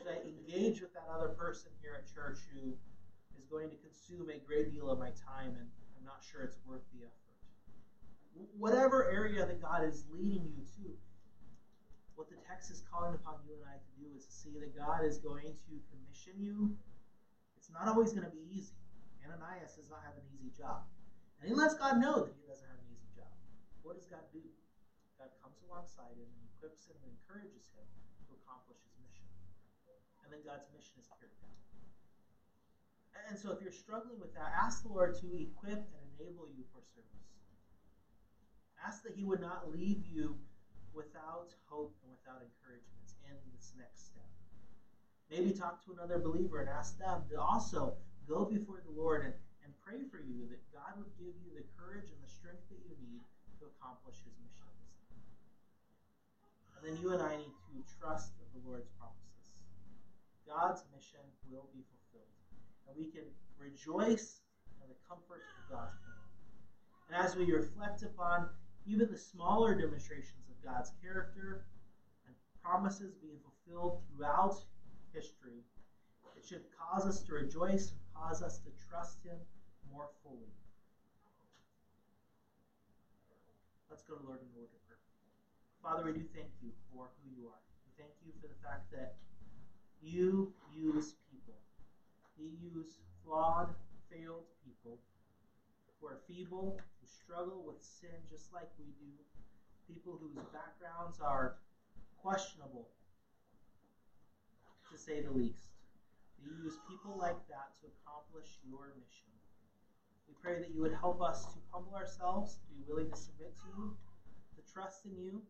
should 0.00 0.08
I 0.08 0.24
engage 0.24 0.80
with 0.80 0.96
that 0.96 1.04
other 1.12 1.36
person 1.36 1.68
here 1.84 2.00
at 2.00 2.08
church 2.08 2.40
who 2.56 2.72
is 3.36 3.44
going 3.52 3.68
to 3.68 3.76
consume 3.84 4.32
a 4.32 4.40
great 4.40 4.72
deal 4.72 4.88
of 4.88 4.96
my 4.96 5.12
time 5.12 5.52
and 5.52 5.68
I'm 5.68 6.06
not 6.08 6.24
sure 6.24 6.40
it's 6.40 6.56
worth 6.64 6.80
the 6.96 7.04
effort? 7.04 7.36
Whatever 8.56 9.12
area 9.12 9.44
that 9.44 9.60
God 9.60 9.84
is 9.84 10.08
leading 10.08 10.48
you 10.48 10.64
to, 10.80 10.96
what 12.16 12.32
the 12.32 12.40
text 12.48 12.72
is 12.72 12.80
calling 12.88 13.12
upon 13.12 13.44
you 13.44 13.60
and 13.60 13.68
I 13.68 13.76
to 13.76 13.92
do 14.00 14.08
is 14.16 14.24
to 14.24 14.32
see 14.32 14.56
that 14.64 14.72
God 14.72 15.04
is 15.04 15.20
going 15.20 15.52
to 15.52 15.72
commission 15.92 16.40
you. 16.40 16.72
It's 17.60 17.68
not 17.68 17.84
always 17.84 18.16
going 18.16 18.24
to 18.24 18.32
be 18.32 18.48
easy. 18.56 18.80
Ananias 19.20 19.76
does 19.76 19.92
not 19.92 20.00
have 20.00 20.16
an 20.16 20.24
easy 20.32 20.48
job. 20.56 20.88
And 21.40 21.44
he 21.44 21.52
lets 21.52 21.76
God 21.76 22.00
know 22.00 22.24
that 22.24 22.32
he 22.40 22.48
doesn't 22.48 22.64
have 22.64 22.80
an 22.80 22.88
easy 22.88 23.12
job. 23.12 23.32
What 23.84 24.00
does 24.00 24.08
God 24.08 24.24
do? 24.32 24.40
God 25.20 25.28
comes 25.44 25.60
alongside 25.68 26.16
him 26.16 26.24
and 26.24 26.42
equips 26.56 26.88
him 26.88 26.96
and 27.04 27.12
encourages 27.12 27.68
him 27.76 27.84
to 28.28 28.32
accomplish 28.40 28.80
his. 28.80 28.89
And 30.30 30.38
then 30.38 30.46
God's 30.46 30.70
mission 30.70 30.94
is 31.02 31.10
carried 31.18 31.34
out. 31.42 31.58
And 33.26 33.34
so 33.34 33.50
if 33.50 33.58
you're 33.58 33.74
struggling 33.74 34.22
with 34.22 34.30
that, 34.38 34.54
ask 34.54 34.86
the 34.86 34.94
Lord 34.94 35.18
to 35.18 35.26
equip 35.34 35.82
and 35.82 36.02
enable 36.14 36.46
you 36.46 36.62
for 36.70 36.78
service. 36.86 37.34
Ask 38.78 39.02
that 39.02 39.18
he 39.18 39.26
would 39.26 39.42
not 39.42 39.74
leave 39.74 40.06
you 40.06 40.38
without 40.94 41.50
hope 41.66 41.98
and 42.06 42.14
without 42.14 42.46
encouragement 42.46 43.10
in 43.26 43.34
this 43.58 43.74
next 43.74 44.06
step. 44.06 44.30
Maybe 45.34 45.50
talk 45.50 45.82
to 45.90 45.98
another 45.98 46.22
believer 46.22 46.62
and 46.62 46.70
ask 46.70 46.94
them 47.02 47.26
to 47.34 47.36
also 47.42 47.98
go 48.30 48.46
before 48.46 48.78
the 48.86 48.94
Lord 48.94 49.26
and, 49.26 49.34
and 49.66 49.74
pray 49.82 50.06
for 50.06 50.22
you 50.22 50.46
that 50.46 50.62
God 50.70 50.94
would 50.94 51.10
give 51.18 51.34
you 51.42 51.50
the 51.58 51.66
courage 51.74 52.06
and 52.06 52.22
the 52.22 52.30
strength 52.30 52.62
that 52.70 52.78
you 52.86 52.94
need 53.02 53.18
to 53.58 53.66
accomplish 53.66 54.22
his 54.22 54.38
mission 54.46 54.70
And 56.78 56.86
then 56.86 56.94
you 57.02 57.10
and 57.18 57.20
I 57.20 57.34
need 57.34 57.50
to 57.50 57.82
trust 57.98 58.30
the 58.38 58.62
Lord's 58.62 58.90
promises. 58.94 59.29
God's 60.50 60.82
mission 60.90 61.22
will 61.46 61.70
be 61.70 61.86
fulfilled. 61.86 62.34
And 62.90 62.98
we 62.98 63.06
can 63.06 63.22
rejoice 63.54 64.42
in 64.82 64.90
the 64.90 64.98
comfort 65.06 65.46
of 65.46 65.62
God's 65.70 65.94
plan. 66.02 66.26
And 67.06 67.14
as 67.22 67.38
we 67.38 67.46
reflect 67.54 68.02
upon 68.02 68.50
even 68.86 69.06
the 69.06 69.18
smaller 69.18 69.78
demonstrations 69.78 70.50
of 70.50 70.58
God's 70.58 70.90
character 70.98 71.62
and 72.26 72.34
promises 72.62 73.14
being 73.22 73.38
fulfilled 73.46 74.02
throughout 74.10 74.58
history, 75.14 75.62
it 76.34 76.42
should 76.42 76.66
cause 76.74 77.06
us 77.06 77.22
to 77.22 77.34
rejoice 77.34 77.94
and 77.94 78.00
cause 78.10 78.42
us 78.42 78.58
to 78.58 78.70
trust 78.90 79.22
Him 79.22 79.38
more 79.92 80.10
fully. 80.24 80.50
Let's 83.90 84.02
go 84.02 84.14
to 84.14 84.24
Lord 84.26 84.40
in 84.42 84.48
prayer. 84.50 84.66
Father, 85.82 86.04
we 86.04 86.12
do 86.12 86.24
thank 86.34 86.50
you 86.62 86.70
for 86.92 87.08
who 87.22 87.28
you 87.38 87.48
are. 87.48 87.62
We 87.86 87.92
thank 88.02 88.12
you 88.24 88.32
for 88.40 88.48
the 88.48 88.58
fact 88.62 88.90
that 88.92 89.14
you 90.02 90.52
use 90.74 91.14
people. 91.30 91.54
You 92.38 92.48
use 92.74 92.98
flawed, 93.24 93.68
failed 94.10 94.44
people 94.64 94.98
who 96.00 96.06
are 96.06 96.18
feeble, 96.26 96.80
who 97.00 97.06
struggle 97.06 97.62
with 97.66 97.82
sin 97.82 98.16
just 98.28 98.52
like 98.52 98.68
we 98.78 98.86
do, 98.98 99.12
people 99.86 100.18
whose 100.20 100.42
backgrounds 100.52 101.20
are 101.20 101.56
questionable, 102.22 102.88
to 104.90 104.96
say 104.96 105.20
the 105.20 105.30
least. 105.30 105.68
You 106.42 106.50
use 106.64 106.78
people 106.88 107.16
like 107.18 107.36
that 107.48 107.76
to 107.80 107.86
accomplish 107.92 108.58
your 108.66 108.94
mission. 108.96 109.28
We 110.26 110.34
pray 110.40 110.58
that 110.58 110.72
you 110.74 110.80
would 110.80 110.94
help 110.94 111.20
us 111.20 111.44
to 111.44 111.58
humble 111.70 111.94
ourselves, 111.94 112.56
to 112.56 112.66
be 112.72 112.80
willing 112.88 113.10
to 113.10 113.16
submit 113.16 113.52
to 113.60 113.68
you, 113.76 113.92
to 114.56 114.72
trust 114.72 115.04
in 115.04 115.12
you, 115.20 115.42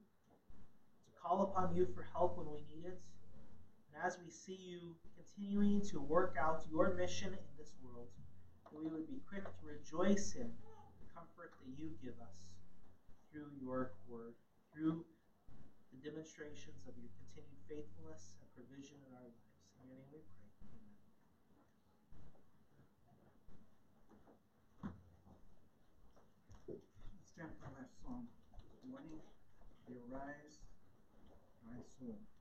to 1.07 1.11
call 1.23 1.43
upon 1.43 1.75
you 1.77 1.87
for 1.95 2.03
help 2.13 2.37
when 2.37 2.47
we 2.51 2.61
need 2.75 2.87
it. 2.87 2.99
And 3.91 4.07
as 4.07 4.19
we 4.23 4.31
see 4.31 4.55
you 4.55 4.95
continuing 5.19 5.83
to 5.91 6.01
work 6.01 6.37
out 6.39 6.63
your 6.71 6.95
mission 6.95 7.35
in 7.35 7.51
this 7.59 7.75
world, 7.83 8.07
we 8.71 8.87
would 8.87 9.07
be 9.07 9.19
quick 9.29 9.45
to 9.45 9.63
rejoice 9.67 10.35
in 10.39 10.47
the 10.47 11.09
comfort 11.11 11.51
that 11.59 11.71
you 11.77 11.91
give 12.03 12.15
us 12.23 12.55
through 13.33 13.51
your 13.61 13.91
word, 14.07 14.35
through 14.73 15.05
the 15.91 15.99
demonstrations 16.09 16.87
of 16.87 16.95
your 16.95 17.11
continued 17.19 17.59
faithfulness 17.67 18.39
and 18.39 18.47
provision 18.55 18.95
in 19.03 19.11
our 19.19 19.27
lives. 19.27 19.43
In 19.83 19.91
your 19.91 19.99
name 19.99 20.07
we 20.15 20.23
pray. 20.23 20.39
stand 27.27 27.51
for 27.59 27.73
our 27.75 27.89
song 28.05 28.29
morning. 28.91 29.21
Arise, 29.89 30.61
my 31.65 31.81
soul. 31.99 32.21